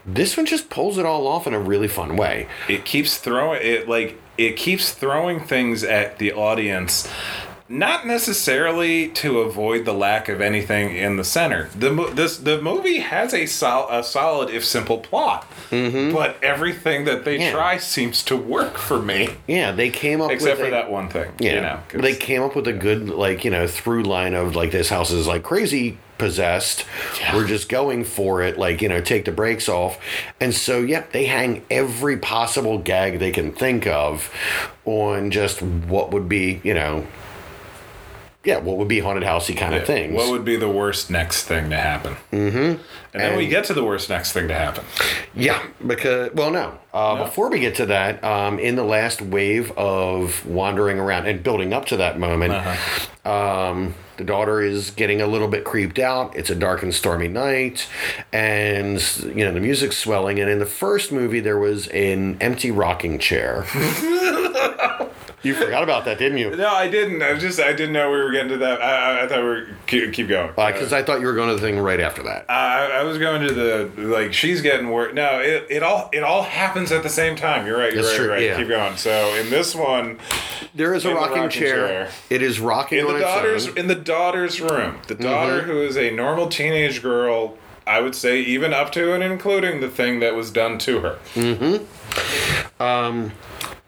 This 0.07 0.37
one 0.37 0.47
just 0.47 0.71
pulls 0.71 0.97
it 0.97 1.05
all 1.05 1.27
off 1.27 1.47
in 1.47 1.53
a 1.53 1.61
really 1.61 1.89
fun 1.89 2.17
way. 2.17 2.49
it 2.69 2.85
keeps 2.85 3.19
throwing 3.19 3.61
it 3.63 3.89
like 3.89 4.19
it 4.39 4.57
keeps 4.57 4.93
throwing 4.93 5.41
things 5.41 5.85
at 5.85 6.19
the 6.19 6.33
audience 6.33 7.07
not 7.71 8.07
necessarily 8.07 9.09
to 9.09 9.41
avoid 9.41 9.85
the 9.85 9.93
lack 9.93 10.29
of 10.29 10.41
anything 10.41 10.97
in 10.97 11.17
the 11.17 11.25
center. 11.25 11.69
The 11.79 11.91
mo- 11.93 12.11
this 12.11 12.39
the 12.39 12.61
movie 12.63 12.99
has 12.99 13.35
a 13.35 13.47
sol- 13.47 13.89
a 13.91 14.03
solid 14.03 14.49
if 14.51 14.65
simple 14.65 14.99
plot, 14.99 15.47
but 15.71 16.37
everything 16.43 17.05
that 17.05 17.25
they 17.25 17.35
Mm-hmm. 17.39 17.43
Yeah. 17.43 17.53
try 17.53 17.77
seems 17.77 18.23
to 18.25 18.37
work 18.37 18.79
for 18.79 18.99
me, 19.01 19.29
Yeah, 19.47 19.71
they 19.73 19.91
came 19.91 20.21
up 20.21 20.31
except 20.31 20.59
with 20.59 20.69
for 20.69 20.75
a- 20.75 20.79
that 20.79 20.91
one 20.91 21.09
thing. 21.09 21.31
Yeah, 21.39 21.55
you 21.55 21.61
know, 21.61 22.03
they 22.03 22.15
came 22.17 22.43
up 22.43 22.57
with 22.57 22.67
a 22.67 22.73
good 22.73 23.11
like 23.11 23.45
you 23.45 23.51
know 23.51 23.67
through 23.67 24.03
line 24.05 24.35
of 24.35 24.57
like 24.57 24.71
this 24.71 24.89
house 24.89 25.11
is 25.11 25.27
like 25.27 25.43
crazy 25.43 25.99
possessed. 26.17 26.85
Yeah. 27.21 27.37
We're 27.37 27.47
just 27.47 27.69
going 27.69 28.03
for 28.05 28.43
it, 28.43 28.59
like 28.59 28.83
you 28.83 28.89
know, 28.89 29.01
take 29.01 29.25
the 29.27 29.31
brakes 29.31 29.69
off, 29.69 29.99
and 30.41 30.55
so 30.55 30.79
yep, 30.81 31.13
they 31.13 31.27
hang 31.27 31.65
every 31.71 32.17
possible 32.17 32.79
gag 32.79 33.19
they 33.19 33.31
can 33.31 33.53
think 33.53 33.87
of 33.87 34.33
on 34.85 35.31
just 35.31 35.61
what 35.63 36.11
would 36.13 36.29
be 36.29 36.61
you 36.65 36.75
know, 36.75 37.07
yeah, 38.49 38.57
what 38.57 38.79
would 38.79 38.89
be 38.89 38.99
haunted 39.01 39.25
housey 39.25 39.55
kind 39.55 39.75
of 39.75 39.85
things. 39.85 40.15
What 40.15 40.31
would 40.31 40.43
be 40.43 40.57
the 40.57 40.71
worst 40.71 41.11
next 41.11 41.45
thing 41.45 41.69
to 41.69 41.77
happen? 41.77 42.17
Mm-hmm. 42.33 42.83
And 43.13 43.23
then 43.23 43.37
we 43.37 43.47
get 43.47 43.65
to 43.65 43.75
the 43.75 43.85
worst 43.85 44.09
next 44.09 44.33
thing 44.33 44.49
to 44.49 44.55
happen. 44.55 44.87
Yeah, 45.35 45.63
because 45.87 46.33
well, 46.33 46.51
no. 46.51 46.79
Uh, 46.95 47.17
No? 47.17 47.25
Before 47.25 47.51
we 47.51 47.61
get 47.61 47.75
to 47.75 47.87
that, 47.87 48.25
um, 48.25 48.59
in 48.59 48.75
the 48.77 48.85
last 48.85 49.21
wave 49.21 49.71
of 49.77 50.47
wandering 50.47 50.99
around 50.99 51.27
and 51.27 51.43
building 51.43 51.75
up 51.75 51.85
to 51.87 51.99
that 51.99 52.19
moment, 52.19 52.55
Uh-huh. 52.55 53.31
um, 53.31 53.95
the 54.17 54.25
daughter 54.25 54.63
is 54.63 54.93
getting 54.93 55.21
a 55.21 55.27
little 55.27 55.49
bit 55.49 55.65
creeped 55.65 55.99
out. 55.99 56.35
It's 56.35 56.49
a 56.49 56.55
dark 56.55 56.83
and 56.83 56.95
stormy 56.95 57.29
night, 57.29 57.87
and 58.33 58.99
you 59.27 59.45
know 59.45 59.53
the 59.53 59.61
music's 59.61 59.99
swelling. 59.99 60.41
And 60.41 60.49
in 60.49 60.59
the 60.59 60.67
first 60.85 61.13
movie, 61.13 61.41
there 61.41 61.59
was 61.59 61.87
an 61.89 62.39
empty 62.41 62.71
rocking 62.71 63.19
chair. 63.19 63.67
you 65.49 65.55
forgot 65.55 65.83
about 65.83 66.05
that, 66.05 66.19
didn't 66.19 66.39
you? 66.39 66.55
No, 66.55 66.69
I 66.69 66.89
didn't. 66.89 67.23
I 67.23 67.37
just 67.39 67.59
I 67.59 67.73
didn't 67.73 67.93
know 67.93 68.11
we 68.11 68.19
were 68.19 68.31
getting 68.31 68.51
to 68.51 68.59
that. 68.59 68.81
I, 68.81 69.21
I, 69.21 69.25
I 69.25 69.29
thought 69.29 69.39
we 69.41 69.45
were 69.45 69.67
keep, 69.87 70.13
keep 70.13 70.29
going. 70.29 70.51
Because 70.55 70.93
I 70.93 71.03
thought 71.03 71.21
you 71.21 71.27
were 71.27 71.35
going 71.35 71.49
to 71.49 71.55
the 71.55 71.61
thing 71.61 71.79
right 71.79 72.01
after 72.01 72.23
that. 72.25 72.47
I, 72.49 73.01
I 73.01 73.03
was 73.03 73.19
going 73.19 73.47
to 73.49 73.53
the 73.53 73.91
like 73.97 74.33
she's 74.33 74.63
getting 74.63 74.91
worse. 74.91 75.15
No, 75.15 75.41
it, 75.41 75.67
it 75.71 75.83
all 75.83 76.09
it 76.13 76.23
all 76.23 76.43
happens 76.43 76.93
at 76.93 77.03
the 77.03 77.09
same 77.09 77.35
time. 77.37 77.67
You're 77.67 77.79
right. 77.79 77.93
You're 77.93 78.03
That's 78.03 78.19
right. 78.19 78.25
true, 78.25 78.31
Right. 78.35 78.43
yeah. 78.43 78.57
Keep 78.59 78.69
going. 78.69 78.97
So 78.97 79.35
in 79.35 79.51
this 79.51 79.75
one, 79.75 80.19
There 80.75 80.95
is 80.95 81.05
a 81.05 81.15
rocking, 81.15 81.43
rocking 81.45 81.51
chair. 81.51 81.87
chair. 81.89 82.11
It 82.31 82.43
is 82.43 82.61
rocking 82.61 82.99
in 83.01 83.07
on 83.07 83.13
the 83.15 83.19
its 83.21 83.25
daughter's 83.27 83.69
own. 83.69 83.79
in 83.79 83.87
the 83.89 83.95
daughter's 83.95 84.61
room, 84.61 84.99
the 85.09 85.15
daughter 85.15 85.59
Mm-hmm. 85.63 85.71
who 85.71 85.81
is 85.83 85.97
a 85.97 86.11
normal 86.11 86.49
teenage 86.49 87.03
girl. 87.03 87.57
I 87.87 88.01
would 88.03 88.15
say 88.15 88.41
even 88.41 88.75
up 88.75 88.93
to 88.93 89.15
and 89.15 89.25
including 89.25 89.81
the 89.81 89.89
thing 89.89 90.21
that 90.21 90.35
was 90.35 90.51
done 90.51 90.77
to 90.81 91.01
her. 91.01 91.19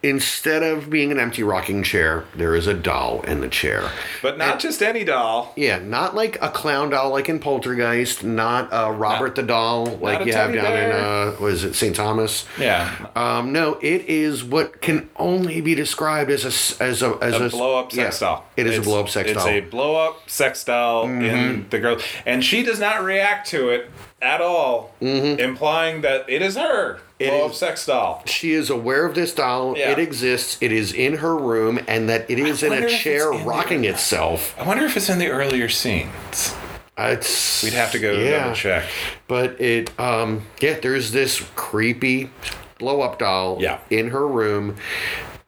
Instead 0.03 0.63
of 0.63 0.89
being 0.89 1.13
an 1.13 1.21
empty 1.21 1.43
rocking 1.43 1.83
chair, 1.83 2.25
there 2.35 2.55
is 2.55 2.67
a 2.67 2.73
doll 2.73 3.21
in 3.23 3.43
the 3.43 3.49
chair. 3.49 3.91
But 4.23 4.39
not 4.39 4.59
just 4.59 4.83
any 4.83 5.05
doll. 5.05 5.53
Yeah, 5.57 5.79
not 5.79 6.15
like 6.15 6.41
a 6.41 6.49
clown 6.49 6.89
doll 6.89 7.11
like 7.11 7.29
in 7.29 7.39
Poltergeist, 7.39 8.25
not 8.25 8.71
a 8.73 8.91
Robert 8.91 9.35
the 9.35 9.43
doll 9.43 9.85
like 9.99 10.25
you 10.25 10.33
have 10.33 10.55
down 10.55 10.73
in 10.73 10.91
uh 10.91 11.37
was 11.39 11.65
it 11.65 11.75
St. 11.75 11.95
Thomas? 11.95 12.47
Yeah. 12.59 13.09
Um, 13.15 13.53
no, 13.53 13.75
it 13.83 14.07
is 14.07 14.43
what 14.43 14.81
can 14.81 15.11
only 15.17 15.61
be 15.61 15.75
described 15.75 16.31
as 16.31 16.45
a, 16.45 16.83
as 16.83 17.03
a 17.03 17.19
as 17.21 17.35
a 17.35 17.45
a, 17.45 17.49
blow 17.51 17.79
up 17.79 17.93
sex 17.93 18.23
yeah, 18.23 18.27
doll. 18.27 18.47
It 18.57 18.67
is 18.67 18.73
It's- 18.73 18.87
a 18.87 18.89
blow 18.89 19.01
up 19.01 19.11
sex 19.11 19.31
it's 19.31 19.39
doll. 19.39 19.53
Mm-hmm. 19.53 19.67
a 19.67 19.71
blow 19.71 19.97
up 19.97 20.31
sex 20.31 20.65
doll 20.65 21.05
in 21.05 21.69
the 21.69 21.79
girl, 21.79 21.99
and 22.25 22.43
she 22.43 22.63
does 22.63 22.81
not 22.81 23.05
react 23.05 23.49
to 23.51 23.69
it 23.69 23.91
at 24.23 24.41
all, 24.41 24.93
implying 25.01 26.03
that 26.03 26.29
it 26.29 26.43
is 26.43 26.57
her 26.57 27.01
Mm-hmm. 27.21 27.37
Blow 27.37 27.47
up 27.49 27.55
sex 27.55 27.85
doll. 27.85 28.23
she 28.25 28.53
is 28.53 28.71
aware 28.71 29.05
of 29.05 29.15
this 29.15 29.35
doll. 29.35 29.77
Yeah. 29.77 29.91
It 29.91 29.99
exists. 29.99 30.57
It 30.63 30.73
is 30.73 30.95
in 30.95 31.19
her 31.19 31.37
room, 31.37 31.79
and 31.87 32.09
that 32.09 32.31
it 32.31 32.39
is 32.39 32.63
in 32.63 32.73
a 32.73 32.89
chair 32.89 33.31
in 33.31 33.41
the- 33.41 33.45
rocking 33.45 33.85
itself. 33.85 34.55
I 34.59 34.67
wonder 34.67 34.87
if 34.87 34.97
it's 34.97 35.11
in 35.11 35.19
the 35.19 35.29
earlier 35.29 35.69
scenes. 35.69 36.55
It's 36.97 37.63
We'd 37.63 37.75
have 37.75 37.93
to 37.93 37.99
go 37.99 38.13
yeah. 38.13 38.39
double 38.45 38.55
check. 38.55 38.85
But 39.29 39.61
it, 39.61 39.99
um, 40.01 40.47
yeah, 40.63 40.81
there's 40.81 41.13
this 41.13 41.47
creepy 41.57 42.31
blow 42.79 43.03
up 43.03 43.19
doll 43.19 43.59
Yeah. 43.61 43.81
in 43.91 44.09
her 44.09 44.27
room, 44.27 44.77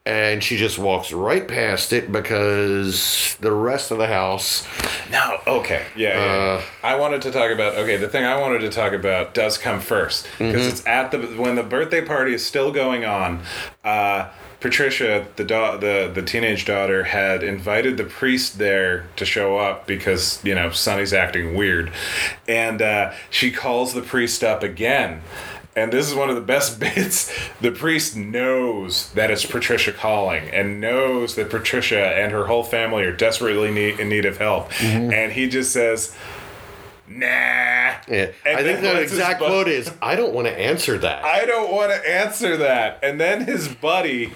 and 0.05 0.43
she 0.43 0.57
just 0.57 0.77
walks 0.77 1.13
right 1.13 1.47
past 1.47 1.93
it 1.93 2.11
because 2.11 3.37
the 3.39 3.51
rest 3.51 3.89
of 3.91 3.97
the 3.97 4.07
house. 4.07 4.67
No, 5.09 5.39
okay, 5.47 5.85
yeah. 5.95 6.09
yeah, 6.17 6.41
Uh. 6.41 6.61
I 6.83 6.95
wanted 6.95 7.21
to 7.23 7.31
talk 7.31 7.51
about. 7.51 7.75
Okay, 7.75 7.95
the 7.97 8.09
thing 8.09 8.25
I 8.25 8.37
wanted 8.39 8.59
to 8.59 8.69
talk 8.69 8.91
about 8.93 9.33
does 9.33 9.57
come 9.57 9.79
first 9.79 10.27
because 10.37 10.55
Mm-hmm. 10.61 10.69
it's 10.69 10.85
at 10.87 11.11
the 11.11 11.19
when 11.41 11.55
the 11.55 11.63
birthday 11.63 12.03
party 12.03 12.33
is 12.33 12.45
still 12.45 12.71
going 12.71 13.05
on. 13.05 13.41
Uh, 13.83 14.29
Patricia, 14.59 15.27
the 15.35 15.43
da- 15.43 15.75
the 15.77 16.09
the 16.13 16.21
teenage 16.21 16.65
daughter, 16.65 17.03
had 17.03 17.43
invited 17.43 17.97
the 17.97 18.05
priest 18.05 18.57
there 18.59 19.05
to 19.17 19.25
show 19.25 19.57
up 19.57 19.85
because 19.87 20.39
you 20.43 20.55
know 20.55 20.69
Sonny's 20.71 21.13
acting 21.13 21.55
weird, 21.55 21.91
and 22.47 22.81
uh, 22.81 23.11
she 23.29 23.51
calls 23.51 23.93
the 23.93 24.01
priest 24.01 24.43
up 24.43 24.63
again. 24.63 25.21
And 25.75 25.91
this 25.91 26.07
is 26.07 26.15
one 26.15 26.29
of 26.29 26.35
the 26.35 26.41
best 26.41 26.79
bits. 26.79 27.33
The 27.61 27.71
priest 27.71 28.15
knows 28.15 29.11
that 29.13 29.31
it's 29.31 29.45
Patricia 29.45 29.91
calling 29.91 30.49
and 30.49 30.79
knows 30.79 31.35
that 31.35 31.49
Patricia 31.49 32.05
and 32.05 32.31
her 32.31 32.45
whole 32.45 32.63
family 32.63 33.03
are 33.03 33.15
desperately 33.15 33.71
need, 33.71 33.99
in 33.99 34.09
need 34.09 34.25
of 34.25 34.37
help. 34.37 34.71
Mm-hmm. 34.73 35.11
And 35.11 35.31
he 35.31 35.49
just 35.49 35.71
says, 35.71 36.15
nah. 37.07 37.23
Yeah. 38.07 38.31
And 38.45 38.57
I 38.57 38.63
think 38.63 38.81
the 38.81 39.01
exact 39.01 39.39
bu- 39.39 39.45
quote 39.45 39.67
is, 39.67 39.89
"I 40.01 40.15
don't 40.15 40.33
want 40.33 40.47
to 40.47 40.57
answer 40.59 40.97
that." 40.97 41.23
I 41.23 41.45
don't 41.45 41.71
want 41.71 41.91
to 41.91 42.09
answer 42.09 42.57
that. 42.57 42.99
And 43.01 43.19
then 43.19 43.45
his 43.45 43.67
buddy 43.67 44.33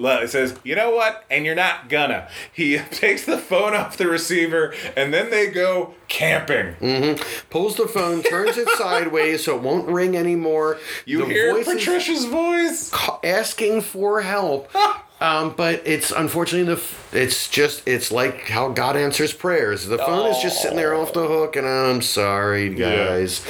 le- 0.00 0.26
says, 0.28 0.56
you 0.64 0.74
know 0.74 0.90
what? 0.90 1.24
And 1.30 1.44
you're 1.46 1.54
not 1.54 1.88
gonna. 1.88 2.28
He 2.52 2.78
takes 2.90 3.24
the 3.26 3.38
phone 3.38 3.74
off 3.74 3.96
the 3.96 4.08
receiver 4.08 4.74
and 4.96 5.12
then 5.12 5.30
they 5.30 5.48
go 5.48 5.94
camping. 6.08 7.18
Pulls 7.50 7.76
the 7.76 7.86
phone, 7.86 8.22
turns 8.22 8.56
it 8.56 8.68
sideways 8.70 9.44
so 9.44 9.56
it 9.56 9.62
won't 9.62 9.88
ring 9.88 10.16
anymore. 10.16 10.78
You 11.04 11.18
the 11.18 11.26
hear 11.26 11.54
voice 11.54 11.66
Patricia's 11.66 12.24
voice? 12.24 12.90
asking 13.22 13.82
for 13.82 14.20
help. 14.22 14.68
Um, 15.22 15.52
but 15.54 15.82
it's 15.84 16.12
unfortunately 16.12 16.64
the 16.74 16.80
f- 16.80 17.10
it's 17.12 17.50
just 17.50 17.86
it's 17.86 18.10
like 18.10 18.48
how 18.48 18.70
God 18.70 18.96
answers 18.96 19.34
prayers. 19.34 19.84
The 19.86 19.98
phone 19.98 20.30
is 20.30 20.38
just 20.40 20.62
sitting 20.62 20.78
there 20.78 20.94
off 20.94 21.12
the 21.12 21.26
hook, 21.28 21.56
and 21.56 21.66
I'm 21.66 22.00
sorry, 22.00 22.70
guys. 22.74 23.44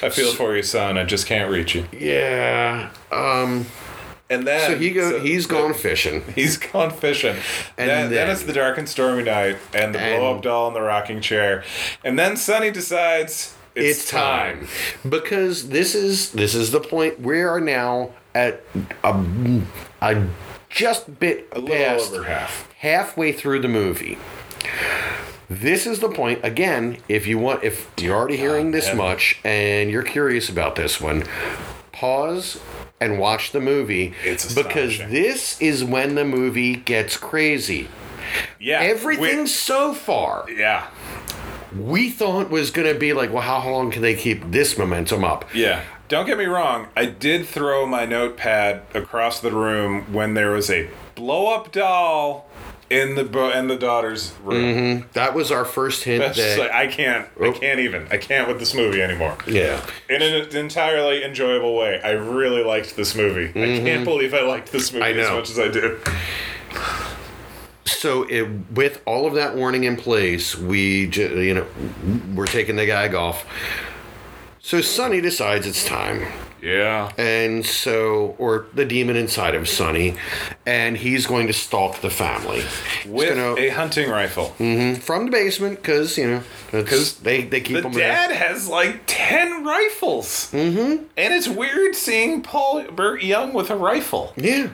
I 0.00 0.10
feel 0.10 0.32
for 0.32 0.54
you, 0.54 0.62
son. 0.62 0.96
I 0.96 1.02
just 1.02 1.26
can't 1.26 1.50
reach 1.50 1.74
you. 1.74 1.86
Yeah. 1.90 2.90
Um. 3.10 3.66
And 4.30 4.46
then 4.46 4.70
So 4.70 4.76
he 4.76 4.90
go. 4.90 5.10
so- 5.12 5.20
he's 5.20 5.46
gone 5.46 5.72
fishing. 5.74 6.22
He's 6.34 6.56
gone 6.58 6.90
fishing. 6.90 7.36
And 7.78 7.88
then, 7.88 8.10
then 8.10 8.10
then- 8.10 8.30
it's 8.30 8.42
the 8.42 8.52
dark 8.52 8.76
and 8.78 8.88
stormy 8.88 9.22
night, 9.22 9.56
and 9.74 9.94
the 9.94 9.98
blow 9.98 10.34
up 10.36 10.42
doll 10.42 10.68
in 10.68 10.74
the 10.74 10.82
rocking 10.82 11.20
chair, 11.20 11.64
and 12.04 12.18
then 12.18 12.36
Sonny 12.36 12.70
decides 12.70 13.54
it's, 13.74 14.00
It's 14.00 14.10
time 14.10 14.66
because 15.08 15.68
this 15.70 15.94
is 15.94 16.32
this 16.32 16.54
is 16.54 16.72
the 16.72 16.80
point. 16.80 17.20
We 17.20 17.40
are 17.42 17.60
now 17.60 18.10
at 18.34 18.62
a, 19.04 19.60
a 20.02 20.26
just 20.68 21.18
bit 21.18 21.48
A 21.52 21.58
little 21.60 21.76
past 21.76 22.12
over 22.12 22.24
half. 22.24 22.70
halfway 22.78 23.32
through 23.32 23.60
the 23.60 23.68
movie. 23.68 24.18
This 25.48 25.86
is 25.86 26.00
the 26.00 26.08
point 26.10 26.40
again. 26.44 26.98
If 27.08 27.26
you 27.26 27.38
want, 27.38 27.64
if 27.64 27.90
you're 27.98 28.14
already 28.14 28.36
hearing 28.36 28.72
this 28.72 28.92
much 28.94 29.40
and 29.44 29.90
you're 29.90 30.02
curious 30.02 30.50
about 30.50 30.74
this 30.76 31.00
one, 31.00 31.24
pause 31.92 32.60
and 33.00 33.18
watch 33.18 33.52
the 33.52 33.60
movie 33.60 34.14
It's 34.24 34.54
because 34.54 34.98
this 34.98 35.60
is 35.60 35.84
when 35.84 36.14
the 36.14 36.24
movie 36.24 36.76
gets 36.76 37.16
crazy. 37.16 37.88
Yeah, 38.60 38.80
Everything 38.80 39.46
so 39.46 39.94
far 39.94 40.44
yeah, 40.50 40.88
we 41.78 42.10
thought 42.10 42.50
was 42.50 42.70
going 42.70 42.92
to 42.92 42.98
be 42.98 43.12
like, 43.12 43.32
well, 43.32 43.42
how 43.42 43.70
long 43.70 43.90
can 43.90 44.02
they 44.02 44.14
keep 44.14 44.50
this 44.50 44.76
momentum 44.78 45.24
up? 45.24 45.44
yeah. 45.54 45.82
Don't 46.08 46.24
get 46.24 46.38
me 46.38 46.46
wrong. 46.46 46.88
I 46.96 47.04
did 47.04 47.46
throw 47.46 47.84
my 47.84 48.06
notepad 48.06 48.80
across 48.94 49.40
the 49.40 49.50
room 49.50 50.10
when 50.10 50.32
there 50.32 50.52
was 50.52 50.70
a 50.70 50.88
blow 51.14 51.54
up 51.54 51.70
doll 51.70 52.47
in 52.90 53.14
the 53.16 53.24
bo- 53.24 53.50
in 53.50 53.66
the 53.68 53.76
daughter's 53.76 54.32
room. 54.42 55.04
That 55.12 55.34
was 55.34 55.50
our 55.52 55.64
first 55.64 56.04
hint 56.04 56.22
That's 56.22 56.38
that. 56.38 56.58
like, 56.58 56.70
I 56.72 56.86
can't. 56.86 57.28
Oh. 57.38 57.50
I 57.50 57.52
can't 57.52 57.80
even. 57.80 58.08
I 58.10 58.16
can't 58.16 58.48
with 58.48 58.58
this 58.58 58.74
movie 58.74 59.02
anymore. 59.02 59.36
yeah. 59.46 59.84
In 60.08 60.22
an 60.22 60.56
entirely 60.56 61.22
enjoyable 61.24 61.76
way. 61.76 62.00
I 62.02 62.12
really 62.12 62.62
liked 62.64 62.96
this 62.96 63.14
movie. 63.14 63.48
I 63.50 63.78
can't 63.80 64.04
believe 64.04 64.32
I 64.34 64.40
liked 64.42 64.72
this 64.72 64.92
movie 64.92 65.04
Mm-hmm. 65.04 65.20
As 65.20 65.30
much 65.30 65.50
as 65.50 65.58
I 65.58 65.68
did. 65.68 65.98
So 67.84 68.24
it, 68.24 68.44
with 68.72 69.00
all 69.06 69.26
of 69.26 69.34
that 69.34 69.56
warning 69.56 69.84
in 69.84 69.96
place, 69.96 70.56
we 70.56 71.06
you 71.08 71.54
know 71.54 71.66
we're 72.34 72.46
taking 72.46 72.76
the 72.76 72.86
gag 72.86 73.14
off. 73.14 73.46
So 74.60 74.80
Sonny 74.82 75.20
decides 75.20 75.66
it's 75.66 75.84
time. 75.86 76.26
Yeah. 76.62 77.12
And 77.16 77.64
so, 77.64 78.34
or 78.38 78.66
the 78.74 78.84
demon 78.84 79.16
inside 79.16 79.54
of 79.54 79.68
Sonny, 79.68 80.14
and 80.66 80.96
he's 80.96 81.26
going 81.26 81.46
to 81.46 81.52
stalk 81.52 82.00
the 82.00 82.10
family. 82.10 82.62
With 83.06 83.30
gonna- 83.30 83.56
a 83.56 83.68
hunting 83.70 84.10
rifle. 84.10 84.50
from 85.00 85.26
the 85.26 85.30
basement, 85.30 85.76
because, 85.82 86.16
you 86.18 86.28
know, 86.28 86.42
because 86.70 87.18
they, 87.20 87.42
they 87.42 87.60
keep 87.60 87.76
The 87.76 87.82
them 87.82 87.92
dad 87.92 88.30
has 88.30 88.68
like 88.68 89.02
10 89.06 89.64
rifles. 89.64 90.50
Mm-hmm. 90.52 91.04
And 91.16 91.34
it's 91.34 91.48
weird 91.48 91.94
seeing 91.94 92.42
Paul 92.42 92.84
Burt 92.90 93.22
Young 93.22 93.52
with 93.52 93.70
a 93.70 93.76
rifle. 93.76 94.32
Yeah. 94.36 94.68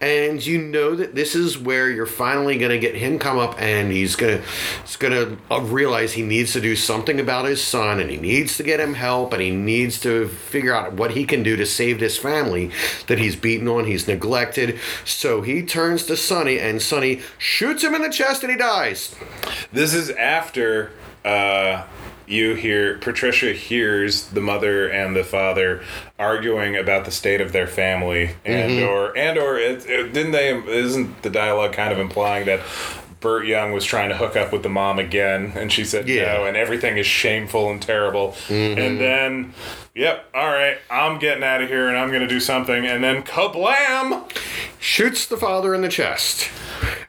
And 0.00 0.44
you 0.44 0.58
know 0.58 0.96
that 0.96 1.14
this 1.14 1.34
is 1.34 1.56
where 1.56 1.88
you're 1.88 2.06
finally 2.06 2.58
going 2.58 2.70
to 2.72 2.78
get 2.78 2.96
him 2.96 3.18
come 3.18 3.38
up 3.38 3.60
and 3.60 3.92
he's 3.92 4.16
going 4.16 4.38
to 4.38 4.44
he's 4.82 4.96
going 4.96 5.12
to 5.12 5.60
realize 5.60 6.12
he 6.12 6.22
needs 6.22 6.52
to 6.54 6.60
do 6.60 6.74
something 6.74 7.20
about 7.20 7.44
his 7.44 7.62
son 7.62 8.00
and 8.00 8.10
he 8.10 8.16
needs 8.16 8.56
to 8.56 8.62
get 8.62 8.80
him 8.80 8.94
help 8.94 9.32
and 9.32 9.40
he 9.40 9.50
needs 9.50 10.00
to 10.00 10.28
figure 10.28 10.74
out 10.74 10.94
what 10.94 11.12
he 11.12 11.24
can 11.24 11.42
do 11.42 11.56
to 11.56 11.64
save 11.64 12.00
this 12.00 12.18
family 12.18 12.70
that 13.06 13.18
he's 13.18 13.36
beaten 13.36 13.68
on, 13.68 13.84
he's 13.84 14.08
neglected. 14.08 14.78
So 15.04 15.42
he 15.42 15.62
turns 15.62 16.04
to 16.06 16.16
Sonny 16.16 16.58
and 16.58 16.82
Sonny 16.82 17.20
shoots 17.38 17.84
him 17.84 17.94
in 17.94 18.02
the 18.02 18.10
chest 18.10 18.42
and 18.42 18.50
he 18.50 18.58
dies. 18.58 19.14
This 19.72 19.94
is 19.94 20.10
after 20.10 20.90
uh, 21.24 21.86
you 22.26 22.54
hear 22.54 22.98
Patricia 22.98 23.52
hears 23.52 24.28
the 24.28 24.40
mother 24.40 24.88
and 24.88 25.14
the 25.14 25.24
father 25.24 25.82
arguing 26.18 26.76
about 26.76 27.04
the 27.04 27.10
state 27.10 27.40
of 27.40 27.52
their 27.52 27.66
family, 27.66 28.36
and 28.44 28.72
mm-hmm. 28.72 28.88
or 28.88 29.16
and 29.16 29.38
or 29.38 29.58
it, 29.58 29.86
it- 29.86 30.12
didn't 30.12 30.32
they? 30.32 30.56
Isn't 30.56 31.22
the 31.22 31.30
dialogue 31.30 31.72
kind 31.72 31.92
of 31.92 31.98
implying 31.98 32.46
that? 32.46 32.60
Burt 33.22 33.46
Young 33.46 33.72
was 33.72 33.84
trying 33.86 34.10
to 34.10 34.16
hook 34.16 34.36
up 34.36 34.52
with 34.52 34.62
the 34.62 34.68
mom 34.68 34.98
again, 34.98 35.52
and 35.56 35.72
she 35.72 35.84
said 35.84 36.06
Yeah. 36.08 36.34
no, 36.34 36.44
and 36.44 36.56
everything 36.56 36.98
is 36.98 37.06
shameful 37.06 37.70
and 37.70 37.80
terrible. 37.80 38.36
And 38.50 39.00
then, 39.00 39.54
yep, 39.94 40.26
all 40.34 40.48
right, 40.48 40.76
I'm 40.90 41.18
getting 41.18 41.42
out 41.44 41.62
of 41.62 41.68
here, 41.68 41.88
and 41.88 41.96
I'm 41.96 42.12
gonna 42.12 42.26
do 42.26 42.40
something, 42.40 42.84
and 42.86 43.02
then 43.02 43.22
kablam! 43.22 44.24
shoots 44.78 45.24
the 45.26 45.36
father 45.36 45.74
in 45.74 45.80
the 45.80 45.88
chest. 45.88 46.50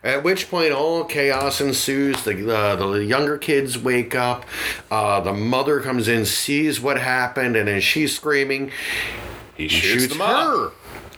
At 0.03 0.24
which 0.24 0.49
point, 0.51 0.72
all 0.72 1.03
chaos 1.05 1.59
ensues. 1.59 2.24
The 2.24 2.55
uh, 2.55 2.76
the 2.76 3.03
younger 3.03 3.38
kids 3.38 3.78
wake 3.78 4.14
up. 4.14 4.45
Uh, 4.91 5.20
the 5.22 5.34
mother 5.34 5.80
comes 5.80 6.07
in, 6.07 6.26
sees 6.26 6.80
what 6.80 6.99
happened, 6.99 7.55
and 7.55 7.68
as 7.68 7.84
she's 7.84 8.16
screaming, 8.16 8.70
He 9.55 9.68
shoots, 9.68 10.03
shoots 10.14 10.16
her. 10.18 10.72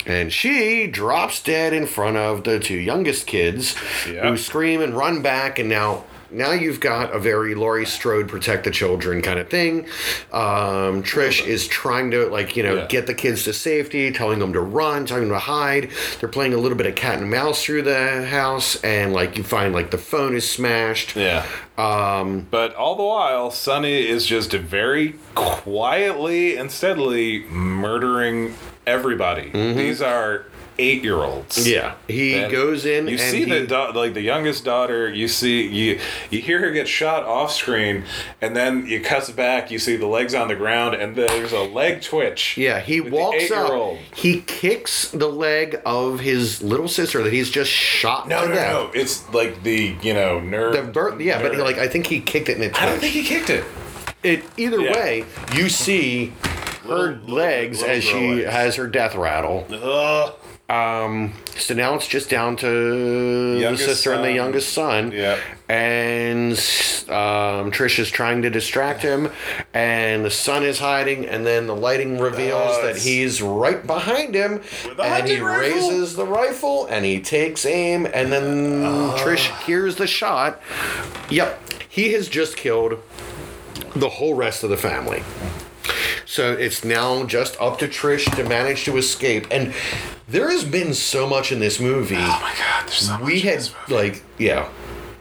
And 0.05 0.31
she 0.31 0.87
drops 0.87 1.41
dead 1.41 1.73
in 1.73 1.87
front 1.87 2.17
of 2.17 2.43
the 2.43 2.59
two 2.59 2.77
youngest 2.77 3.25
kids, 3.27 3.75
Yep. 4.07 4.23
who 4.23 4.37
scream 4.37 4.81
and 4.81 4.95
run 4.95 5.21
back. 5.21 5.57
And 5.57 5.67
now, 5.67 6.03
now 6.31 6.51
you've 6.51 6.79
got 6.79 7.13
a 7.15 7.19
very 7.19 7.55
Laurie 7.55 7.85
Strode 7.85 8.27
protect 8.27 8.65
the 8.65 8.71
children 8.71 9.21
kind 9.21 9.39
of 9.39 9.49
thing. 9.49 9.85
Um, 10.33 11.01
Trish 11.01 11.45
is 11.45 11.67
trying 11.67 12.11
to 12.11 12.25
like 12.27 12.55
you 12.57 12.63
know 12.63 12.75
Yeah. 12.75 12.85
get 12.87 13.07
the 13.07 13.13
kids 13.13 13.43
to 13.45 13.53
safety, 13.53 14.11
telling 14.11 14.39
them 14.39 14.51
to 14.53 14.59
run, 14.59 15.05
telling 15.05 15.23
them 15.23 15.31
to 15.33 15.39
hide. 15.39 15.89
They're 16.19 16.29
playing 16.29 16.53
a 16.53 16.57
little 16.57 16.77
bit 16.77 16.87
of 16.87 16.95
cat 16.95 17.19
and 17.19 17.29
mouse 17.31 17.63
through 17.63 17.83
the 17.83 18.25
house, 18.25 18.75
and 18.83 19.13
like 19.13 19.37
you 19.37 19.43
find 19.43 19.73
like 19.73 19.91
the 19.91 19.97
phone 19.97 20.35
is 20.35 20.49
smashed. 20.49 21.15
Yeah. 21.15 21.45
Um, 21.77 22.47
But 22.51 22.75
all 22.75 22.95
the 22.95 23.03
while, 23.03 23.49
Sonny 23.51 24.07
is 24.07 24.25
just 24.25 24.51
very 24.51 25.15
quietly 25.35 26.55
and 26.57 26.71
steadily 26.71 27.43
murdering 27.49 28.55
everybody. 28.87 29.49
These 29.49 30.01
are 30.01 30.45
eight 30.77 31.01
year 31.03 31.15
olds. 31.23 31.57
Mm-hmm. 31.57 31.69
yeah, 31.69 31.95
he 32.07 32.33
And 32.35 32.51
goes 32.51 32.85
in. 32.85 33.05
You 33.07 33.13
and 33.13 33.19
see 33.21 33.45
he, 33.45 33.49
the 33.49 33.65
da- 33.65 33.91
like 33.91 34.13
the 34.13 34.21
youngest 34.21 34.65
daughter. 34.65 35.09
You 35.09 35.27
see 35.29 35.65
you 35.67 35.99
you 36.29 36.41
hear 36.41 36.59
her 36.59 36.71
get 36.71 36.87
shot 36.87 37.23
off 37.23 37.51
screen, 37.53 38.03
and 38.41 38.55
then 38.55 38.85
you 38.85 38.99
cuts 38.99 39.29
back. 39.31 39.71
You 39.71 39.79
see 39.79 39.95
the 39.95 40.05
legs 40.07 40.33
on 40.35 40.49
the 40.49 40.55
ground, 40.55 40.95
and 40.95 41.15
there's 41.15 41.53
a 41.53 41.61
leg 41.61 42.01
twitch. 42.01 42.57
Yeah, 42.57 42.79
he 42.81 42.99
walks 42.99 43.51
up. 43.51 43.97
He 44.15 44.41
kicks 44.41 45.09
the 45.11 45.29
leg 45.29 45.79
of 45.85 46.19
his 46.19 46.61
little 46.61 46.89
sister 46.89 47.23
that 47.23 47.31
he's 47.31 47.49
just 47.49 47.71
shot 47.71 48.27
No, 48.27 48.45
no, 48.45 48.53
death. 48.53 48.73
no. 48.73 48.91
It's 48.93 49.27
like 49.33 49.63
the 49.63 49.95
you 50.01 50.13
know 50.13 50.41
nerve. 50.41 50.73
The 50.73 50.83
birth, 50.83 51.21
yeah, 51.21 51.41
but 51.41 51.55
like 51.57 51.77
I 51.77 51.87
think 51.87 52.07
he 52.07 52.19
kicked 52.19 52.49
it 52.49 52.57
in 52.57 52.63
its 52.63 52.77
I 52.77 52.85
don't 52.85 52.99
think 52.99 53.13
he 53.13 53.23
kicked 53.23 53.49
it. 53.49 53.63
It 54.23 54.43
either 54.57 54.81
Yeah. 54.81 54.91
way, 54.93 55.25
you 55.53 55.69
see 55.69 56.33
her 56.87 56.93
Little- 57.13 57.35
legs 57.35 57.81
little 57.81 57.95
as 57.95 58.03
she 58.03 58.35
legs. 58.35 58.51
has 58.51 58.75
her 58.75 58.87
death 58.87 59.15
rattle. 59.15 59.65
Ugh. 59.71 60.33
Um, 60.67 61.33
so 61.57 61.75
now 61.75 61.93
it's 61.93 62.07
just 62.07 62.27
down 62.27 62.55
to 62.57 63.57
Youngest 63.59 63.85
the 63.85 63.93
sister 63.93 64.13
and 64.13 64.23
the 64.23 64.31
youngest 64.33 64.73
son. 64.73 65.11
Yep. 65.11 65.37
And 65.69 66.53
um, 67.07 67.69
Trish 67.71 67.99
is 67.99 68.09
trying 68.09 68.41
to 68.41 68.49
distract 68.49 69.03
him, 69.03 69.29
and 69.75 70.25
the 70.25 70.31
son 70.31 70.63
is 70.63 70.79
hiding, 70.79 71.27
and 71.27 71.45
then 71.45 71.67
the 71.67 71.75
lighting 71.75 72.17
reveals 72.17 72.81
that 72.81 72.97
he's 72.97 73.43
right 73.43 73.85
behind 73.85 74.33
him, 74.33 74.61
and 74.99 75.27
he 75.29 75.39
rifle? 75.39 75.59
raises 75.91 76.15
the 76.15 76.25
rifle 76.25 76.87
and 76.87 77.05
he 77.05 77.19
takes 77.21 77.63
aim, 77.67 78.07
and 78.11 78.31
then 78.31 78.83
Ah. 78.83 79.15
Trish 79.19 79.55
hears 79.65 79.97
the 79.97 80.07
shot. 80.07 80.59
Yep, 81.29 81.61
he 81.87 82.13
has 82.13 82.27
just 82.27 82.57
killed 82.57 82.99
the 83.95 84.09
whole 84.09 84.33
rest 84.33 84.63
of 84.63 84.71
the 84.71 84.77
family. 84.77 85.23
So 86.25 86.53
it's 86.53 86.83
now 86.83 87.25
just 87.25 87.59
up 87.61 87.79
to 87.79 87.87
Trish 87.87 88.33
to 88.35 88.43
manage 88.43 88.85
to 88.85 88.97
escape. 88.97 89.47
And 89.51 89.73
there 90.27 90.49
has 90.49 90.63
been 90.63 90.93
so 90.93 91.27
much 91.27 91.51
in 91.51 91.59
this 91.59 91.79
movie. 91.79 92.15
Oh 92.17 92.39
my 92.41 92.53
god, 92.57 92.87
there's 92.87 92.95
so 93.07 93.13
much. 93.13 93.21
we 93.21 93.41
had 93.41 93.69
like 93.89 94.23
yeah. 94.37 94.69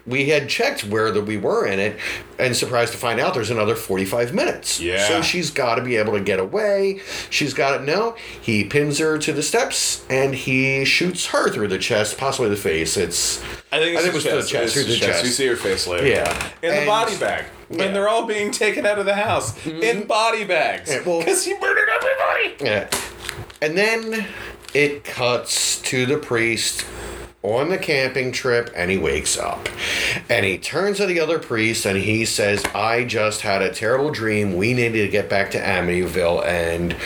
We 0.06 0.28
had 0.28 0.50
checked 0.50 0.84
where 0.84 1.10
that 1.10 1.22
we 1.22 1.38
were 1.38 1.66
in 1.66 1.78
it, 1.80 1.98
and 2.38 2.54
surprised 2.54 2.92
to 2.92 2.98
find 2.98 3.18
out 3.18 3.32
there's 3.32 3.48
another 3.50 3.74
45 3.74 4.34
minutes. 4.34 4.78
Yeah. 4.78 5.08
So 5.08 5.22
she's 5.22 5.50
got 5.50 5.76
to 5.76 5.82
be 5.82 5.96
able 5.96 6.12
to 6.12 6.20
get 6.20 6.38
away. 6.38 7.00
She's 7.30 7.54
got 7.54 7.80
it. 7.80 7.84
No, 7.86 8.14
he 8.40 8.64
pins 8.64 8.98
her 8.98 9.16
to 9.18 9.32
the 9.32 9.42
steps, 9.42 10.04
and 10.10 10.34
he 10.34 10.84
shoots 10.84 11.26
her 11.26 11.48
through 11.48 11.68
the 11.68 11.78
chest, 11.78 12.18
possibly 12.18 12.50
the 12.50 12.56
face. 12.56 12.98
It's 12.98 13.42
I 13.72 13.78
think, 13.78 13.94
it's 13.96 13.98
I 13.98 14.02
think 14.02 14.06
it 14.06 14.14
was 14.14 14.24
the 14.24 14.30
the 14.30 14.36
chest. 14.42 14.50
chest, 14.52 14.74
through 14.74 14.84
the 14.84 14.96
chest. 14.96 15.08
chest. 15.10 15.24
You 15.24 15.30
see 15.30 15.46
her 15.46 15.56
face 15.56 15.86
later. 15.86 16.06
Yeah. 16.06 16.50
In 16.62 16.80
the 16.80 16.86
body 16.86 17.16
bag. 17.16 17.46
Yeah. 17.70 17.76
Mm-hmm. 17.78 17.94
they're 17.94 18.08
all 18.10 18.26
being 18.26 18.50
taken 18.52 18.84
out 18.84 18.98
of 18.98 19.06
the 19.06 19.14
house. 19.14 19.66
In 19.66 20.06
body 20.06 20.44
bags. 20.44 20.90
Yeah, 20.90 21.00
well- 21.06 21.20
Because 21.20 21.44
he 21.46 21.58
murdered 21.58 21.88
everybody. 21.88 22.62
Yeah. 22.62 22.90
And 23.62 23.76
then 23.78 24.26
it 24.74 25.02
cuts 25.04 25.80
to 25.82 26.04
the 26.04 26.18
priest 26.18 26.84
on 27.44 27.68
the 27.68 27.76
camping 27.76 28.32
trip 28.32 28.72
and 28.74 28.90
he 28.90 28.96
wakes 28.96 29.38
up. 29.38 29.68
And 30.30 30.46
he 30.46 30.56
turns 30.56 30.96
to 30.96 31.06
the 31.06 31.20
other 31.20 31.38
priest 31.38 31.84
and 31.84 31.98
he 31.98 32.24
says, 32.24 32.64
I 32.74 33.04
just 33.04 33.42
had 33.42 33.60
a 33.60 33.72
terrible 33.72 34.10
dream. 34.10 34.56
We 34.56 34.72
needed 34.72 35.02
to 35.04 35.08
get 35.08 35.28
back 35.28 35.50
to 35.50 35.60
Amityville. 35.60 36.44
And 36.46 36.96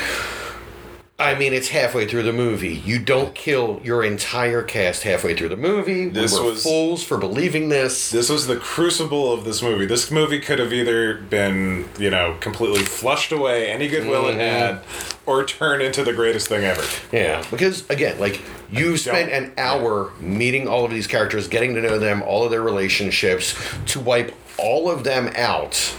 I 1.21 1.35
mean, 1.35 1.53
it's 1.53 1.66
halfway 1.71 2.07
through 2.07 2.23
the 2.23 2.33
movie. 2.33 2.75
You 2.77 3.01
don't 3.01 3.35
kill 3.35 3.81
your 3.83 4.05
entire 4.05 4.62
cast 4.62 5.03
halfway 5.03 5.35
through 5.35 5.49
the 5.49 5.57
movie. 5.57 6.09
This 6.09 6.33
we 6.35 6.39
were 6.39 6.51
was- 6.53 6.62
fools 6.62 7.03
for 7.03 7.19
believing 7.19 7.71
this. 7.71 8.12
This 8.12 8.29
was 8.29 8.47
the 8.47 8.55
crucible 8.55 9.33
of 9.33 9.45
this 9.45 9.61
movie. 9.61 9.85
This 9.85 10.12
movie 10.12 10.39
could 10.39 10.61
have 10.61 10.73
either 10.73 11.14
been, 11.14 11.89
you 11.99 12.09
know, 12.11 12.37
completely 12.39 12.85
flushed 12.85 13.33
away, 13.33 13.69
any 13.69 13.89
goodwill 13.89 14.27
Mm-hmm. 14.27 14.39
it 14.39 14.49
had, 14.49 14.81
or 15.27 15.45
turned 15.45 15.83
into 15.83 16.05
the 16.05 16.12
greatest 16.12 16.47
thing 16.47 16.62
ever. 16.62 16.85
Yeah, 17.11 17.45
because 17.51 17.89
again, 17.91 18.21
like 18.21 18.41
you 18.71 18.97
spent 18.97 19.33
an 19.33 19.53
hour 19.59 20.12
meeting 20.21 20.69
all 20.69 20.85
of 20.85 20.93
these 20.93 21.09
characters, 21.09 21.49
getting 21.49 21.75
to 21.75 21.81
know 21.83 21.99
them, 21.99 22.23
all 22.23 22.45
of 22.45 22.53
their 22.53 22.62
relationships, 22.62 23.57
to 23.87 23.99
wipe 23.99 24.33
all 24.57 24.89
of 24.89 25.03
them 25.03 25.33
out 25.35 25.97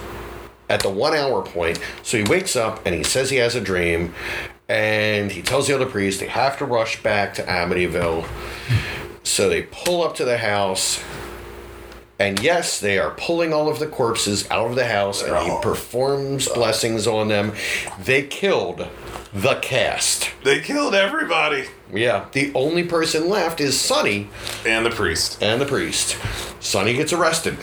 at 0.70 0.80
the 0.82 0.90
one 0.90 1.16
hour 1.16 1.42
point. 1.42 1.80
So 2.04 2.18
he 2.18 2.24
wakes 2.24 2.56
up 2.56 2.86
and 2.86 2.94
he 2.96 3.04
says 3.04 3.32
he 3.32 3.38
has 3.38 3.56
a 3.56 3.62
dream, 3.62 4.14
and 4.70 5.32
he 5.32 5.42
tells 5.42 5.68
the 5.68 5.74
other 5.76 5.88
priest 5.88 6.20
they 6.20 6.28
have 6.28 6.58
to 6.60 6.66
rush 6.66 7.02
back 7.02 7.34
to 7.34 7.44
Amityville. 7.44 8.26
So 9.24 9.50
they 9.50 9.64
pull 9.64 10.04
up 10.04 10.16
to 10.16 10.26
the 10.26 10.38
house. 10.38 11.04
And 12.20 12.42
yes, 12.44 12.80
they 12.82 13.00
are 13.00 13.12
pulling 13.12 13.54
all 13.54 13.70
of 13.70 13.80
the 13.80 13.88
corpses 13.88 14.50
out 14.52 14.70
of 14.70 14.76
the 14.76 14.86
house, 14.88 15.24
and 15.24 15.32
he 15.38 15.52
oh. 15.52 15.62
performs 15.62 16.50
blessings 16.50 17.08
on 17.08 17.30
them. 17.30 17.54
They 18.04 18.24
killed 18.24 18.90
the 19.34 19.56
cast. 19.62 20.30
They 20.44 20.60
killed 20.60 20.94
everybody. 20.94 21.66
Yeah, 21.94 22.26
the 22.34 22.52
only 22.56 22.84
person 22.84 23.30
left 23.30 23.62
is 23.62 23.80
Sonny 23.80 24.30
And 24.66 24.86
the 24.86 24.90
priest. 24.90 25.42
and 25.42 25.62
the 25.62 25.66
priest. 25.66 26.18
Sonny 26.60 26.94
gets 26.94 27.14
arrested. 27.14 27.58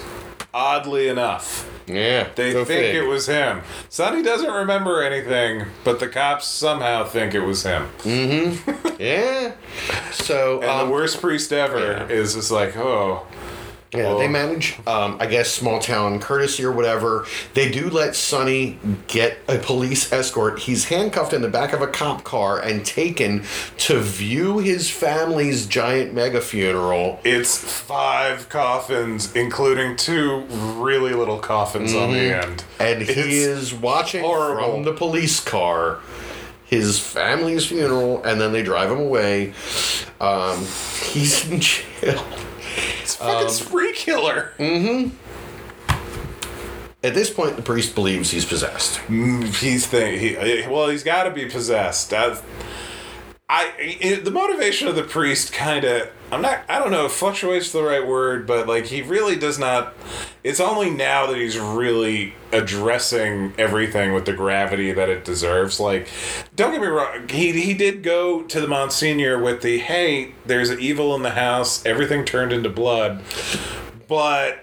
Oddly 0.55 1.09
enough. 1.09 1.71
Yeah. 1.87 2.29
They 2.35 2.53
think 2.53 2.67
fig. 2.67 2.97
it 2.97 3.03
was 3.03 3.27
him. 3.27 3.63
Sonny 3.89 4.23
doesn't 4.23 4.51
remember 4.51 5.03
anything, 5.03 5.67
but 5.85 6.01
the 6.01 6.09
cops 6.09 6.47
somehow 6.47 7.05
think 7.05 7.35
it 7.35 7.41
was 7.41 7.63
him. 7.63 7.89
Mm-hmm. 8.01 8.97
yeah. 9.03 9.53
So 10.13 10.61
And 10.61 10.71
um, 10.71 10.87
the 10.87 10.93
worst 10.93 11.21
priest 11.21 11.53
ever 11.53 11.79
yeah. 11.79 12.09
is 12.09 12.35
just 12.35 12.51
like, 12.51 12.77
oh, 12.77 13.27
Yeah, 13.95 14.03
Well- 14.09 14.19
they 14.19 14.29
manage, 14.29 14.75
um, 14.87 15.17
I 15.21 15.27
guess, 15.27 15.49
small 15.51 15.79
town 15.79 16.19
courtesy 16.21 16.65
or 16.65 16.73
whatever. 16.73 17.25
They 17.55 17.71
do 17.71 17.89
let 17.89 18.17
Sonny 18.17 18.79
get 19.07 19.39
a 19.49 19.59
police 19.59 20.13
escort. 20.13 20.59
He's 20.61 20.87
handcuffed 20.87 21.33
in 21.33 21.41
the 21.41 21.49
back 21.49 21.73
of 21.73 21.81
a 21.83 21.87
cop 21.87 22.25
car 22.25 22.59
and 22.59 22.85
taken 22.85 23.45
to 23.79 24.01
view 24.01 24.59
his 24.59 24.91
family's 24.91 25.67
giant 25.67 26.13
mega 26.15 26.41
funeral. 26.41 27.21
it's 27.25 27.57
five 27.57 28.49
coffins, 28.49 29.33
including 29.35 29.97
two 29.97 30.45
really 30.51 31.13
little 31.15 31.39
coffins 31.39 31.95
on 31.95 32.13
the 32.13 32.35
end. 32.37 32.65
And 32.81 33.03
he 33.03 33.11
It's 33.13 33.19
is 33.71 33.75
watching 33.75 34.23
horrible. 34.25 34.73
from 34.75 34.83
the 34.85 34.93
police 34.93 35.39
car 35.41 35.99
his 36.65 36.99
family's 36.99 37.65
funeral, 37.67 38.21
and 38.25 38.41
then 38.41 38.53
they 38.53 38.63
drive 38.65 38.91
him 38.91 38.99
away. 38.99 39.53
Um, 40.21 40.67
he's 41.05 41.49
in 41.49 41.61
jail. 41.61 42.25
It's 43.03 43.21
Um, 43.21 43.29
fucking 43.29 43.49
spree 43.51 43.93
killer. 43.93 44.53
Mm-hmm. 44.59 45.17
At 47.05 47.15
this 47.15 47.31
point, 47.31 47.57
the 47.57 47.63
priest 47.63 47.95
believes 47.95 48.31
he's 48.31 48.45
possessed. 48.45 48.99
Mm, 49.07 49.55
he's 49.61 49.87
think 49.87 50.21
he 50.21 50.37
uh, 50.37 50.71
well, 50.71 50.89
he's 50.89 51.05
got 51.05 51.25
to 51.25 51.31
be 51.31 51.47
possessed. 51.47 52.11
That's, 52.11 52.43
I 53.49 53.73
it, 53.79 54.25
the 54.25 54.33
motivation 54.33 54.89
of 54.89 54.97
the 54.97 55.05
priest 55.05 55.53
kind 55.53 55.85
of 55.85 56.11
I'm 56.33 56.43
not 56.43 56.65
I 56.69 56.81
don't 56.81 56.91
know 56.91 57.07
if 57.07 57.13
fluctuates 57.13 57.71
the 57.71 57.83
right 57.83 58.05
word, 58.05 58.45
but 58.45 58.67
like 58.67 58.87
he 58.87 59.03
really 59.03 59.37
does 59.37 59.57
not. 59.57 59.95
It's 60.43 60.59
only 60.59 60.91
now 60.91 61.27
that 61.27 61.37
he's 61.37 61.57
really 61.57 62.35
addressing 62.51 63.55
everything 63.57 64.13
with 64.13 64.27
the 64.27 64.33
gravity 64.33 64.93
that 64.93 65.09
it 65.09 65.25
deserves. 65.25 65.79
Like, 65.79 66.09
don't 66.57 66.73
get 66.73 66.81
me 66.81 66.89
wrong, 66.89 67.29
he 67.29 67.53
he 67.61 67.73
did 67.73 68.03
go 68.03 68.43
to 68.43 68.61
the 68.61 68.67
Monsignor 68.67 69.41
with 69.41 69.63
the 69.63 69.79
hey, 69.79 70.35
there's 70.45 70.73
evil 70.73 71.15
in 71.15 71.23
the 71.23 71.31
house, 71.31 71.87
everything 71.87 72.25
turned 72.25 72.53
into 72.53 72.69
blood, 72.69 73.23
but 74.09 74.59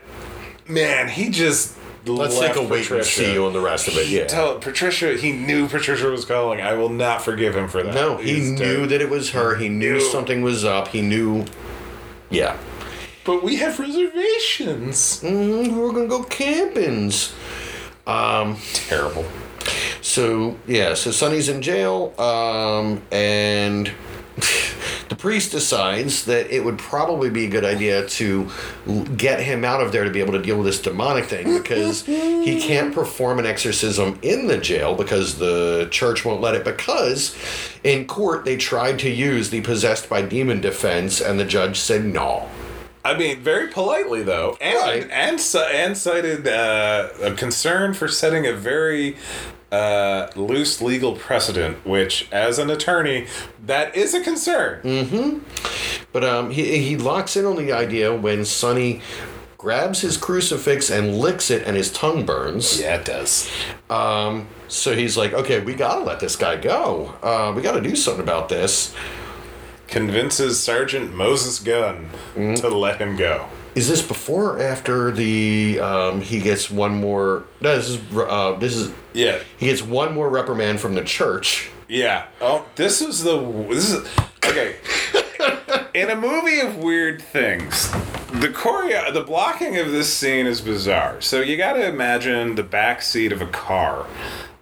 man, 0.68 1.08
he 1.08 1.30
just. 1.30 1.78
Let's 2.06 2.38
take 2.40 2.56
a 2.58 2.62
wait 2.64 2.90
and 2.92 3.06
see 3.06 3.38
on 3.38 3.54
the 3.54 3.62
rest 3.62 3.88
of 3.88 3.96
it. 3.98 4.10
Yeah. 4.10 4.26
Tell 4.28 4.58
Patricia 4.60 5.16
he 5.16 5.32
knew 5.32 5.68
Patricia 5.68 6.08
was 6.08 6.26
calling. 6.26 6.60
I 6.62 6.74
will 6.74 6.90
not 6.90 7.22
forgive 7.22 7.56
him 7.56 7.68
for 7.70 7.82
that. 7.84 7.94
No, 7.96 8.18
he 8.18 8.36
He's 8.36 8.52
knew 8.52 8.82
dead. 8.82 8.90
that 8.90 9.02
it 9.02 9.10
was 9.10 9.32
her. 9.32 9.56
He 9.56 9.70
knew 9.70 9.94
Knew. 9.94 10.02
something 10.02 10.42
was 10.42 10.66
up. 10.66 10.90
He 10.90 11.02
knew. 11.02 11.46
Yeah. 12.30 12.58
But 13.26 13.42
we 13.44 13.56
have 13.58 13.80
reservations. 13.80 15.22
Mm, 15.24 15.78
we're 15.78 15.94
gonna 15.94 16.08
go 16.08 16.24
campings. 16.24 17.34
Terrible. 18.06 19.26
So 20.02 20.58
yeah, 20.68 20.94
so 20.96 21.12
Sonny's 21.12 21.48
in 21.48 21.62
jail, 21.62 22.14
um, 22.20 23.02
and 23.14 23.90
the 25.10 25.16
priest 25.16 25.52
decides 25.52 26.26
that 26.26 26.50
it 26.54 26.64
would 26.64 26.78
probably 26.78 27.30
be 27.30 27.46
a 27.46 27.50
good 27.50 27.66
idea 27.66 28.08
to 28.08 28.50
get 29.18 29.40
him 29.40 29.64
out 29.64 29.82
of 29.82 29.92
there 29.92 30.04
to 30.04 30.10
be 30.10 30.20
able 30.20 30.34
to 30.34 30.42
deal 30.42 30.58
with 30.58 30.66
this 30.66 30.82
demonic 30.82 31.26
thing 31.26 31.58
because 31.58 32.06
he 32.06 32.60
can't 32.62 32.94
perform 32.94 33.40
an 33.40 33.46
exorcism 33.46 34.18
in 34.22 34.48
the 34.48 34.58
jail 34.58 34.96
because 34.96 35.38
the 35.38 35.88
church 35.92 36.26
won't 36.26 36.42
let 36.42 36.56
it. 36.56 36.64
Because 36.64 37.36
in 37.84 38.06
court 38.08 38.46
they 38.46 38.58
tried 38.58 39.00
to 39.00 39.10
use 39.10 39.50
the 39.50 39.62
possessed 39.62 40.10
by 40.10 40.22
demon 40.22 40.62
defense, 40.62 41.22
and 41.22 41.40
the 41.40 41.46
judge 41.46 41.80
said 41.80 42.06
no. 42.06 42.50
I 43.06 43.18
mean, 43.18 43.42
very 43.42 43.68
politely 43.68 44.24
though, 44.24 44.58
and 44.62 44.78
Right. 44.78 45.04
and 45.12 45.42
and 45.74 45.98
cited 45.98 46.48
uh, 46.48 47.10
a 47.22 47.34
concern 47.34 47.94
for 47.94 48.08
setting 48.08 48.46
a 48.48 48.54
very 48.54 49.18
uh, 49.74 50.30
loose 50.36 50.82
legal 50.82 51.16
precedent, 51.16 51.86
which, 51.86 52.28
as 52.32 52.60
an 52.60 52.70
attorney, 52.70 53.26
that 53.66 53.96
is 53.96 54.14
a 54.14 54.22
concern. 54.22 54.82
Mm. 54.84 55.42
But 56.12 56.24
um, 56.24 56.52
he, 56.52 56.78
he 56.78 56.96
locks 56.98 57.36
in 57.36 57.46
on 57.46 57.56
the 57.58 57.72
idea 57.72 58.14
when 58.16 58.46
Sonny 58.46 59.02
grabs 59.58 60.02
his 60.02 60.18
crucifix 60.18 60.90
and 60.92 61.18
licks 61.18 61.50
it 61.50 61.66
and 61.66 61.76
his 61.76 61.92
tongue 61.92 62.26
burns. 62.26 62.80
Yeah, 62.80 62.96
it 62.98 63.06
does. 63.06 63.50
Um, 63.90 64.48
so 64.68 64.94
he's 64.96 65.16
like, 65.18 65.34
okay, 65.34 65.60
we 65.62 65.74
gotta 65.74 66.04
let 66.04 66.20
this 66.20 66.36
guy 66.36 66.58
go. 66.58 67.16
Uh, 67.24 67.54
we 67.56 67.62
gotta 67.62 67.82
do 67.82 67.96
something 67.96 68.22
about 68.24 68.50
this. 68.50 68.94
Convinces 69.88 70.62
Sergeant 70.62 71.14
Moses 71.16 71.60
Gunn 71.60 72.10
Mm-hmm. 72.36 72.56
to 72.56 72.68
let 72.70 73.00
him 73.00 73.16
go. 73.16 73.48
Is 73.76 73.90
this 73.90 74.02
before 74.02 74.58
or 74.58 74.62
after 74.62 75.12
the 75.12 75.80
um, 75.80 76.22
he 76.22 76.40
gets 76.40 76.70
one 76.70 77.00
more? 77.00 77.46
No, 77.60 77.76
this 77.76 77.90
is 77.90 78.18
uh, 78.18 78.56
this 78.60 78.76
is 78.76 78.94
Yeah, 79.14 79.40
he 79.58 79.68
gets 79.68 79.82
one 79.82 80.14
more 80.14 80.30
reprimand 80.30 80.80
from 80.80 80.94
the 80.94 81.04
church. 81.04 81.72
Yeah. 81.88 82.26
Oh, 82.40 82.66
this 82.76 83.02
is 83.02 83.24
the 83.24 83.40
this 83.70 83.92
is 83.92 84.08
okay. 84.46 84.76
In 85.94 86.10
a 86.10 86.16
movie 86.16 86.60
of 86.60 86.78
weird 86.78 87.22
things, 87.22 87.92
the 88.32 88.50
choreo, 88.50 89.14
the 89.14 89.22
blocking 89.22 89.78
of 89.78 89.92
this 89.92 90.12
scene 90.12 90.48
is 90.48 90.60
bizarre. 90.60 91.22
So 91.22 91.42
you 91.42 91.56
got 91.56 91.74
to 91.74 91.88
imagine 91.88 92.56
the 92.56 92.64
back 92.64 93.04
seat 93.04 93.32
of 93.32 93.42
a 93.42 93.48
car. 93.48 94.08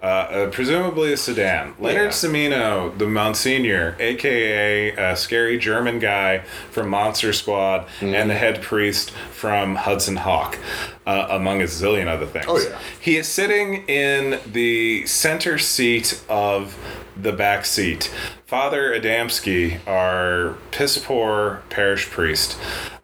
Uh, 0.01 0.05
uh, 0.05 0.49
presumably 0.49 1.13
a 1.13 1.17
sedan. 1.17 1.75
Leonard 1.79 2.05
Yeah. 2.05 2.09
Cimino, 2.09 2.97
the 2.97 3.05
Monsignor, 3.05 3.95
aka 3.99 4.95
a 4.95 5.15
scary 5.15 5.59
German 5.59 5.99
guy 5.99 6.39
from 6.71 6.89
Monster 6.89 7.31
Squad, 7.33 7.85
and 8.01 8.27
the 8.27 8.33
head 8.33 8.63
priest 8.63 9.11
from 9.11 9.75
Hudson 9.75 10.15
Hawk, 10.15 10.57
uh, 11.05 11.27
among 11.29 11.61
a 11.61 11.65
zillion 11.65 12.07
other 12.07 12.25
things. 12.25 12.45
Oh, 12.47 12.57
yeah. 12.57 12.79
He 12.99 13.17
is 13.17 13.27
sitting 13.27 13.87
in 13.87 14.39
the 14.51 15.05
center 15.05 15.59
seat 15.59 16.19
of 16.27 16.75
the 17.23 17.31
back 17.31 17.65
seat. 17.65 18.13
Father 18.45 18.93
Adamski, 18.99 19.85
our 19.87 20.55
piss 20.71 20.97
poor 20.97 21.61
parish 21.69 22.09
priest, 22.09 22.57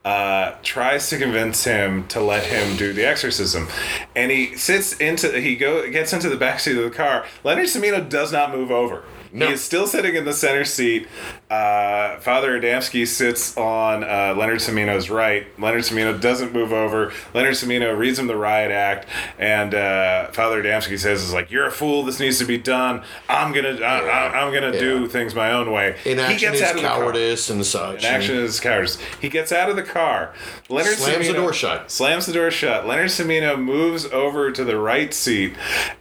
uh, 0.03 0.55
tries 0.63 1.09
to 1.09 1.17
convince 1.17 1.63
him 1.65 2.07
to 2.07 2.21
let 2.21 2.45
him 2.45 2.77
do 2.77 2.93
the 2.93 3.05
exorcism, 3.05 3.67
and 4.15 4.31
he 4.31 4.55
sits 4.55 4.93
into 4.93 5.39
he 5.39 5.55
go 5.55 5.89
gets 5.89 6.13
into 6.13 6.29
the 6.29 6.37
back 6.37 6.59
seat 6.59 6.77
of 6.77 6.83
the 6.83 6.89
car. 6.89 7.25
Leonard 7.43 7.65
Cimino 7.65 8.07
does 8.09 8.31
not 8.31 8.51
move 8.51 8.71
over. 8.71 9.03
No. 9.31 9.47
He 9.47 9.53
is 9.53 9.63
still 9.63 9.87
sitting 9.87 10.15
in 10.15 10.25
the 10.25 10.33
center 10.33 10.65
seat. 10.65 11.07
Uh, 11.49 12.17
Father 12.19 12.59
Adamski 12.59 13.07
sits 13.07 13.55
on 13.55 14.03
uh, 14.03 14.35
Leonard 14.37 14.59
Cimino's 14.59 15.09
right. 15.09 15.47
Leonard 15.59 15.83
Cimino 15.83 16.19
doesn't 16.19 16.53
move 16.53 16.73
over. 16.73 17.13
Leonard 17.33 17.53
Cimino 17.53 17.97
reads 17.97 18.19
him 18.19 18.27
the 18.27 18.35
riot 18.35 18.71
act, 18.71 19.07
and 19.39 19.73
uh, 19.73 20.27
Father 20.31 20.61
Adamski 20.61 20.99
says, 20.99 21.23
"Is 21.23 21.33
like 21.33 21.49
you're 21.51 21.67
a 21.67 21.71
fool. 21.71 22.03
This 22.03 22.19
needs 22.19 22.37
to 22.39 22.45
be 22.45 22.57
done. 22.57 23.03
I'm 23.29 23.53
gonna, 23.53 23.79
I, 23.81 23.99
I, 23.99 24.41
I'm 24.41 24.53
gonna 24.53 24.77
do 24.77 25.07
things 25.07 25.33
my 25.35 25.51
own 25.51 25.71
way." 25.71 25.95
Inaction 26.05 26.53
is 26.53 26.61
cowardice 26.61 27.49
and 27.49 27.65
such. 27.65 28.03
Inaction 28.03 28.35
is 28.35 28.59
cowardice. 28.59 28.97
He 29.21 29.29
gets 29.29 29.51
out 29.51 29.69
of 29.69 29.75
the 29.75 29.83
car. 29.83 30.33
Leonard 30.69 30.97
Slams 30.97 31.27
the 31.27 31.33
door 31.33 31.53
shut. 31.53 31.89
Slams 31.91 32.25
the 32.25 32.33
door 32.33 32.51
shut. 32.51 32.85
Leonard 32.85 33.09
Cimino 33.09 33.57
moves 33.61 34.05
over 34.05 34.51
to 34.51 34.63
the 34.65 34.77
right 34.77 35.13
seat, 35.13 35.53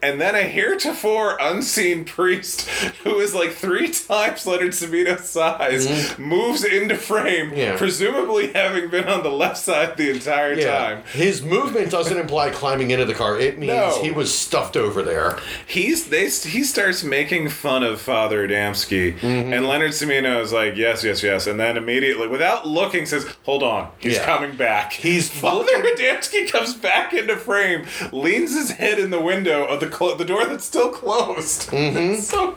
and 0.03 0.21
then 0.21 0.35
a 0.35 0.43
heretofore 0.43 1.37
unseen 1.41 2.05
priest, 2.05 2.63
who 3.05 3.16
is 3.21 3.35
like 3.35 3.53
three 3.53 3.89
times 3.91 4.47
Leonard 4.47 4.73
Cimino's 4.73 5.29
size, 5.29 6.19
moves 6.19 6.65
into 6.65 6.97
frame, 6.97 7.47
Mm-hmm. 7.51 7.57
Yeah. 7.57 7.77
presumably 7.77 8.53
having 8.53 8.89
been 8.91 9.09
on 9.09 9.23
the 9.23 9.31
left 9.31 9.59
side 9.59 9.97
the 9.97 10.11
entire 10.11 10.55
Yeah. 10.55 10.79
time. 10.79 11.03
His 11.13 11.43
movement 11.43 11.91
doesn't 11.91 12.17
imply 12.19 12.51
climbing 12.51 12.91
into 12.91 13.05
the 13.05 13.15
car. 13.15 13.39
It 13.39 13.59
means 13.59 13.73
No. 13.73 14.03
he 14.03 14.11
was 14.11 14.33
stuffed 14.37 14.77
over 14.77 15.03
there. 15.03 15.39
He's 15.67 16.07
they 16.07 16.25
he 16.29 16.65
starts 16.65 17.05
making 17.05 17.49
fun 17.51 17.83
of 17.83 18.01
Father 18.01 18.47
Adamski, 18.47 19.19
Mm-hmm. 19.19 19.53
and 19.53 19.67
Leonard 19.69 19.93
Cimino 19.93 20.41
is 20.41 20.53
like, 20.53 20.77
yes, 20.77 21.05
yes, 21.05 21.23
yes, 21.23 21.47
and 21.47 21.59
then 21.61 21.77
immediately, 21.77 22.27
without 22.29 22.67
looking, 22.67 23.07
says, 23.07 23.27
"Hold 23.45 23.63
on, 23.63 23.89
he's 23.99 24.15
Yeah. 24.15 24.25
coming 24.25 24.57
back." 24.57 24.93
He's 24.93 25.29
Father 25.47 25.73
Adamski 25.83 26.51
comes 26.51 26.75
back 26.75 27.13
into 27.15 27.37
frame, 27.37 27.87
leans 28.13 28.55
his 28.55 28.73
head 28.73 28.99
in 28.99 29.11
the 29.11 29.21
window 29.21 29.65
of 29.65 29.81
the 29.81 29.87
clo- 29.89 30.17
the 30.17 30.25
door 30.25 30.45
that's 30.47 30.65
still 30.65 30.91
closed. 30.91 31.71
Mm-hmm. 31.77 32.21
so 32.21 32.57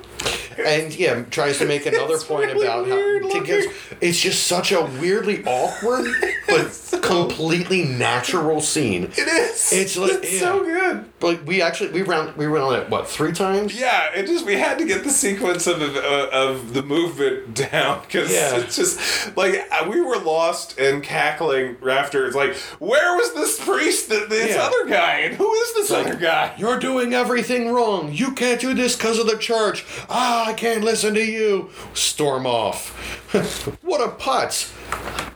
and 0.58 0.94
yeah, 0.96 1.24
tries 1.24 1.58
to 1.60 1.66
make 1.66 1.86
another 1.94 2.16
It's 2.16 2.24
point 2.24 2.52
really 2.54 2.66
about 2.66 2.88
how 2.88 2.96
to 3.40 3.44
get, 3.46 3.72
it's 4.02 4.20
just 4.20 4.46
such 4.48 4.72
a 4.72 4.82
weirdly 5.02 5.44
awkward 5.46 6.06
but 6.48 7.02
completely 7.02 7.84
natural 7.86 8.62
scene. 8.62 9.06
it 9.06 9.18
is. 9.20 9.72
It's 9.72 9.98
like- 9.98 10.12
it's 10.24 10.34
yeah. 10.34 10.40
so 10.40 10.64
good. 10.64 11.06
But 11.20 11.44
we 11.46 11.62
actually 11.62 11.92
we 11.92 12.02
round 12.02 12.36
we 12.38 12.48
went 12.48 12.64
on 12.64 12.76
it 12.80 12.90
what 12.90 13.08
three 13.08 13.34
times? 13.34 13.78
Yeah, 13.78 14.10
it 14.16 14.26
just 14.26 14.46
we 14.46 14.56
had 14.56 14.78
to 14.80 14.86
get 14.86 15.04
the 15.04 15.10
sequence 15.10 15.68
of 15.68 15.82
uh, 15.82 16.30
of 16.32 16.74
the 16.74 16.82
movement 16.82 17.54
down 17.72 18.02
because 18.04 18.32
Yeah. 18.32 18.58
it's 18.58 18.76
just 18.78 19.36
like 19.36 19.56
uh, 19.72 19.86
we 19.90 20.00
were 20.02 20.18
lost 20.18 20.80
and 20.80 21.04
cackling 21.04 21.76
after. 21.90 22.26
It's 22.26 22.36
like, 22.38 22.56
where 22.80 23.16
was 23.18 23.34
this 23.34 23.60
priest, 23.64 24.10
th- 24.10 24.30
this 24.30 24.56
Yeah. 24.56 24.62
other 24.64 24.86
guy, 24.88 25.20
and 25.20 25.36
who 25.36 25.54
is 25.54 25.74
this 25.74 25.92
other 25.92 26.16
guy? 26.16 26.54
You're 26.58 26.80
doing 26.80 27.14
everything 27.14 27.74
wrong. 27.74 28.14
You 28.14 28.32
can't 28.32 28.62
do 28.62 28.74
this 28.74 28.96
because 28.96 29.20
of 29.20 29.28
the 29.28 29.38
church. 29.38 29.86
Ah, 30.10 30.48
I 30.48 30.54
can't 30.54 30.84
listen 30.84 31.14
to 31.14 31.24
you. 31.24 31.70
Storm 31.94 32.46
off. 32.48 32.90
what 33.84 34.02
a 34.02 34.12
putz. 34.12 34.72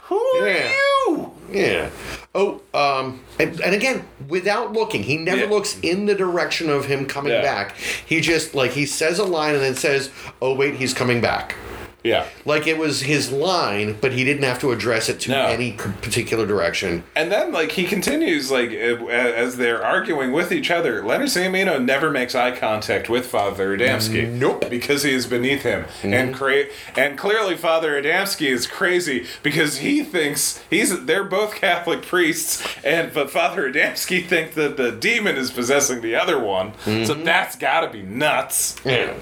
Who 0.05 0.17
are 0.17 0.47
Yeah. 0.47 0.71
you? 1.07 1.31
Yeah. 1.51 1.89
Oh, 2.33 2.61
um, 2.73 3.21
and, 3.39 3.61
and 3.61 3.75
again, 3.75 4.03
without 4.27 4.73
looking, 4.73 5.03
he 5.03 5.17
never 5.17 5.41
Yeah. 5.43 5.49
looks 5.49 5.77
in 5.83 6.07
the 6.07 6.15
direction 6.15 6.69
of 6.71 6.85
him 6.85 7.05
coming 7.05 7.33
Yeah. 7.33 7.41
back. 7.43 7.75
He 7.77 8.19
just 8.21 8.55
like 8.55 8.71
he 8.71 8.87
says 8.87 9.19
a 9.19 9.23
line 9.25 9.53
and 9.53 9.63
then 9.63 9.75
says, 9.75 10.09
"Oh 10.41 10.55
wait, 10.55 10.75
he's 10.75 10.93
coming 10.95 11.21
back." 11.21 11.55
Yeah. 12.03 12.25
Like 12.45 12.67
it 12.67 12.77
was 12.77 13.01
his 13.01 13.31
line, 13.31 13.97
but 14.01 14.11
he 14.11 14.23
didn't 14.23 14.43
have 14.43 14.59
to 14.59 14.71
address 14.71 15.07
it 15.07 15.21
to 15.21 15.31
No. 15.31 15.45
any 15.47 15.71
particular 15.71 16.45
direction. 16.45 17.03
And 17.15 17.31
then, 17.31 17.51
like, 17.51 17.71
he 17.71 17.85
continues, 17.85 18.51
like, 18.51 18.71
as 18.71 19.57
they're 19.57 19.83
arguing 19.83 20.31
with 20.31 20.51
each 20.51 20.69
other. 20.69 21.03
Leonard 21.03 21.29
Cimino 21.29 21.83
never 21.83 22.11
makes 22.11 22.35
eye 22.35 22.51
contact 22.51 23.09
with 23.09 23.25
Father 23.25 23.77
Adamski. 23.77 24.29
Nope. 24.29 24.69
Because 24.69 25.03
he 25.03 25.13
is 25.13 25.25
beneath 25.25 25.63
him. 25.63 25.85
And 26.01 26.13
mm-hmm. 26.13 26.33
cra- 26.33 26.65
and 26.95 27.17
clearly, 27.17 27.55
Father 27.55 28.01
Adamski 28.01 28.47
is 28.47 28.67
crazy 28.67 29.25
because 29.41 29.77
he 29.77 30.03
thinks 30.03 30.61
he's. 30.69 31.05
They're 31.05 31.23
both 31.23 31.55
Catholic 31.55 32.01
priests, 32.03 32.65
and 32.83 33.13
but 33.13 33.29
Father 33.29 33.71
Adamski 33.71 34.25
thinks 34.27 34.55
that 34.55 34.77
the 34.77 34.91
demon 34.91 35.35
is 35.37 35.51
possessing 35.51 36.01
the 36.01 36.15
other 36.15 36.39
one. 36.39 36.73
So 36.83 36.89
mm-hmm. 36.91 37.23
that's 37.23 37.55
gotta 37.55 37.89
be 37.89 38.01
nuts. 38.01 38.75
Yeah. 38.85 39.15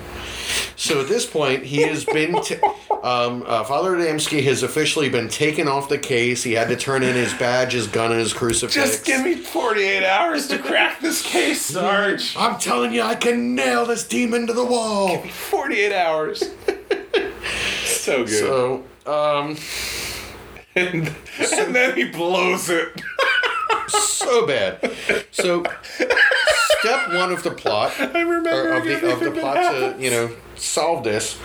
So 0.76 1.02
at 1.02 1.08
this 1.08 1.26
point, 1.26 1.64
he 1.64 1.84
has 1.84 2.06
been. 2.06 2.42
T- 2.42 2.58
um, 3.04 3.44
uh, 3.48 3.64
Father 3.64 3.96
Adamski 3.96 4.44
has 4.44 4.64
officially 4.64 5.10
been 5.10 5.28
taken 5.28 5.68
off 5.68 5.90
the 5.90 5.98
case. 5.98 6.44
He 6.44 6.54
had 6.54 6.68
to 6.70 6.76
turn 6.76 7.04
in 7.04 7.16
his 7.16 7.34
badge, 7.34 7.74
his 7.74 7.88
gun, 7.88 8.12
and 8.12 8.20
his 8.20 8.34
crucifix. 8.34 8.76
Just 8.76 9.06
give 9.06 9.24
me 9.24 9.36
48 9.36 10.06
hours 10.06 10.48
to 10.48 10.60
crack 10.60 11.00
this 11.00 11.22
case, 11.24 11.62
Sarge. 11.66 12.36
I'm 12.38 12.60
telling 12.60 12.94
you, 12.94 13.02
I 13.02 13.16
can 13.16 13.56
nail 13.56 13.86
this 13.86 14.08
demon 14.08 14.48
to 14.48 14.54
the 14.54 14.66
wall. 14.66 15.18
48 15.18 15.94
hours. 15.94 16.40
so 17.86 18.26
good. 18.26 18.30
So, 18.30 18.84
um, 19.06 19.58
and, 20.76 21.14
and 21.40 21.76
then 21.76 21.98
he 21.98 22.06
blows 22.06 22.70
it. 22.70 23.02
so 23.88 24.46
bad. 24.46 24.94
So, 25.32 25.64
step 26.82 27.14
one 27.14 27.32
of 27.32 27.44
the 27.44 27.52
plot, 27.52 27.94
I 28.00 28.22
remember 28.22 28.74
of 28.74 28.84
the 28.86 29.12
of 29.12 29.20
the 29.20 29.32
plot 29.32 29.56
to 29.72 29.96
you 30.00 30.10
know 30.12 30.32
solve 30.56 31.04
this. 31.04 31.40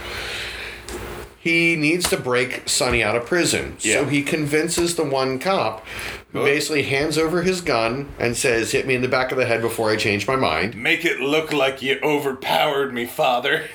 He 1.47 1.77
needs 1.77 2.11
to 2.11 2.17
break 2.17 2.69
Sonny 2.69 3.05
out 3.05 3.15
of 3.15 3.25
prison. 3.25 3.77
Yeah. 3.79 4.01
So 4.01 4.07
he 4.07 4.25
convinces 4.25 4.97
the 4.97 5.05
one 5.05 5.39
cop 5.39 5.87
who 6.33 6.41
oh. 6.41 6.45
basically 6.45 6.83
hands 6.83 7.17
over 7.17 7.43
his 7.43 7.61
gun 7.61 8.13
and 8.19 8.37
says, 8.37 8.73
Hit 8.73 8.85
me 8.85 8.97
in 8.97 9.01
the 9.01 9.07
back 9.07 9.31
of 9.31 9.39
the 9.39 9.47
head 9.47 9.61
before 9.63 9.89
I 9.89 9.95
change 9.95 10.27
my 10.27 10.35
mind. 10.35 10.75
Make 10.75 11.05
it 11.05 11.21
look 11.21 11.53
like 11.53 11.83
you 11.83 12.01
overpowered 12.03 12.93
me, 12.93 13.07
father. 13.07 13.67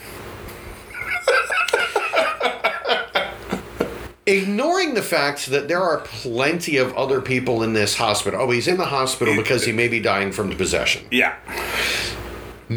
Ignoring 4.25 4.93
the 4.93 5.01
fact 5.01 5.45
that 5.45 5.69
there 5.69 5.81
are 5.81 5.99
plenty 5.99 6.75
of 6.75 6.93
other 6.97 7.21
people 7.21 7.63
in 7.63 7.71
this 7.71 7.95
hospital. 7.95 8.41
Oh, 8.41 8.51
he's 8.51 8.67
in 8.67 8.75
the 8.75 8.87
hospital 8.87 9.33
because 9.37 9.63
he 9.63 9.71
may 9.71 9.87
be 9.87 10.01
dying 10.01 10.33
from 10.33 10.49
the 10.49 10.57
possession. 10.57 11.05
Yeah. 11.09 11.37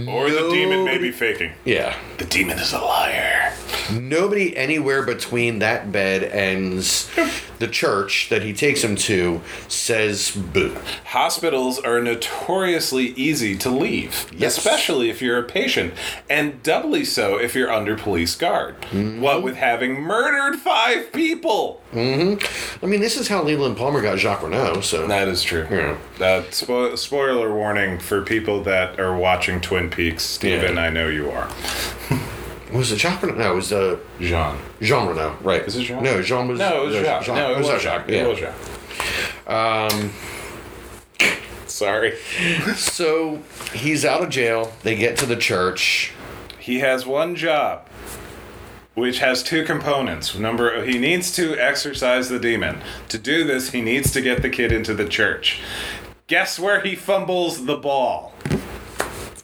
Or 0.06 0.30
the 0.30 0.50
demon 0.50 0.84
may 0.84 0.98
be 0.98 1.10
faking. 1.10 1.52
Yeah. 1.64 1.96
The 2.18 2.26
demon 2.26 2.60
is 2.60 2.72
a 2.72 2.78
liar. 2.78 3.52
Nobody 3.92 4.56
anywhere 4.56 5.02
between 5.02 5.58
that 5.60 5.92
bed 5.92 6.22
and 6.24 6.78
the 7.58 7.68
church 7.68 8.28
that 8.30 8.42
he 8.42 8.52
takes 8.52 8.82
him 8.82 8.96
to 8.96 9.40
says 9.68 10.30
boo. 10.30 10.76
Hospitals 11.06 11.78
are 11.78 12.00
notoriously 12.00 13.06
easy 13.16 13.56
to 13.58 13.70
leave, 13.70 14.26
Yes. 14.36 14.56
especially 14.58 15.10
if 15.10 15.20
you're 15.22 15.38
a 15.38 15.42
patient, 15.44 15.94
and 16.28 16.62
doubly 16.62 17.04
so 17.04 17.36
if 17.38 17.54
you're 17.54 17.70
under 17.70 17.96
police 17.96 18.34
guard. 18.34 18.74
What 18.92 19.42
with 19.42 19.56
having 19.56 20.00
murdered 20.00 20.58
five 20.58 21.12
people? 21.12 21.82
I 21.94 22.36
mean, 22.82 23.00
this 23.00 23.16
is 23.16 23.28
how 23.28 23.42
Leland 23.42 23.76
Palmer 23.76 24.00
got 24.00 24.18
Jacques 24.18 24.42
Renault, 24.42 24.80
so. 24.80 25.06
That 25.06 25.28
is 25.28 25.42
true. 25.42 25.66
Yeah. 25.70 25.96
Uh, 26.18 26.42
spo- 26.50 26.98
spoiler 26.98 27.54
warning 27.54 27.98
for 27.98 28.22
people 28.22 28.62
that 28.64 28.98
are 28.98 29.16
watching 29.16 29.60
Twin 29.60 29.90
Peaks. 29.90 30.24
Steven, 30.24 30.74
Yeah. 30.74 30.82
I 30.82 30.90
know 30.90 31.08
you 31.08 31.30
are. 31.30 31.48
Was 32.74 32.90
it 32.90 32.98
Jacques 32.98 33.22
Renault? 33.22 33.38
No, 33.38 33.52
it 33.52 33.54
was 33.54 33.72
uh, 33.72 33.98
Jean. 34.18 34.58
Jean 34.82 35.06
Renault, 35.06 35.36
right. 35.42 35.62
Is 35.62 35.76
it 35.76 35.84
Jean? 35.84 36.02
No, 36.02 36.20
Jean 36.20 36.48
was. 36.48 36.58
No, 36.58 36.82
it 36.82 36.86
was 36.86 36.96
uh, 36.96 37.22
Jacques. 37.22 37.28
No, 37.28 37.52
it 37.52 37.58
was 37.58 37.68
not 37.68 37.80
Jacques. 37.80 38.08
Yeah. 38.08 38.24
It 38.24 38.28
was 38.28 38.38
Jacques. 38.40 39.48
Um. 39.48 40.12
Sorry. 41.66 42.14
So 42.74 43.40
he's 43.72 44.04
out 44.04 44.22
of 44.22 44.30
jail. 44.30 44.72
They 44.82 44.96
get 44.96 45.16
to 45.18 45.26
the 45.26 45.36
church. 45.36 46.12
He 46.58 46.80
has 46.80 47.06
one 47.06 47.36
job, 47.36 47.86
which 48.94 49.18
has 49.18 49.42
two 49.42 49.64
components. 49.64 50.34
Number, 50.36 50.84
he 50.84 50.98
needs 50.98 51.30
to 51.36 51.56
exorcise 51.58 52.28
the 52.28 52.38
demon. 52.40 52.80
To 53.10 53.18
do 53.18 53.44
this, 53.44 53.70
he 53.70 53.80
needs 53.82 54.12
to 54.12 54.20
get 54.20 54.42
the 54.42 54.48
kid 54.48 54.72
into 54.72 54.94
the 54.94 55.06
church. 55.06 55.60
Guess 56.26 56.58
where 56.58 56.80
he 56.80 56.96
fumbles 56.96 57.66
the 57.66 57.76
ball? 57.76 58.32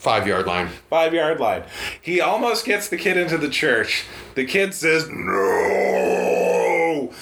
Five 0.00 0.26
yard 0.26 0.46
line. 0.46 0.68
Five 0.88 1.12
yard 1.12 1.40
line. 1.40 1.64
He 2.00 2.22
almost 2.22 2.64
gets 2.64 2.88
the 2.88 2.96
kid 2.96 3.18
into 3.18 3.36
the 3.36 3.50
church. 3.50 4.06
The 4.34 4.46
kid 4.46 4.72
says 4.72 5.10
no. 5.10 7.12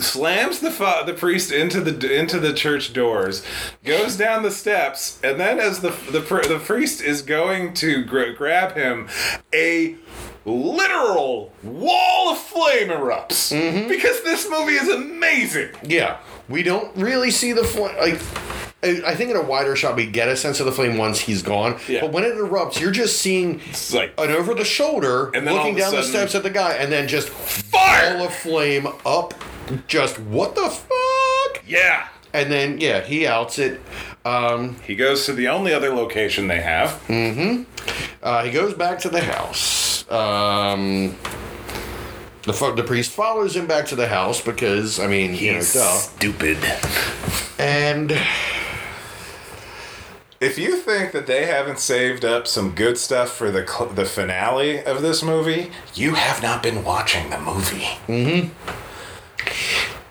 Slams 0.00 0.58
the 0.58 0.72
fa- 0.72 1.04
the 1.06 1.14
priest 1.14 1.52
into 1.52 1.80
the 1.80 2.18
into 2.18 2.40
the 2.40 2.52
church 2.52 2.92
doors, 2.92 3.44
goes 3.84 4.16
down 4.16 4.42
the 4.42 4.50
steps, 4.50 5.20
and 5.22 5.38
then 5.38 5.60
as 5.60 5.82
the 5.82 5.90
the, 6.10 6.18
the 6.18 6.58
priest 6.58 7.00
is 7.00 7.22
going 7.22 7.74
to 7.74 8.04
gra- 8.04 8.34
grab 8.34 8.74
him, 8.74 9.08
a 9.54 9.94
literal 10.44 11.52
wall 11.62 12.32
of 12.32 12.38
flame 12.38 12.88
erupts 12.88 13.56
mm-hmm. 13.56 13.86
because 13.86 14.20
this 14.24 14.50
movie 14.50 14.72
is 14.72 14.88
amazing. 14.88 15.68
Yeah. 15.84 16.18
We 16.48 16.64
don't 16.64 16.96
really 16.96 17.30
see 17.30 17.52
the 17.52 17.62
flame. 17.62 17.96
Like, 17.98 18.20
I 18.82 19.02
I 19.06 19.14
think 19.14 19.30
in 19.30 19.36
a 19.36 19.42
wider 19.42 19.76
shot, 19.76 19.96
we 19.96 20.06
get 20.06 20.28
a 20.28 20.36
sense 20.36 20.60
of 20.60 20.66
the 20.66 20.72
flame 20.72 20.96
once 20.96 21.18
he's 21.20 21.42
gone. 21.42 21.78
Yeah. 21.88 22.00
But 22.02 22.12
when 22.12 22.24
it 22.24 22.34
erupts, 22.34 22.80
you're 22.80 22.90
just 22.90 23.20
seeing 23.20 23.60
It's 23.68 23.92
like 23.92 24.12
an 24.18 24.30
over 24.30 24.54
the 24.54 24.64
shoulder, 24.64 25.30
And 25.34 25.46
then 25.46 25.54
looking 25.54 25.76
down 25.76 25.92
the 25.92 26.02
steps 26.02 26.34
at 26.34 26.42
the 26.42 26.50
guy, 26.50 26.74
and 26.74 26.90
then 26.90 27.08
just 27.08 27.28
Fire! 27.28 28.14
ball 28.18 28.26
of 28.26 28.34
flame 28.34 28.86
up. 29.04 29.34
Just 29.86 30.18
what 30.18 30.54
the 30.54 30.68
fuck? 30.70 31.62
yeah. 31.66 32.08
And 32.32 32.50
then 32.50 32.80
yeah, 32.80 33.00
he 33.00 33.26
outs 33.26 33.58
it. 33.58 33.80
Um, 34.24 34.76
He 34.86 34.94
goes 34.94 35.26
to 35.26 35.32
the 35.32 35.48
only 35.48 35.72
other 35.74 35.90
location 35.94 36.46
they 36.48 36.60
have. 36.60 36.90
Mm-hmm. 37.08 37.62
Uh, 38.22 38.44
he 38.44 38.50
goes 38.50 38.74
back 38.74 38.98
to 39.00 39.08
the 39.08 39.20
house. 39.20 40.08
Um, 40.10 41.16
the 42.42 42.52
fo- 42.52 42.74
the 42.74 42.82
priest 42.84 43.10
follows 43.12 43.54
him 43.56 43.66
back 43.66 43.86
to 43.86 43.96
the 43.96 44.08
house 44.08 44.40
because 44.40 44.98
I 45.00 45.06
mean 45.06 45.34
you 45.34 45.52
know 45.54 45.58
duh. 45.60 45.94
stupid. 45.96 46.58
And 47.58 48.12
If 50.40 50.56
you 50.56 50.76
think 50.78 51.12
that 51.12 51.26
they 51.26 51.44
haven't 51.44 51.78
saved 51.78 52.24
up 52.24 52.46
some 52.46 52.70
good 52.74 52.96
stuff 52.96 53.30
for 53.30 53.50
the 53.50 53.66
cl- 53.66 53.90
the 53.90 54.06
finale 54.06 54.82
of 54.82 55.02
this 55.02 55.22
movie, 55.22 55.70
you 55.94 56.14
have 56.14 56.42
not 56.42 56.62
been 56.62 56.82
watching 56.82 57.28
the 57.28 57.38
movie. 57.38 57.86
Mm. 58.08 58.50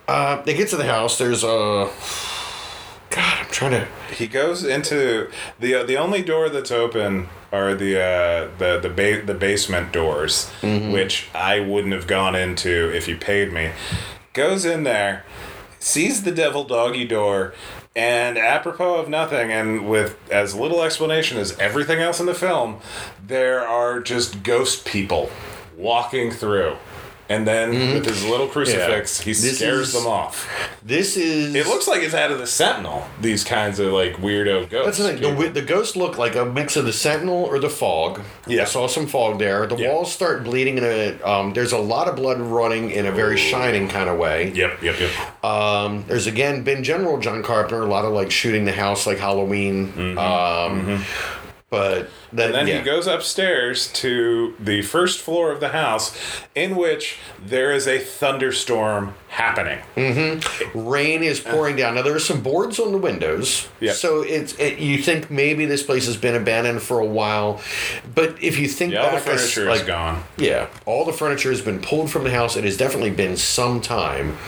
Uh, 0.08 0.42
they 0.44 0.54
get 0.54 0.70
to 0.70 0.78
the 0.78 0.86
house. 0.86 1.18
There's 1.18 1.44
a 1.44 1.90
God. 3.10 3.38
I'm 3.40 3.50
trying 3.50 3.72
to. 3.72 3.88
He 4.14 4.28
goes 4.28 4.64
into 4.64 5.32
the 5.60 5.82
the 5.84 5.98
only 5.98 6.22
door 6.22 6.48
that's 6.50 6.70
open 6.72 7.28
are 7.52 7.74
the 7.74 8.00
uh, 8.00 8.50
the 8.60 8.80
the 8.80 8.90
ba- 8.90 9.26
the 9.26 9.34
basement 9.34 9.92
doors, 9.92 10.50
which 10.62 11.28
I 11.34 11.60
wouldn't 11.60 11.94
have 11.96 12.06
gone 12.06 12.36
into 12.36 12.96
if 12.96 13.08
you 13.08 13.18
paid 13.18 13.52
me. 13.52 13.72
Goes 14.34 14.64
in 14.64 14.84
there, 14.84 15.26
sees 15.80 16.22
the 16.22 16.32
devil 16.32 16.64
doggy 16.66 17.06
door, 17.06 17.56
and 17.96 18.38
apropos 18.38 18.96
of 18.96 19.10
nothing, 19.10 19.52
and 19.52 19.90
with 19.90 20.18
as 20.32 20.54
little 20.54 20.84
explanation 20.84 21.38
as 21.38 21.58
everything 21.60 22.00
else 22.00 22.20
in 22.20 22.26
the 22.26 22.34
film, 22.34 22.80
there 23.26 23.68
are 23.68 24.00
just 24.00 24.44
ghost 24.44 24.86
people 24.86 25.30
walking 25.78 26.32
through. 26.32 26.76
And 27.30 27.48
then 27.48 27.94
with 27.94 28.06
his 28.08 28.26
little 28.26 28.48
crucifix, 28.48 29.20
he 29.22 29.34
This 29.34 29.58
scares 29.60 29.90
is- 29.90 29.94
them 29.94 30.08
off. 30.08 30.50
This 30.84 31.16
is. 31.16 31.54
It 31.54 31.68
looks 31.68 31.88
like 31.88 32.02
it's 32.02 32.16
out 32.16 32.32
of 32.32 32.40
the 32.40 32.48
Sentinel. 32.48 33.06
These 33.22 33.44
kinds 33.44 33.78
of 33.80 33.94
like 33.94 34.16
weirdo 34.16 34.62
That's 34.70 34.98
ghosts. 34.98 34.98
the 34.98 35.14
thing. 35.20 35.38
The, 35.38 35.50
the 35.50 35.62
ghosts 35.62 35.96
look 35.96 36.18
like 36.18 36.36
a 36.36 36.44
mix 36.46 36.76
of 36.76 36.86
the 36.86 36.94
Sentinel 36.94 37.44
or 37.44 37.60
the 37.60 37.70
Fog. 37.70 38.22
Yeah. 38.48 38.64
I 38.64 38.66
saw 38.66 38.88
some 38.88 39.06
fog 39.06 39.38
there. 39.38 39.68
The 39.68 39.76
Yeah. 39.76 39.90
walls 39.94 40.12
start 40.12 40.44
bleeding 40.44 40.78
in 40.80 40.84
a. 40.84 41.20
Um, 41.22 41.54
there's 41.54 41.72
a 41.74 41.78
lot 41.78 42.08
of 42.08 42.16
blood 42.16 42.40
running 42.42 42.90
in 42.92 43.06
a 43.06 43.12
very 43.12 43.38
shining 43.38 43.88
kind 43.90 44.10
of 44.10 44.18
way. 44.18 44.52
Yep, 44.56 44.82
yep, 44.82 44.96
yep. 45.00 45.46
Um, 45.46 46.06
there's 46.08 46.26
again 46.28 46.64
been 46.64 46.84
general 46.84 47.20
John 47.20 47.44
Carpenter. 47.44 47.84
A 47.84 47.86
lot 47.86 48.06
of 48.06 48.14
like 48.14 48.32
shooting 48.32 48.66
the 48.66 48.72
house 48.72 49.06
like 49.06 49.20
Halloween. 49.20 49.94
Mm-hmm. 49.94 50.18
Um, 50.18 51.06
But 51.70 52.10
then, 52.34 52.48
And 52.48 52.56
then 52.56 52.68
yeah. 52.68 52.80
he 52.80 52.84
goes 52.84 53.06
upstairs 53.06 53.92
to 53.94 54.56
the 54.60 54.82
first 54.82 55.22
floor 55.22 55.52
of 55.52 55.60
the 55.60 55.70
house, 55.70 56.16
in 56.56 56.76
which 56.76 57.18
there 57.40 57.72
is 57.72 57.88
a 57.88 58.00
thunderstorm 58.00 59.14
happening. 59.30 59.80
Mm-hmm. 59.96 60.88
rain 60.88 61.24
is 61.24 61.46
uh. 61.46 61.52
pouring 61.52 61.76
down. 61.76 61.96
Now 61.96 62.02
there 62.02 62.16
are 62.16 62.20
some 62.20 62.42
boards 62.42 62.80
on 62.80 62.92
the 62.92 62.98
windows, 62.98 63.68
Yeah. 63.80 63.94
so 63.94 64.22
it's 64.22 64.54
it, 64.60 64.80
you 64.80 65.02
think 65.02 65.30
maybe 65.32 65.66
this 65.66 65.84
place 65.84 66.06
has 66.08 66.18
been 66.18 66.36
abandoned 66.36 66.82
for 66.82 67.00
a 67.00 67.06
while, 67.06 67.62
but 68.14 68.42
if 68.42 68.60
you 68.60 68.68
think 68.68 68.94
Yeah, 68.94 69.02
all 69.02 69.12
the 69.12 69.18
back, 69.18 69.24
furniture 69.26 69.70
is 69.70 69.82
gone. 69.84 70.24
Yeah, 70.38 70.68
all 70.86 71.06
the 71.06 71.14
furniture 71.14 71.52
has 71.52 71.62
been 71.62 71.80
pulled 71.80 72.10
from 72.12 72.24
the 72.24 72.32
house. 72.32 72.58
It 72.58 72.64
has 72.64 72.76
definitely 72.78 73.12
been 73.12 73.38
some 73.38 73.82
time. 73.82 74.38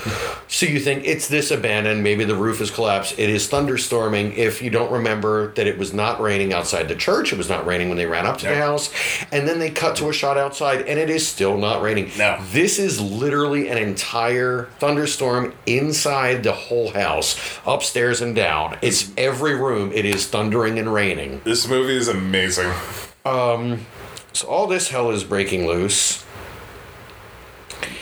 So 0.52 0.66
you 0.66 0.82
think 0.82 1.06
it's 1.06 1.30
this 1.30 1.50
abandoned, 1.50 2.04
maybe 2.04 2.26
the 2.26 2.36
roof 2.36 2.60
has 2.60 2.70
collapsed. 2.70 3.18
It 3.18 3.30
is 3.30 3.48
thunderstorming. 3.50 4.36
If 4.36 4.62
you 4.62 4.70
don't 4.70 4.92
remember 4.92 5.54
that 5.54 5.66
it 5.66 5.78
was 5.78 5.94
not 5.94 6.20
raining 6.20 6.52
outside 6.52 6.90
the 6.90 6.96
church, 6.96 7.32
it 7.32 7.38
was 7.38 7.48
not 7.48 7.66
raining 7.66 7.88
when 7.88 7.98
they 7.98 8.06
ran 8.06 8.26
up 8.26 8.38
to 8.40 8.48
the 8.48 8.56
house. 8.58 8.92
And 9.32 9.48
then 9.48 9.60
they 9.60 9.70
cut 9.72 9.96
to 9.96 10.10
a 10.10 10.14
shot 10.14 10.38
outside 10.38 10.82
and 10.82 11.00
it 11.00 11.10
is 11.10 11.26
still 11.26 11.58
not 11.58 11.82
raining. 11.82 12.12
No. 12.18 12.38
This 12.52 12.80
is 12.80 13.00
literally 13.00 13.70
an 13.70 13.78
entire 13.78 14.68
thunderstorm 14.82 15.54
inside 15.68 16.42
the 16.42 16.52
whole 16.52 16.90
house, 16.92 17.60
upstairs 17.68 18.20
and 18.20 18.36
down. 18.36 18.80
It's 18.82 19.12
every 19.16 19.54
room. 19.54 19.92
It 19.94 20.06
is 20.06 20.26
thundering 20.28 20.80
and 20.80 20.92
raining. 20.92 21.40
This 21.44 21.68
movie 21.68 21.96
is 21.96 22.08
amazing. 22.08 22.74
Um, 23.24 23.86
So 24.34 24.48
all 24.48 24.66
this 24.66 24.90
hell 24.90 25.12
is 25.12 25.24
breaking 25.24 25.68
loose. 25.68 26.26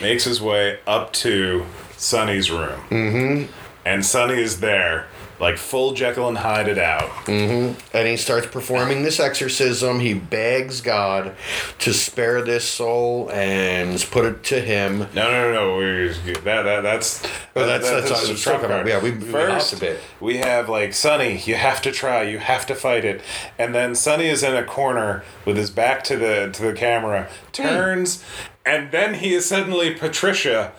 Makes 0.01 0.23
his 0.23 0.41
way 0.41 0.79
up 0.87 1.11
to 1.13 1.65
Sonny's 1.97 2.49
room. 2.49 2.79
Mm-hmm. 2.89 3.51
And 3.85 4.05
Sonny 4.05 4.41
is 4.41 4.61
there, 4.61 5.07
like 5.39 5.57
full 5.57 5.93
Jekyll 5.93 6.27
and 6.27 6.37
Hyde 6.37 6.67
it 6.67 6.77
out. 6.77 7.09
Mm-hmm. 7.25 7.79
and 7.95 8.07
he 8.07 8.17
starts 8.17 8.47
performing 8.47 9.03
this 9.03 9.19
exorcism. 9.19 9.99
He 9.99 10.13
begs 10.13 10.81
God 10.81 11.35
to 11.79 11.93
spare 11.93 12.41
this 12.41 12.65
soul 12.65 13.29
and 13.31 13.99
put 14.11 14.25
it 14.25 14.43
to 14.45 14.59
him. 14.59 14.99
No, 15.13 15.31
no, 15.31 15.53
no, 15.53 15.79
no. 15.79 16.07
That, 16.41 16.43
that, 16.63 16.81
that's. 16.81 17.23
Oh, 17.55 17.65
that's- 17.65 17.89
that- 17.89 17.99
that's 18.01 18.11
what 18.11 18.19
I 18.21 18.25
the 18.25 18.31
was 18.33 18.43
talking 18.43 18.65
about. 18.65 18.75
part. 18.85 18.87
Yeah, 18.87 18.99
we- 19.01 19.11
we 19.11 19.31
First, 19.31 19.73
a 19.73 19.77
bit. 19.77 19.99
we 20.19 20.37
have 20.37 20.67
like 20.69 20.93
Sonny. 20.93 21.37
You 21.45 21.55
have 21.55 21.81
to 21.83 21.91
try. 21.91 22.23
You 22.23 22.39
have 22.39 22.65
to 22.67 22.75
fight 22.75 23.05
it. 23.05 23.21
And 23.57 23.73
then 23.73 23.95
Sonny 23.95 24.27
is 24.27 24.43
in 24.43 24.55
a 24.55 24.63
corner 24.63 25.23
with 25.45 25.57
his 25.57 25.69
back 25.69 26.03
to 26.05 26.17
the 26.17 26.49
to 26.53 26.61
the 26.63 26.73
camera, 26.73 27.29
turns, 27.51 28.23
and 28.65 28.91
then 28.91 29.15
he 29.15 29.33
is 29.33 29.45
suddenly 29.45 29.93
Patricia 29.93 30.71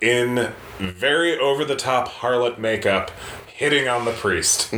in 0.00 0.52
very 0.78 1.38
over 1.38 1.62
the 1.64 1.76
top 1.76 2.08
harlot 2.08 2.58
makeup, 2.58 3.10
hitting 3.60 3.88
on 3.88 4.06
the 4.06 4.10
priest. 4.12 4.70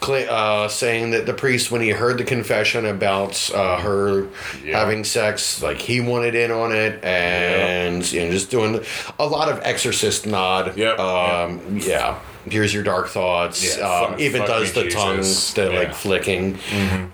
Cla 0.00 0.20
uh, 0.30 0.68
saying 0.68 1.10
that 1.10 1.26
the 1.26 1.34
priest, 1.34 1.72
when 1.72 1.80
he 1.80 1.88
heard 1.90 2.16
the 2.16 2.22
confession 2.22 2.86
about 2.86 3.50
uh, 3.52 3.76
her 3.80 4.28
Yeah. 4.64 4.78
having 4.78 5.02
sex, 5.02 5.60
like 5.60 5.78
he 5.78 6.00
wanted 6.00 6.36
in 6.36 6.52
on 6.52 6.70
it, 6.70 7.02
and 7.04 8.10
you 8.12 8.24
know, 8.24 8.30
just 8.30 8.50
doing 8.52 8.80
a 9.18 9.26
lot 9.26 9.48
of 9.50 9.58
exorcist 9.64 10.24
nod. 10.28 10.76
Yep, 10.76 11.00
Um, 11.00 11.60
yeah. 11.82 12.20
Here's 12.50 12.72
your 12.74 12.82
dark 12.82 13.08
thoughts. 13.08 13.76
Yeah, 13.78 13.84
um, 13.88 14.10
fuck- 14.12 14.20
even 14.20 14.40
fuck 14.42 14.48
does 14.50 14.72
the 14.72 14.88
tongue, 14.90 15.16
Jesus. 15.18 15.52
the 15.54 15.62
Yeah. 15.62 15.68
Mm-hmm. 15.68 15.76
like 15.78 15.94
flicking. 15.94 16.58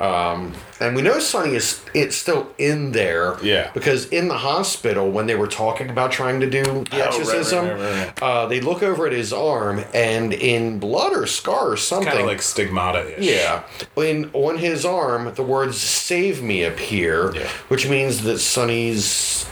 Um, 0.01 0.53
and 0.81 0.97
we 0.97 1.03
know 1.03 1.19
Sonny 1.21 1.55
is 1.55 1.81
it's 1.95 2.17
still 2.17 2.49
in 2.59 2.93
there. 2.93 3.37
Yeah. 3.43 3.71
Because 3.73 4.07
in 4.07 4.29
the 4.29 4.37
hospital, 4.39 5.11
when 5.11 5.27
they 5.27 5.35
were 5.37 5.47
talking 5.47 5.89
about 5.89 6.11
trying 6.13 6.41
to 6.41 6.51
do 6.51 6.63
the 6.65 6.71
Oh, 6.71 6.99
right, 6.99 7.01
exorcism, 7.07 7.67
right, 7.69 7.79
right, 7.81 8.23
Uh, 8.23 8.47
they 8.47 8.61
look 8.61 8.83
over 8.83 9.07
at 9.07 9.13
his 9.13 9.33
arm, 9.33 9.85
and 9.95 10.33
in 10.33 10.79
blood 10.81 11.13
or 11.13 11.27
scar 11.27 11.71
or 11.71 11.77
something. 11.77 12.09
Kind 12.09 12.21
of 12.21 12.27
like 12.27 12.43
stigmata. 12.43 13.15
Yeah. 13.19 13.63
In 13.97 14.31
on 14.33 14.59
his 14.59 14.85
arm, 14.85 15.33
the 15.35 15.43
words 15.45 15.81
"Save 15.81 16.43
me" 16.43 16.65
appear, 16.65 17.33
Yeah. 17.35 17.49
which 17.69 17.89
means 17.89 18.23
that 18.25 18.39
Sonny's. 18.39 19.47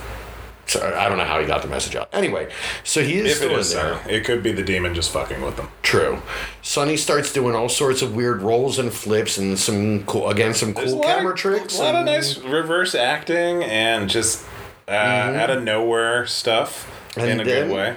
I 0.76 1.08
don't 1.08 1.18
know 1.18 1.24
how 1.24 1.40
he 1.40 1.46
got 1.46 1.62
the 1.62 1.68
message 1.68 1.96
out. 1.96 2.08
Anyway, 2.12 2.50
so 2.84 3.02
he 3.02 3.18
is 3.18 3.26
If 3.26 3.32
it 3.32 3.36
still 3.36 3.56
is 3.58 3.72
in 3.72 3.78
there. 3.78 4.00
It 4.08 4.24
could 4.24 4.42
be 4.42 4.52
the 4.52 4.62
demon 4.62 4.94
just 4.94 5.10
fucking 5.10 5.40
with 5.42 5.56
them. 5.56 5.68
True. 5.82 6.22
Sonny 6.62 6.96
starts 6.96 7.32
doing 7.32 7.54
all 7.54 7.68
sorts 7.68 8.02
of 8.02 8.14
weird 8.14 8.42
rolls 8.42 8.78
and 8.78 8.92
flips 8.92 9.38
and 9.38 9.58
some 9.58 10.04
cool 10.04 10.28
again 10.30 10.54
some 10.54 10.72
There's 10.72 10.90
cool 10.92 11.00
a 11.00 11.02
lot 11.06 11.16
camera 11.16 11.32
of, 11.32 11.38
tricks. 11.38 11.78
A 11.78 11.82
lot 11.82 11.94
of 11.94 12.00
and- 12.00 12.06
nice 12.06 12.38
reverse 12.38 12.94
acting 12.94 13.62
and 13.64 14.08
just 14.08 14.44
uh, 14.88 14.92
out 14.92 15.50
of 15.50 15.62
nowhere 15.62 16.26
stuff 16.26 16.90
And 17.16 17.28
in 17.30 17.40
a 17.40 17.44
then- 17.44 17.68
good 17.68 17.74
way. 17.76 17.96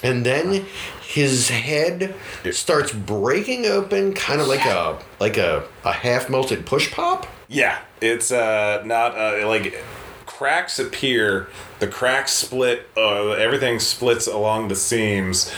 And 0.00 0.24
then 0.24 0.64
his 1.02 1.48
head 1.48 2.14
starts 2.52 2.92
breaking 2.92 3.66
open, 3.66 4.12
kind 4.14 4.40
of 4.40 4.46
like 4.46 4.64
a 4.64 4.98
like 5.18 5.36
a, 5.36 5.64
a 5.84 5.92
half 5.92 6.30
melted 6.30 6.66
push 6.66 6.92
pop. 6.92 7.26
Yeah, 7.48 7.78
it's 8.00 8.30
uh, 8.30 8.82
not 8.84 9.16
uh, 9.18 9.44
like 9.48 9.82
cracks 10.38 10.78
appear. 10.78 11.48
The 11.80 11.88
cracks 11.88 12.32
split. 12.32 12.88
Uh, 12.96 13.30
everything 13.30 13.80
splits 13.80 14.26
along 14.28 14.68
the 14.68 14.76
seams, 14.76 15.52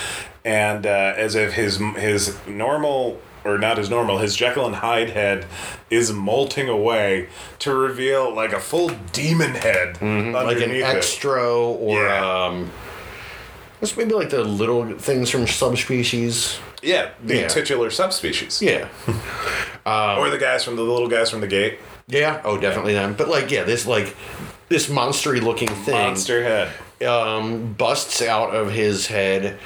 and 0.44 0.86
uh, 0.86 1.12
as 1.16 1.34
if 1.34 1.52
his 1.54 1.76
his 1.96 2.36
normal. 2.46 3.20
Or 3.42 3.56
not 3.56 3.78
as 3.78 3.88
normal. 3.88 4.18
His 4.18 4.36
Jekyll 4.36 4.66
and 4.66 4.74
Hyde 4.76 5.08
head 5.10 5.46
is 5.88 6.12
molting 6.12 6.68
away 6.68 7.30
to 7.60 7.74
reveal 7.74 8.30
like 8.34 8.52
a 8.52 8.60
full 8.60 8.90
demon 9.12 9.52
head 9.52 9.94
Mm-hmm. 9.96 10.34
like 10.34 10.58
an 10.60 10.70
it. 10.70 10.82
extra 10.82 11.42
or 11.50 12.04
Yeah. 12.04 12.44
um 12.44 12.70
it's 13.80 13.96
maybe 13.96 14.12
like 14.12 14.28
the 14.28 14.44
little 14.44 14.84
things 14.98 15.30
from 15.30 15.46
subspecies 15.46 16.58
Yeah, 16.82 17.12
the 17.24 17.36
Yeah. 17.36 17.48
titular 17.48 17.88
subspecies. 17.90 18.60
yeah 18.60 18.88
or 19.86 20.28
the 20.28 20.36
guys 20.38 20.62
from 20.62 20.76
the 20.76 20.82
little 20.82 21.08
guys 21.08 21.30
from 21.30 21.40
the 21.40 21.46
gate. 21.48 21.78
Yeah 22.10 22.40
oh 22.44 22.58
definitely 22.58 22.94
them 22.94 23.14
but 23.14 23.28
like 23.28 23.50
yeah 23.50 23.64
this 23.64 23.86
like 23.86 24.16
this 24.68 24.88
monstery 24.88 25.40
looking 25.42 25.68
thing 25.68 25.94
Monster 25.94 26.42
head. 26.42 27.06
um 27.06 27.72
busts 27.72 28.20
out 28.22 28.54
of 28.54 28.72
his 28.72 29.06
head 29.06 29.58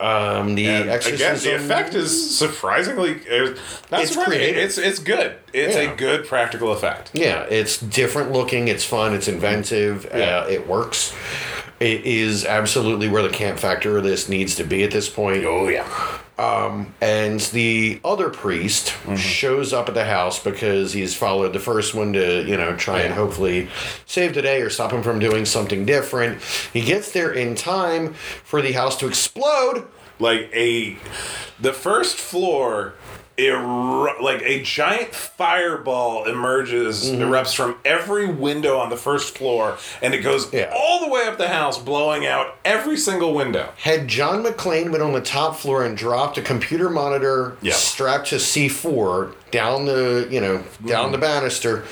um 0.00 0.54
the 0.54 0.66
And 0.68 0.90
exorcism 0.90 1.36
again, 1.36 1.66
the 1.68 1.74
effect 1.74 1.94
is 1.96 2.38
surprisingly 2.38 3.14
uh, 3.28 3.54
not 3.90 4.00
It's 4.02 4.10
surprising. 4.12 4.24
creative. 4.38 4.62
It's 4.62 4.78
it's 4.78 4.98
good. 5.00 5.34
It's 5.52 5.74
Yeah. 5.74 5.92
a 5.92 5.96
good 5.96 6.24
practical 6.24 6.70
effect. 6.72 7.10
Yeah, 7.14 7.42
it's 7.50 7.78
different 7.78 8.30
looking. 8.30 8.68
It's 8.68 8.84
fun. 8.84 9.12
It's 9.12 9.26
inventive. 9.26 10.06
Yeah. 10.14 10.42
Uh, 10.42 10.46
it 10.46 10.68
works. 10.68 11.12
It 11.80 12.04
is 12.04 12.44
absolutely 12.44 13.08
where 13.08 13.22
the 13.24 13.28
camp 13.28 13.58
factor 13.58 13.98
of 13.98 14.04
this 14.04 14.28
needs 14.28 14.54
to 14.54 14.62
be 14.64 14.84
at 14.84 14.92
this 14.92 15.08
point. 15.08 15.44
Oh 15.44 15.66
yeah. 15.68 15.84
And 16.38 17.40
the 17.40 18.00
other 18.04 18.30
priest 18.30 18.94
Mm-hmm. 19.08 19.16
shows 19.16 19.72
up 19.72 19.88
at 19.88 19.94
the 19.94 20.04
house 20.04 20.42
because 20.42 20.92
he's 20.92 21.14
followed 21.14 21.52
the 21.52 21.58
first 21.60 21.94
one 21.94 22.12
to, 22.12 22.44
you 22.44 22.56
know, 22.56 22.76
try 22.76 23.00
and 23.00 23.14
hopefully 23.14 23.68
save 24.06 24.34
the 24.34 24.42
day 24.42 24.60
or 24.60 24.68
stop 24.70 24.92
him 24.92 25.02
from 25.02 25.18
doing 25.18 25.44
something 25.46 25.86
different. 25.86 26.42
He 26.72 26.82
gets 26.82 27.12
there 27.12 27.32
in 27.32 27.54
time 27.54 28.12
for 28.14 28.60
the 28.60 28.72
house 28.72 28.96
to 28.98 29.06
explode. 29.06 29.86
Like 30.20 30.50
a 30.52 30.96
the 31.60 31.72
first 31.72 32.16
floor 32.16 32.94
eru- 33.38 34.22
like 34.22 34.42
a 34.42 34.62
giant 34.62 35.14
fireball 35.14 36.24
emerges 36.24 37.10
Mm-hmm. 37.10 37.22
erupts 37.22 37.54
from 37.54 37.76
every 37.84 38.26
window 38.26 38.78
on 38.78 38.90
the 38.90 38.96
first 38.96 39.36
floor 39.38 39.76
and 40.02 40.12
it 40.14 40.18
goes 40.18 40.52
Yeah. 40.52 40.72
all 40.76 41.00
the 41.00 41.08
way 41.08 41.22
up 41.26 41.38
the 41.38 41.48
house 41.48 41.78
blowing 41.78 42.26
out 42.26 42.56
every 42.64 42.96
single 42.96 43.32
window. 43.34 43.70
Had 43.76 44.08
John 44.08 44.42
McClane 44.44 44.90
been 44.90 45.02
on 45.02 45.12
the 45.12 45.20
top 45.20 45.56
floor 45.56 45.84
and 45.84 45.96
dropped 45.96 46.38
a 46.38 46.42
computer 46.42 46.90
monitor 46.90 47.56
Yeah. 47.62 47.72
strapped 47.74 48.28
to 48.28 48.36
C4 48.36 49.32
down 49.50 49.84
the, 49.86 50.26
you 50.30 50.40
know, 50.40 50.62
down 50.84 51.12
the 51.12 51.18
banister, 51.18 51.84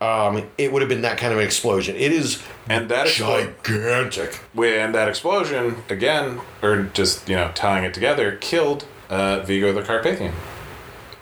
um, 0.00 0.42
it 0.58 0.72
would 0.72 0.82
have 0.82 0.88
been 0.88 1.02
that 1.02 1.18
kind 1.18 1.32
of 1.32 1.38
an 1.38 1.44
explosion. 1.44 1.94
It 1.96 2.12
is 2.12 2.42
And 2.68 2.88
that 2.88 3.06
gigantic. 3.06 4.40
and 4.56 4.94
that 4.94 5.08
explosion 5.08 5.82
again 5.88 6.40
or 6.62 6.84
just, 6.94 7.28
you 7.28 7.36
know, 7.36 7.50
tying 7.54 7.84
it 7.84 7.94
together 7.94 8.36
killed 8.40 8.84
uh, 9.08 9.40
Vigo 9.40 9.72
the 9.72 9.82
Carpathian. 9.82 10.32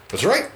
That's 0.09 0.25
right. 0.25 0.49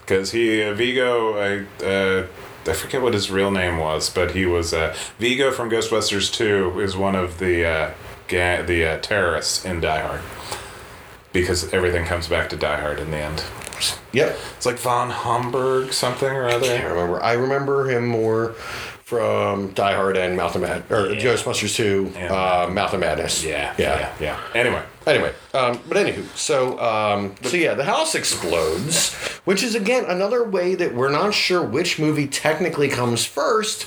because 0.00 0.32
he 0.32 0.62
uh, 0.62 0.74
Vigo 0.74 1.36
I 1.38 1.84
uh, 1.84 2.26
I 2.66 2.72
forget 2.74 3.02
what 3.02 3.14
his 3.14 3.30
real 3.30 3.50
name 3.50 3.78
was, 3.78 4.10
but 4.10 4.32
he 4.32 4.46
was 4.46 4.72
uh, 4.74 4.94
Vigo 5.18 5.50
from 5.50 5.70
Ghostbusters 5.70 6.32
Two 6.32 6.78
is 6.80 6.96
one 6.96 7.14
of 7.16 7.38
the 7.38 7.64
uh, 7.66 7.90
ga- 8.28 8.62
the 8.62 8.84
uh, 8.84 8.98
terrorists 9.00 9.64
in 9.64 9.80
Die 9.80 10.00
Hard 10.00 10.20
because 11.32 11.72
everything 11.72 12.04
comes 12.04 12.28
back 12.28 12.48
to 12.50 12.56
Die 12.56 12.80
Hard 12.80 12.98
in 12.98 13.10
the 13.10 13.16
end. 13.18 13.44
Yep. 14.12 14.38
It's 14.56 14.66
like 14.66 14.76
von 14.78 15.10
Homburg 15.10 15.92
something 15.92 16.28
or 16.28 16.48
other. 16.48 16.66
I 16.66 16.78
other. 16.78 16.88
remember. 16.90 17.22
I 17.22 17.32
remember 17.32 17.88
him 17.88 18.06
more 18.06 18.52
from 19.04 19.72
Die 19.72 19.94
Hard 19.94 20.16
and 20.16 20.36
Mouth 20.36 20.54
of 20.54 20.62
Mad 20.62 20.82
or 20.90 21.08
Ghostbusters 21.08 21.74
2, 21.76 22.12
And 22.16 22.30
uh, 22.32 22.68
Mouth 22.70 22.92
of 22.92 23.00
Madness. 23.00 23.42
Yeah, 23.44 23.74
yeah. 23.78 23.98
yeah, 23.98 24.14
yeah. 24.20 24.40
Anyway, 24.54 24.82
Anyway, 25.10 25.32
um, 25.54 25.80
but 25.88 25.96
anywho, 25.96 26.24
so 26.36 26.78
um, 26.78 27.34
so 27.42 27.56
yeah, 27.56 27.74
the 27.74 27.84
house 27.84 28.14
explodes, 28.14 29.12
which 29.44 29.62
is 29.62 29.74
again 29.74 30.04
another 30.06 30.44
way 30.44 30.76
that 30.76 30.94
we're 30.94 31.10
not 31.10 31.34
sure 31.34 31.62
which 31.62 31.98
movie 31.98 32.28
technically 32.28 32.88
comes 32.88 33.24
first, 33.24 33.86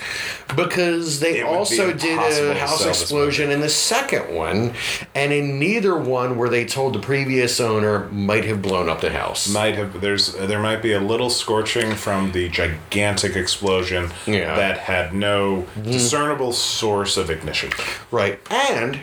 because 0.56 1.22
they 1.22 1.40
It 1.40 1.46
also 1.46 1.94
did 1.94 2.18
a 2.20 2.54
house 2.60 2.86
explosion 2.86 3.52
in 3.52 3.62
the 3.62 3.70
second 3.70 4.36
one, 4.36 4.74
and 5.16 5.32
in 5.32 5.60
neither 5.60 5.98
one 5.98 6.36
were 6.38 6.50
they 6.50 6.66
told 6.66 6.94
the 6.94 7.00
previous 7.00 7.60
owner 7.62 8.10
might 8.10 8.44
have 8.46 8.62
blown 8.62 8.90
up 8.90 9.00
the 9.00 9.12
house. 9.12 9.48
might 9.54 9.76
have 9.76 10.02
there's 10.02 10.34
there 10.34 10.60
might 10.60 10.82
be 10.82 10.92
a 10.92 11.00
little 11.00 11.30
scorching 11.30 11.96
from 11.96 12.34
the 12.34 12.50
gigantic 12.50 13.36
explosion 13.38 14.12
Yeah. 14.26 14.56
that 14.56 14.78
had 14.80 15.14
no 15.14 15.66
discernible 15.82 16.52
source 16.52 17.16
of 17.16 17.30
ignition. 17.30 17.72
Right. 18.12 18.40
And 18.52 19.00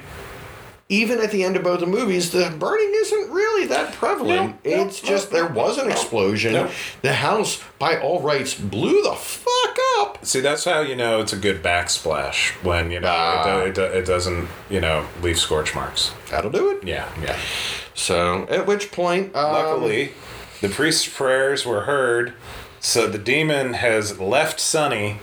even 0.91 1.20
at 1.20 1.30
the 1.30 1.43
end 1.45 1.57
of 1.57 1.62
both 1.62 1.80
the 1.80 1.86
movies, 1.86 2.30
the 2.32 2.53
burning 2.59 2.93
isn't 2.97 3.30
really 3.30 3.66
that 3.68 3.93
prevalent. 3.95 4.59
No, 4.64 4.76
no, 4.76 4.82
it's 4.84 5.01
just 5.01 5.32
no, 5.32 5.38
there 5.38 5.47
was 5.49 5.78
an 5.78 5.91
explosion. 5.91 6.68
The 7.03 7.14
house, 7.14 7.62
by 7.78 7.99
all 7.99 8.20
rights, 8.20 8.53
blew 8.55 9.01
the 9.03 9.14
fuck 9.14 9.78
up. 10.01 10.24
See, 10.26 10.41
that's 10.41 10.64
how 10.64 10.80
you 10.80 10.97
know 10.97 11.20
it's 11.20 11.32
a 11.32 11.36
good 11.36 11.62
backsplash 11.62 12.51
when 12.64 12.91
you 12.91 13.01
know 13.01 13.09
Ah. 13.09 13.61
it, 13.62 13.74
do, 13.74 13.82
it, 13.82 13.93
do, 13.93 13.99
it 13.99 14.05
doesn't 14.07 14.49
you 14.68 14.80
know 14.80 15.07
leave 15.22 15.38
scorch 15.38 15.74
marks. 15.74 16.11
That'll 16.30 16.51
do 16.51 16.70
it. 16.72 16.84
Yeah, 16.84 17.09
yeah. 17.22 17.38
So, 17.95 18.47
at 18.49 18.66
which 18.66 18.91
point, 18.93 19.34
um, 19.36 19.53
Luckily, 19.53 20.12
the 20.61 20.68
priest's 20.68 21.09
prayers 21.09 21.64
were 21.64 21.82
heard, 21.82 22.32
so 22.80 23.07
the 23.07 23.18
demon 23.18 23.74
has 23.74 24.18
left 24.18 24.59
Sonny 24.59 25.18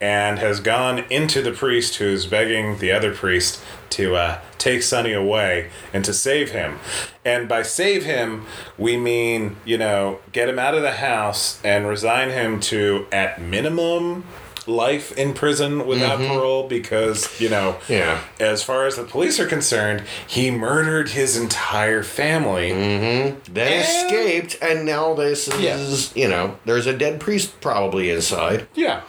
and 0.00 0.38
has 0.38 0.60
gone 0.60 1.00
into 1.10 1.42
the 1.42 1.52
priest 1.52 1.96
who's 1.96 2.26
begging 2.26 2.78
the 2.78 2.90
other 2.90 3.14
priest 3.14 3.62
to 3.90 4.16
uh, 4.16 4.40
take 4.56 4.82
Sonny 4.82 5.12
away 5.12 5.70
and 5.92 6.04
to 6.04 6.14
save 6.14 6.52
him. 6.52 6.78
And 7.24 7.48
by 7.48 7.62
save 7.62 8.04
him, 8.04 8.46
we 8.78 8.96
mean, 8.96 9.56
you 9.64 9.76
know, 9.76 10.20
get 10.32 10.48
him 10.48 10.58
out 10.58 10.74
of 10.74 10.82
the 10.82 10.92
house 10.92 11.62
and 11.62 11.86
resign 11.86 12.30
him 12.30 12.60
to, 12.60 13.06
at 13.12 13.42
minimum, 13.42 14.24
life 14.70 15.12
in 15.18 15.34
prison 15.34 15.86
without 15.86 16.18
mm-hmm. 16.18 16.32
parole 16.32 16.68
because, 16.68 17.40
you 17.40 17.48
know, 17.48 17.76
Yeah. 17.88 18.20
as 18.38 18.62
far 18.62 18.86
as 18.86 18.96
the 18.96 19.02
police 19.04 19.38
are 19.40 19.46
concerned, 19.46 20.04
he 20.26 20.50
murdered 20.50 21.10
his 21.10 21.36
entire 21.36 22.02
family. 22.02 22.70
Mm-hmm. 22.70 23.52
then 23.52 23.72
And- 23.72 23.82
escaped, 24.12 24.56
and 24.62 24.86
now 24.86 25.14
this 25.14 25.48
is, 25.48 26.14
you 26.16 26.28
know, 26.28 26.56
there's 26.64 26.86
a 26.86 26.96
dead 26.96 27.20
priest 27.20 27.60
probably 27.60 28.10
inside. 28.10 28.66
Yeah. 28.74 29.02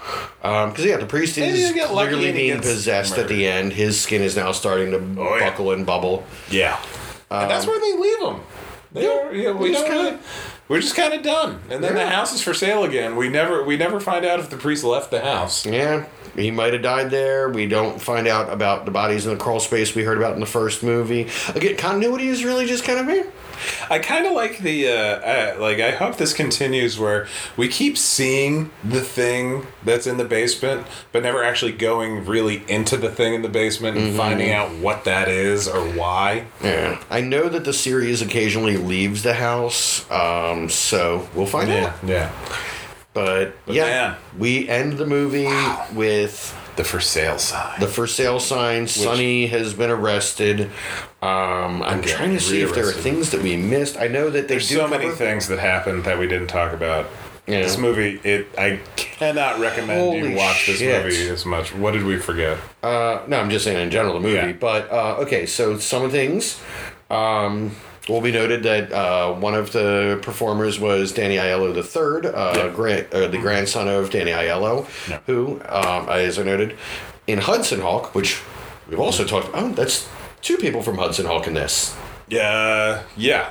Um, 0.43 0.69
because, 0.71 0.85
yeah, 0.85 0.97
the 0.97 1.05
priest 1.05 1.37
is 1.37 1.57
he'll 1.59 1.73
get 1.73 1.93
lucky 1.93 2.15
clearly 2.15 2.31
being 2.31 2.59
possessed 2.59 3.17
at 3.17 3.27
the 3.27 3.47
end. 3.47 3.73
His 3.73 3.99
skin 4.01 4.21
is 4.21 4.35
now 4.35 4.51
starting 4.51 4.91
to 4.91 5.21
Oh, 5.21 5.35
yeah. 5.37 5.49
buckle 5.49 5.71
and 5.71 5.85
bubble. 5.85 6.23
Yeah. 6.49 6.77
and 7.29 7.49
that's 7.49 7.65
um, 7.65 7.69
where 7.69 7.79
they 7.79 7.97
leave 7.97 8.19
him. 8.21 8.41
They 8.93 9.07
are, 9.07 9.33
yeah, 9.33 9.51
we 9.51 9.69
we 9.69 9.71
just 9.71 9.85
kinda- 9.85 10.03
really, 10.03 10.17
we're 10.71 10.79
just 10.79 10.95
kind 10.95 11.13
of 11.13 11.21
done. 11.21 11.59
And 11.69 11.83
then 11.83 11.95
the 11.95 12.07
house 12.07 12.33
is 12.33 12.41
for 12.41 12.53
sale 12.53 12.85
again. 12.85 13.17
We 13.17 13.27
never 13.27 13.61
we 13.61 13.75
never 13.75 13.99
find 13.99 14.23
out 14.23 14.39
if 14.39 14.49
the 14.49 14.55
priest 14.55 14.85
left 14.85 15.11
the 15.11 15.19
house. 15.19 15.65
Yeah, 15.65 16.05
he 16.35 16.51
might 16.51 16.73
have 16.73 16.81
died 16.81 17.11
there. 17.11 17.49
We 17.49 17.67
don't 17.67 18.01
find 18.01 18.27
out 18.27 18.51
about 18.51 18.85
the 18.85 18.91
bodies 18.91 19.25
in 19.25 19.31
the 19.31 19.37
crawl 19.43 19.59
space 19.59 19.95
we 19.95 20.03
heard 20.03 20.17
about 20.17 20.33
in 20.33 20.39
the 20.39 20.45
first 20.45 20.83
movie. 20.83 21.27
Again, 21.55 21.77
continuity 21.77 22.27
is 22.27 22.43
really 22.43 22.65
just 22.65 22.83
kind 22.83 22.99
of 22.99 23.05
me. 23.05 23.23
I 23.91 23.99
kind 23.99 24.25
of 24.25 24.33
like 24.33 24.57
the 24.59 24.87
uh, 24.87 24.93
uh, 24.93 25.55
like. 25.59 25.79
I 25.79 25.91
hope 25.91 26.17
this 26.17 26.33
continues 26.33 26.97
where 26.97 27.27
we 27.55 27.67
keep 27.67 27.95
seeing 27.95 28.71
the 28.83 29.01
thing 29.01 29.67
that's 29.83 30.07
in 30.07 30.17
the 30.17 30.25
basement, 30.25 30.87
but 31.11 31.21
never 31.21 31.43
actually 31.43 31.73
going 31.73 32.25
really 32.25 32.63
into 32.67 32.97
the 32.97 33.09
thing 33.09 33.35
in 33.35 33.43
the 33.43 33.49
basement 33.49 33.97
and 33.97 34.15
finding 34.17 34.51
out 34.51 34.75
what 34.77 35.03
that 35.05 35.27
is 35.27 35.67
or 35.67 35.81
why. 35.89 36.47
Yeah, 36.63 37.03
I 37.11 37.21
know 37.21 37.49
that 37.49 37.63
the 37.63 37.73
series 37.73 38.23
occasionally 38.23 38.77
leaves 38.77 39.21
the 39.21 39.35
house, 39.35 40.09
um, 40.09 40.67
so 40.67 41.29
we'll 41.35 41.45
find 41.45 41.69
out. 41.69 41.93
yeah. 42.03 42.31
But, 43.13 43.53
yeah, 43.67 43.83
man. 43.83 44.17
we 44.37 44.69
end 44.69 44.93
the 44.93 45.05
movie 45.05 45.49
with 45.93 46.55
The 46.77 46.83
for 46.85 47.01
sale 47.01 47.37
sign. 47.37 47.79
the 47.79 47.87
for 47.87 48.07
sale 48.07 48.39
sign. 48.39 48.87
Sonny 48.87 49.47
has 49.47 49.73
been 49.73 49.89
arrested. 49.89 50.69
Um, 51.21 51.83
I'm 51.83 52.01
trying 52.01 52.31
to 52.33 52.39
see 52.39 52.61
if 52.61 52.73
there 52.73 52.87
are 52.87 52.93
things 52.93 53.31
that 53.31 53.41
we 53.41 53.57
missed. 53.57 53.97
I 53.97 54.07
know 54.07 54.29
that 54.29 54.47
they 54.47 54.55
There's 54.55 54.69
so 54.69 54.87
many 54.87 55.09
things 55.09 55.47
that 55.49 55.59
happened 55.59 56.05
that 56.05 56.17
we 56.17 56.27
didn't 56.27 56.47
talk 56.47 56.71
about. 56.73 57.07
Yeah. 57.47 57.63
This 57.63 57.77
movie, 57.77 58.19
it 58.23 58.47
I 58.57 58.79
cannot 58.95 59.59
recommend 59.59 59.99
Holy 59.99 60.29
you 60.29 60.37
watch 60.37 60.67
this 60.67 60.79
movie 60.79 61.27
as 61.27 61.45
much. 61.45 61.73
What 61.75 61.91
did 61.91 62.03
we 62.03 62.17
forget? 62.17 62.57
Uh, 62.81 63.23
no, 63.27 63.39
I'm 63.39 63.49
just 63.49 63.65
saying 63.65 63.77
in 63.81 63.91
general 63.91 64.13
the 64.13 64.19
movie. 64.21 64.35
Yeah. 64.35 64.51
But 64.53 64.89
uh, 64.91 65.17
okay, 65.21 65.45
so 65.47 65.77
some 65.79 66.09
things 66.11 66.61
um, 67.09 67.75
will 68.09 68.21
be 68.21 68.31
noted 68.31 68.63
that 68.63 68.91
uh, 68.91 69.33
one 69.33 69.53
of 69.53 69.71
the 69.73 70.19
performers 70.21 70.79
was 70.79 71.11
Danny 71.11 71.35
Aiello 71.37 71.73
III, 71.75 72.31
uh, 72.33 72.69
grand, 72.69 73.07
uh, 73.13 73.27
the 73.27 73.37
grandson 73.37 73.87
of 73.87 74.09
Danny 74.09 74.31
Aiello, 74.31 74.87
Yeah. 75.09 75.19
who, 75.27 75.61
um, 75.69 76.09
as 76.09 76.39
I 76.39 76.43
noted, 76.43 76.75
in 77.27 77.37
Hudson 77.39 77.79
Hawk, 77.81 78.15
which 78.15 78.41
we've 78.89 78.99
also 78.99 79.23
talked. 79.23 79.49
Oh, 79.53 79.69
that's 79.69 80.07
two 80.41 80.57
people 80.57 80.81
from 80.81 80.97
Hudson 80.97 81.25
Hawk 81.27 81.45
in 81.47 81.53
this. 81.53 81.95
Yeah, 82.27 83.03
yeah. 83.15 83.49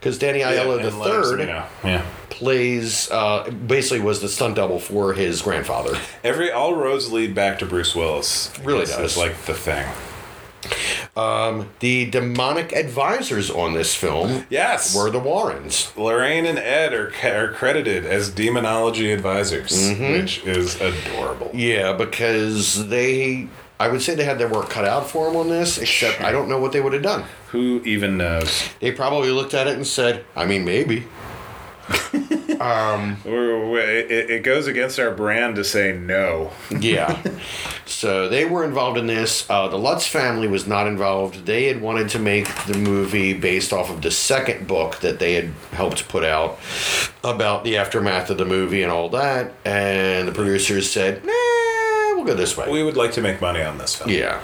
Because 0.00 0.18
Danny 0.18 0.40
Aiello 0.40 0.76
Leonard 0.98 1.38
III 1.38 1.46
Cimino. 1.46 1.64
Yeah. 1.84 2.04
plays, 2.30 3.10
uh, 3.10 3.50
basically 3.50 4.00
was 4.00 4.20
the 4.20 4.28
stunt 4.28 4.56
double 4.56 4.78
for 4.78 5.12
his 5.14 5.42
grandfather. 5.42 5.98
Every 6.24 6.50
all 6.50 6.74
roads 6.74 7.12
lead 7.12 7.34
back 7.34 7.58
to 7.60 7.66
Bruce 7.66 7.94
Willis. 7.94 8.50
Really 8.62 8.86
does. 8.86 9.12
is 9.12 9.16
like 9.16 9.36
the 9.46 9.54
thing. 9.54 9.86
The 11.80 12.06
demonic 12.10 12.72
advisors 12.72 13.50
on 13.50 13.74
this 13.74 13.94
film 13.94 14.44
Yes. 14.50 14.94
were 14.94 15.10
the 15.10 15.18
Warrens. 15.18 15.92
Lorraine 15.96 16.46
and 16.46 16.58
Ed 16.58 16.92
are, 16.92 17.12
are 17.24 17.48
credited 17.52 18.04
as 18.04 18.30
demonology 18.30 19.12
advisors, 19.12 19.72
Mm-hmm. 19.72 20.12
which 20.12 20.44
is 20.44 20.80
adorable. 20.80 21.50
Yeah, 21.54 21.92
because 21.94 22.88
they, 22.88 23.48
I 23.80 23.88
would 23.88 24.02
say 24.02 24.14
they 24.14 24.24
had 24.24 24.38
their 24.38 24.48
work 24.48 24.68
cut 24.70 24.84
out 24.84 25.08
for 25.08 25.26
them 25.26 25.36
on 25.36 25.48
this, 25.48 25.78
except 25.78 26.20
I 26.20 26.32
don't 26.32 26.48
know 26.48 26.58
what 26.58 26.72
they 26.72 26.80
would 26.80 26.92
have 26.92 27.02
done. 27.02 27.24
Who 27.52 27.80
even 27.84 28.16
knows? 28.18 28.68
They 28.80 28.92
probably 28.92 29.30
looked 29.30 29.54
at 29.54 29.66
it 29.66 29.74
and 29.76 29.86
said, 29.86 30.24
I 30.34 30.44
mean, 30.46 30.64
maybe. 30.64 31.04
We 32.60 33.80
it, 33.80 34.30
it 34.30 34.42
goes 34.42 34.66
against 34.66 34.98
our 34.98 35.10
brand 35.10 35.56
to 35.56 35.64
say 35.64 35.92
no. 35.92 36.52
Yeah. 36.70 37.22
so 37.86 38.28
they 38.28 38.44
were 38.44 38.64
involved 38.64 38.98
in 38.98 39.06
this. 39.06 39.48
Uh, 39.48 39.68
the 39.68 39.78
Lutz 39.78 40.06
family 40.06 40.48
was 40.48 40.66
not 40.66 40.86
involved. 40.86 41.46
They 41.46 41.64
had 41.66 41.80
wanted 41.80 42.08
to 42.10 42.18
make 42.18 42.46
the 42.66 42.78
movie 42.78 43.32
based 43.34 43.72
off 43.72 43.90
of 43.90 44.02
the 44.02 44.10
second 44.10 44.66
book 44.66 45.00
that 45.00 45.18
they 45.18 45.34
had 45.34 45.50
helped 45.72 46.08
put 46.08 46.24
out 46.24 46.58
about 47.24 47.64
the 47.64 47.76
aftermath 47.76 48.30
of 48.30 48.38
the 48.38 48.44
movie 48.44 48.82
and 48.82 48.92
all 48.92 49.08
that. 49.10 49.52
And 49.64 50.28
the 50.28 50.32
producers 50.32 50.90
said, 50.90 51.24
nah, 51.24 51.32
we'll 52.14 52.24
go 52.24 52.34
this 52.34 52.56
way. 52.56 52.70
We 52.70 52.82
would 52.82 52.96
like 52.96 53.12
to 53.12 53.20
make 53.22 53.40
money 53.40 53.62
on 53.62 53.78
this 53.78 53.96
film. 53.96 54.10
yeah. 54.10 54.42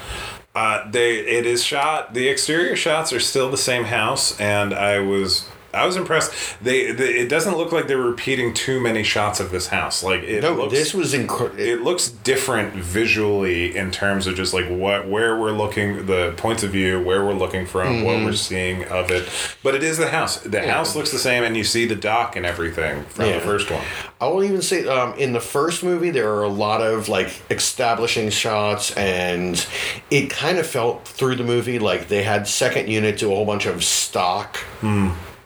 Uh, 0.55 0.91
they 0.91 1.21
it 1.21 1.47
is 1.47 1.65
shot. 1.65 2.13
The 2.13 2.29
exterior 2.29 2.77
shots 2.77 3.11
are 3.11 3.21
still 3.21 3.51
the 3.51 3.57
same 3.57 3.85
house, 3.85 4.39
and 4.39 4.75
I 4.75 4.99
was 4.99 5.49
I 5.75 5.87
was 5.87 5.97
impressed. 5.97 6.33
They, 6.63 6.93
they 6.93 7.15
it 7.21 7.29
doesn't 7.29 7.57
look 7.57 7.73
like 7.73 7.87
they're 7.89 7.97
repeating 7.99 8.53
too 8.55 8.79
many 8.81 9.03
shots 9.03 9.41
of 9.41 9.51
this 9.51 9.69
house. 9.69 10.03
Like 10.03 10.23
it 10.23 10.43
No, 10.43 10.53
looks 10.55 10.73
this 10.73 10.93
was 10.95 11.15
incredible. 11.15 11.59
it 11.61 11.81
looks 11.83 12.09
different 12.11 12.75
visually 12.75 13.77
in 13.77 13.91
terms 13.91 14.27
of 14.27 14.35
just 14.35 14.53
like 14.55 14.69
what 14.69 15.09
where 15.09 15.39
we're 15.39 15.53
looking 15.53 16.07
the 16.07 16.35
points 16.37 16.63
of 16.63 16.71
view 16.73 17.01
where 17.03 17.25
we're 17.25 17.33
looking 17.35 17.67
from 17.67 18.05
what 18.05 18.13
Mm-hmm. 18.17 18.25
we're 18.27 18.33
seeing 18.33 18.85
of 18.85 19.11
it 19.11 19.29
but 19.63 19.75
it 19.75 19.83
is 19.83 19.97
the 19.99 20.09
house 20.11 20.39
the 20.41 20.61
house 20.67 20.95
looks 20.95 21.11
the 21.11 21.19
same 21.19 21.43
and 21.45 21.57
you 21.57 21.65
see 21.65 21.87
the 21.87 21.95
dock 21.97 22.37
and 22.37 22.45
everything 22.45 23.05
from 23.05 23.27
Yeah. 23.27 23.35
the 23.39 23.41
first 23.41 23.71
one 23.71 23.83
I 24.21 24.29
will 24.29 24.45
even 24.45 24.63
say, 24.63 24.87
um, 24.87 25.15
in 25.19 25.33
the 25.33 25.41
first 25.41 25.83
movie, 25.83 26.11
there 26.11 26.31
are 26.33 26.45
a 26.45 26.49
lot 26.49 26.81
of 26.81 27.09
like 27.09 27.43
establishing 27.51 28.31
shots, 28.31 28.93
and 28.97 29.67
it 30.13 30.31
kind 30.31 30.59
of 30.59 30.67
felt 30.67 31.05
through 31.09 31.35
the 31.35 31.43
movie 31.43 31.81
like 31.81 32.07
they 32.07 32.23
had 32.23 32.47
second 32.47 32.89
unit 32.89 33.19
do 33.19 33.33
a 33.33 33.35
whole 33.35 33.45
bunch 33.45 33.67
of 33.67 33.83
stock. 33.83 34.59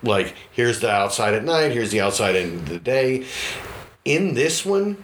Like, 0.06 0.34
here's 0.52 0.80
the 0.80 0.90
outside 0.90 1.34
at 1.34 1.44
night, 1.44 1.72
here's 1.72 1.90
the 1.90 2.00
outside 2.00 2.36
in 2.36 2.64
the 2.64 2.78
day. 2.78 3.26
In 4.04 4.34
this 4.34 4.64
one, 4.64 5.02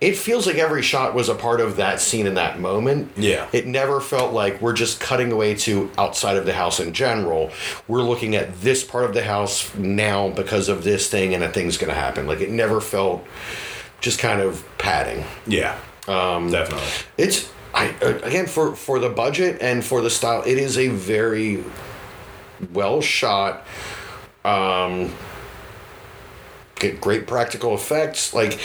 it 0.00 0.16
feels 0.16 0.46
like 0.46 0.56
every 0.56 0.82
shot 0.82 1.12
was 1.14 1.28
a 1.28 1.34
part 1.34 1.60
of 1.60 1.76
that 1.76 2.00
scene 2.00 2.26
in 2.26 2.34
that 2.34 2.60
moment. 2.60 3.12
Yeah. 3.16 3.48
It 3.52 3.66
never 3.66 4.00
felt 4.00 4.32
like 4.32 4.60
we're 4.62 4.72
just 4.72 5.00
cutting 5.00 5.32
away 5.32 5.54
to 5.56 5.90
outside 5.98 6.36
of 6.36 6.46
the 6.46 6.52
house 6.52 6.78
in 6.78 6.92
general. 6.92 7.50
We're 7.88 8.02
looking 8.02 8.36
at 8.36 8.60
this 8.60 8.84
part 8.84 9.04
of 9.04 9.12
the 9.14 9.24
house 9.24 9.74
now 9.74 10.28
because 10.30 10.68
of 10.68 10.84
this 10.84 11.10
thing 11.10 11.34
and 11.34 11.42
a 11.42 11.48
thing's 11.48 11.76
going 11.76 11.92
to 11.92 11.98
happen. 11.98 12.26
Like 12.28 12.40
it 12.40 12.50
never 12.50 12.80
felt 12.80 13.26
just 14.00 14.20
kind 14.20 14.40
of 14.40 14.64
padding. 14.78 15.24
yeah 15.46 15.76
um 16.06 16.50
definitely 16.50 16.86
It's 17.18 17.50
I 17.74 17.90
uh, 18.00 18.18
again 18.22 18.46
for 18.46 18.74
for 18.76 18.98
the 18.98 19.10
budget 19.10 19.60
and 19.60 19.84
for 19.84 20.00
the 20.00 20.08
style, 20.08 20.42
it 20.46 20.56
is 20.56 20.78
a 20.78 20.88
very 20.88 21.64
well 22.72 23.00
shot 23.02 23.66
um 24.44 25.12
get 26.76 27.00
great 27.00 27.26
practical 27.26 27.74
effects 27.74 28.32
like 28.32 28.58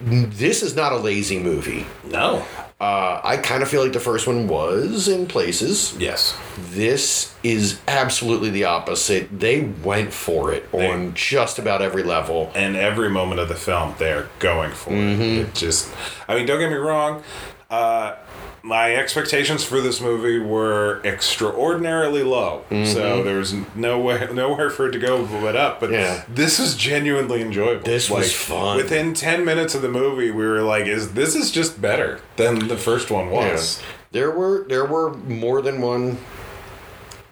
this 0.00 0.62
is 0.62 0.76
not 0.76 0.92
a 0.92 0.96
lazy 0.96 1.38
movie. 1.38 1.86
No. 2.04 2.44
Uh, 2.78 3.20
I 3.24 3.38
kind 3.38 3.62
of 3.62 3.68
feel 3.70 3.82
like 3.82 3.94
the 3.94 4.00
first 4.00 4.26
one 4.26 4.46
was 4.48 5.08
in 5.08 5.26
places. 5.26 5.96
Yes. 5.98 6.36
This 6.72 7.34
is 7.42 7.80
absolutely 7.88 8.50
the 8.50 8.64
opposite. 8.64 9.40
They 9.40 9.62
went 9.62 10.12
for 10.12 10.52
it 10.52 10.70
They- 10.72 10.90
on 10.90 11.14
just 11.14 11.58
about 11.58 11.80
every 11.80 12.02
level. 12.02 12.50
And 12.54 12.76
every 12.76 13.08
moment 13.08 13.40
of 13.40 13.48
the 13.48 13.54
film, 13.54 13.94
they're 13.98 14.28
going 14.40 14.72
for 14.72 14.92
it. 14.92 15.20
It 15.20 15.54
just, 15.54 15.88
I 16.28 16.34
mean, 16.34 16.44
don't 16.44 16.58
get 16.58 16.68
me 16.70 16.76
wrong. 16.76 17.22
Uh, 17.70 18.16
my 18.64 18.96
expectations 18.96 19.62
for 19.62 19.82
this 19.82 20.00
movie 20.00 20.38
were 20.38 21.02
extraordinarily 21.04 22.22
low, 22.22 22.64
mm-hmm. 22.70 22.90
so 22.90 23.22
there 23.22 23.36
was 23.36 23.54
nowhere 23.74 24.32
nowhere 24.32 24.70
for 24.70 24.88
it 24.88 24.92
to 24.92 24.98
go 24.98 25.26
but 25.26 25.54
up. 25.54 25.80
But 25.80 25.90
Yeah. 25.92 26.24
this 26.28 26.58
was 26.58 26.74
genuinely 26.74 27.42
enjoyable. 27.42 27.84
This 27.84 28.08
was 28.08 28.32
fun. 28.32 28.78
Within 28.78 29.12
ten 29.12 29.44
minutes 29.44 29.74
of 29.74 29.82
the 29.82 29.90
movie, 29.90 30.30
we 30.30 30.46
were 30.46 30.62
like, 30.62 30.86
"Is 30.86 31.12
this 31.12 31.36
is 31.36 31.50
just 31.50 31.80
better 31.80 32.20
than 32.36 32.68
the 32.68 32.78
first 32.78 33.10
one 33.10 33.30
was?" 33.30 33.82
There 34.12 34.30
were 34.30 34.64
there 34.66 34.86
were 34.86 35.12
more 35.12 35.60
than 35.60 35.82
one. 35.82 36.16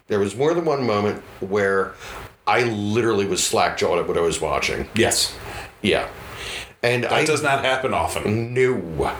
There 0.07 0.19
was 0.19 0.35
more 0.35 0.53
than 0.53 0.65
one 0.65 0.85
moment 0.85 1.23
where 1.39 1.93
I 2.45 2.63
literally 2.63 3.25
was 3.25 3.43
slack 3.43 3.77
jawed 3.77 3.97
at 3.97 4.07
what 4.07 4.17
I 4.17 4.21
was 4.21 4.39
watching. 4.39 4.87
Yes, 4.93 5.35
Yeah, 5.81 6.09
and 6.83 7.05
that 7.05 7.11
I 7.11 7.25
does 7.25 7.41
not 7.41 7.63
happen 7.65 7.93
often. 7.93 8.53
No. 8.53 9.15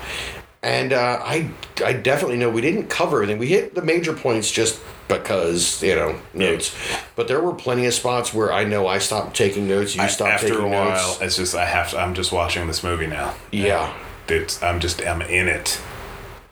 And 0.64 0.94
uh, 0.94 1.20
I, 1.22 1.50
I 1.86 1.92
definitely 1.92 2.38
know 2.38 2.50
we 2.50 2.62
didn't 2.62 2.88
cover 2.88 3.18
everything. 3.18 3.38
We 3.38 3.48
hit 3.48 3.76
the 3.76 3.82
major 3.82 4.14
points 4.14 4.50
just 4.50 4.80
because, 5.10 5.84
you 5.84 5.94
know, 5.94 6.18
notes. 6.34 6.74
But 7.18 7.28
there 7.28 7.42
were 7.42 7.54
plenty 7.54 7.86
of 7.86 7.94
spots 7.94 8.34
where 8.34 8.52
I 8.54 8.64
know 8.64 8.88
I 8.88 9.00
stopped 9.00 9.36
taking 9.36 9.68
notes. 9.68 9.94
You 9.96 10.04
I- 10.04 10.08
stopped 10.08 10.32
after 10.32 10.48
taking 10.48 10.64
a 10.64 10.68
while, 10.70 10.92
notes. 11.08 11.22
it's 11.22 11.36
just 11.36 11.54
I 11.56 11.66
have 11.66 11.92
to. 11.92 12.00
I'm 12.00 12.14
just 12.14 12.32
watching 12.32 12.66
this 12.68 12.82
movie 12.82 13.08
now. 13.08 13.36
Yeah. 13.52 13.94
it's 14.30 14.64
I'm 14.64 14.80
just 14.80 15.02
I'm 15.06 15.22
in 15.22 15.50
it, 15.50 15.82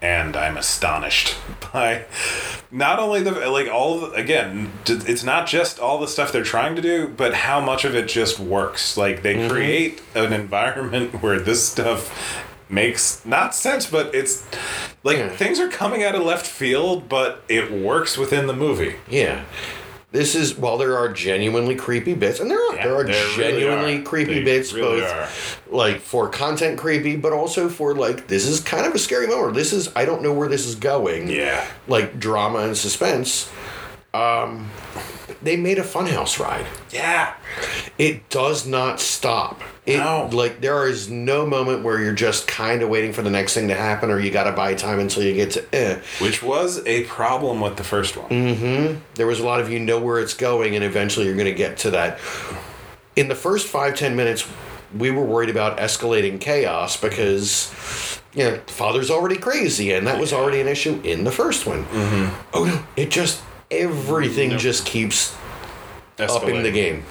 and 0.02 0.36
I'm 0.36 0.58
astonished 0.58 1.38
by 1.74 2.04
not 2.70 3.00
only 3.00 3.22
the 3.24 3.32
like 3.50 3.70
all 3.70 4.02
the, 4.02 4.12
again. 4.12 4.74
It's 4.88 5.24
not 5.24 5.48
just 5.48 5.80
all 5.80 6.00
the 6.00 6.08
stuff 6.10 6.34
they're 6.34 6.44
trying 6.44 6.76
to 6.76 6.82
do, 6.82 7.08
but 7.08 7.34
how 7.34 7.62
much 7.62 7.86
of 7.86 7.96
it 7.96 8.10
just 8.10 8.42
works. 8.42 8.98
Like 8.98 9.22
they 9.22 9.36
Mm-hmm. 9.36 9.50
create 9.50 10.02
an 10.16 10.34
environment 10.34 11.14
where 11.24 11.40
this 11.40 11.66
stuff 11.66 12.46
makes 12.72 13.24
not 13.26 13.54
sense, 13.54 13.86
but 13.86 14.14
it's 14.16 14.44
like 15.04 15.18
Yeah. 15.18 15.30
things 15.30 15.60
are 15.60 15.70
coming 15.70 16.04
out 16.04 16.16
of 16.16 16.24
left 16.24 16.48
field, 16.48 17.08
but 17.10 17.44
it 17.50 17.72
works 17.72 18.18
within 18.18 18.48
the 18.48 18.54
movie. 18.54 18.96
Yeah. 19.10 19.42
This 20.14 20.36
is 20.36 20.58
while 20.58 20.78
there 20.78 20.98
are 20.98 21.08
genuinely 21.08 21.74
creepy 21.76 22.14
bits, 22.14 22.40
and 22.42 22.52
there 22.52 22.60
are 22.60 22.76
Yeah, 22.76 22.84
there 22.84 22.96
are 22.96 23.04
there 23.06 23.26
really 23.38 23.62
genuinely 23.62 24.00
are. 24.00 24.02
creepy 24.04 24.34
They 24.36 24.44
bits, 24.44 24.74
really 24.74 25.00
both 25.02 25.10
are. 25.14 25.28
like 25.74 26.02
for 26.02 26.28
content 26.28 26.78
creepy, 26.78 27.16
but 27.16 27.32
also 27.32 27.70
for 27.70 27.94
like 27.96 28.28
this 28.28 28.46
is 28.46 28.60
kind 28.60 28.86
of 28.86 28.94
a 28.94 29.00
scary 29.00 29.28
moment. 29.28 29.54
This 29.54 29.72
is 29.72 29.90
I 29.96 30.04
don't 30.04 30.22
know 30.22 30.34
where 30.34 30.50
this 30.50 30.66
is 30.66 30.76
going. 30.76 31.30
Yeah. 31.30 31.66
like 31.88 32.20
drama 32.20 32.60
and 32.60 32.76
suspense. 32.78 33.50
Um, 34.14 34.70
they 35.42 35.56
made 35.56 35.78
a 35.80 35.84
funhouse 35.84 36.38
ride. 36.40 36.66
Yeah. 36.92 37.34
It 37.98 38.30
does 38.30 38.68
not 38.68 39.00
stop. 39.00 39.62
It 39.86 39.98
No. 39.98 40.30
like 40.32 40.62
there 40.62 40.88
is 40.88 41.10
no 41.10 41.46
moment 41.46 41.84
where 41.84 42.00
you're 42.00 42.14
just 42.14 42.48
kind 42.48 42.84
of 42.84 42.90
waiting 42.90 43.14
for 43.14 43.24
the 43.24 43.32
next 43.32 43.56
thing 43.56 43.68
to 43.70 43.74
happen, 43.74 44.12
or 44.12 44.20
you 44.20 44.30
got 44.30 44.44
to 44.44 44.52
buy 44.52 44.76
time 44.76 45.00
until 45.00 45.24
you 45.24 45.34
get 45.34 45.52
to. 45.52 45.64
Eh. 45.76 45.98
Which 46.20 46.44
was 46.44 46.86
a 46.86 47.04
problem 47.06 47.62
with 47.62 47.78
the 47.78 47.84
first 47.84 48.16
one. 48.16 48.30
Mm. 48.30 49.00
There 49.16 49.26
was 49.26 49.40
a 49.40 49.44
lot 49.46 49.60
of 49.60 49.72
you 49.72 49.80
know 49.80 50.00
where 50.00 50.20
it's 50.20 50.36
going, 50.36 50.76
and 50.76 50.84
eventually 50.84 51.26
you're 51.26 51.36
going 51.36 51.46
to 51.46 51.54
get 51.54 51.78
to 51.78 51.92
that. 51.92 52.20
In 53.16 53.28
the 53.28 53.36
first 53.36 53.68
five 53.68 53.96
ten 53.96 54.16
minutes, 54.16 54.48
we 54.96 55.10
were 55.10 55.24
worried 55.26 55.50
about 55.50 55.78
escalating 55.78 56.40
chaos 56.40 56.96
because. 57.00 58.20
You 58.34 58.46
know, 58.46 58.60
father's 58.68 59.12
already 59.12 59.36
crazy, 59.36 59.92
and 59.92 60.08
that 60.08 60.18
was 60.18 60.32
already 60.32 60.62
an 60.62 60.68
issue 60.70 61.02
in 61.04 61.26
the 61.26 61.32
first 61.32 61.66
one. 61.68 61.86
Oh 62.54 62.64
no! 62.64 62.82
It 62.96 63.10
just 63.10 63.42
everything 63.70 64.58
just 64.58 64.86
keeps 64.86 65.36
up 66.18 66.44
in 66.44 66.64
the 66.64 66.72
game. 66.72 67.04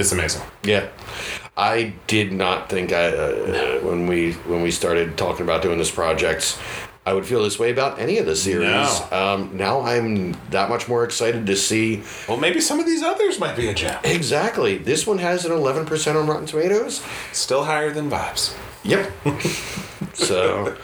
It's 0.00 0.12
amazing. 0.12 0.42
Yeah, 0.64 0.88
I 1.56 1.92
did 2.06 2.32
not 2.32 2.68
think 2.70 2.92
I 2.92 3.08
uh, 3.08 3.80
when 3.80 4.06
we 4.06 4.32
when 4.48 4.62
we 4.62 4.70
started 4.70 5.16
talking 5.18 5.42
about 5.44 5.62
doing 5.62 5.78
this 5.78 5.90
project, 5.90 6.58
I 7.04 7.12
would 7.12 7.26
feel 7.26 7.42
this 7.42 7.58
way 7.58 7.70
about 7.70 7.98
any 7.98 8.18
of 8.18 8.26
the 8.26 8.34
series. 8.36 8.66
No. 8.70 9.08
Um, 9.12 9.56
now 9.56 9.80
I'm 9.82 10.32
that 10.50 10.68
much 10.70 10.88
more 10.88 11.04
excited 11.04 11.46
to 11.46 11.56
see 11.56 12.02
Well, 12.28 12.38
maybe 12.38 12.60
some 12.60 12.80
of 12.80 12.86
these 12.86 13.02
others 13.02 13.38
might 13.38 13.56
be 13.56 13.68
a 13.68 13.74
gem. 13.74 13.98
exactly. 14.04 14.78
This 14.78 15.06
one 15.06 15.18
has 15.18 15.44
an 15.44 15.52
11 15.52 15.86
percent 15.86 16.16
on 16.16 16.26
Rotten 16.26 16.46
Tomatoes. 16.46 17.02
Still 17.32 17.64
higher 17.64 17.90
than 17.92 18.10
Vibes. 18.10 18.56
Yep. 18.84 19.10
so 20.14 20.76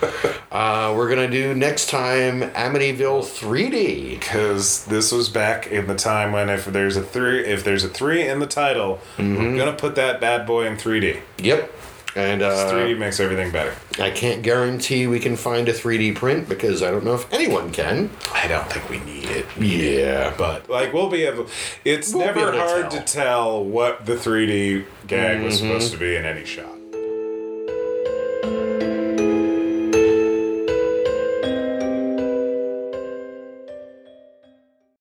uh, 0.51 0.93
we're 0.97 1.09
gonna 1.09 1.31
do 1.31 1.55
next 1.55 1.89
time 1.91 2.41
Amityville 2.53 3.22
3D. 3.24 4.18
Because 4.18 4.85
this 4.87 5.12
was 5.12 5.29
back 5.29 5.66
in 5.68 5.87
the 5.87 5.95
time 5.95 6.33
when 6.33 6.49
if 6.49 6.64
there's 6.66 6.97
a 6.97 7.03
three, 7.03 7.45
if 7.45 7.64
there's 7.64 7.85
a 7.85 7.89
three 7.89 8.27
in 8.27 8.39
the 8.41 8.47
title, 8.47 9.01
we're 9.18 9.57
gonna 9.57 9.72
put 9.72 9.95
that 9.97 10.20
bad 10.20 10.47
boy 10.47 10.66
in 10.66 10.77
3D. 10.77 11.20
Yep. 11.39 11.72
And 12.14 12.41
uh, 12.41 12.72
3D 12.72 12.97
makes 12.97 13.20
everything 13.20 13.53
better. 13.53 13.74
I 14.03 14.11
can't 14.11 14.43
guarantee 14.43 15.07
we 15.07 15.20
can 15.20 15.37
find 15.37 15.68
a 15.68 15.72
3D 15.74 16.14
print 16.14 16.49
because 16.49 16.83
I 16.83 16.91
don't 16.91 17.05
know 17.05 17.14
if 17.14 17.31
anyone 17.31 17.70
can. 17.72 18.09
I 18.33 18.49
don't 18.49 18.66
think 18.72 18.89
we 18.89 19.01
need 19.01 19.27
it. 19.27 19.45
Yeah. 19.61 20.33
But 20.39 20.70
like 20.70 20.95
we'll 20.95 21.11
be 21.11 21.24
able, 21.24 21.47
it's 21.85 22.14
We'll 22.14 22.24
never 22.24 22.41
able 22.41 22.53
to 22.53 22.59
hard 22.59 22.91
tell. 22.91 23.01
to 23.03 23.12
tell 23.12 23.64
what 23.64 24.07
the 24.07 24.14
3D 24.16 24.87
gag 25.07 25.43
was 25.43 25.59
supposed 25.59 25.93
to 25.93 25.99
be 25.99 26.16
in 26.16 26.24
any 26.24 26.47
shot. 26.47 26.76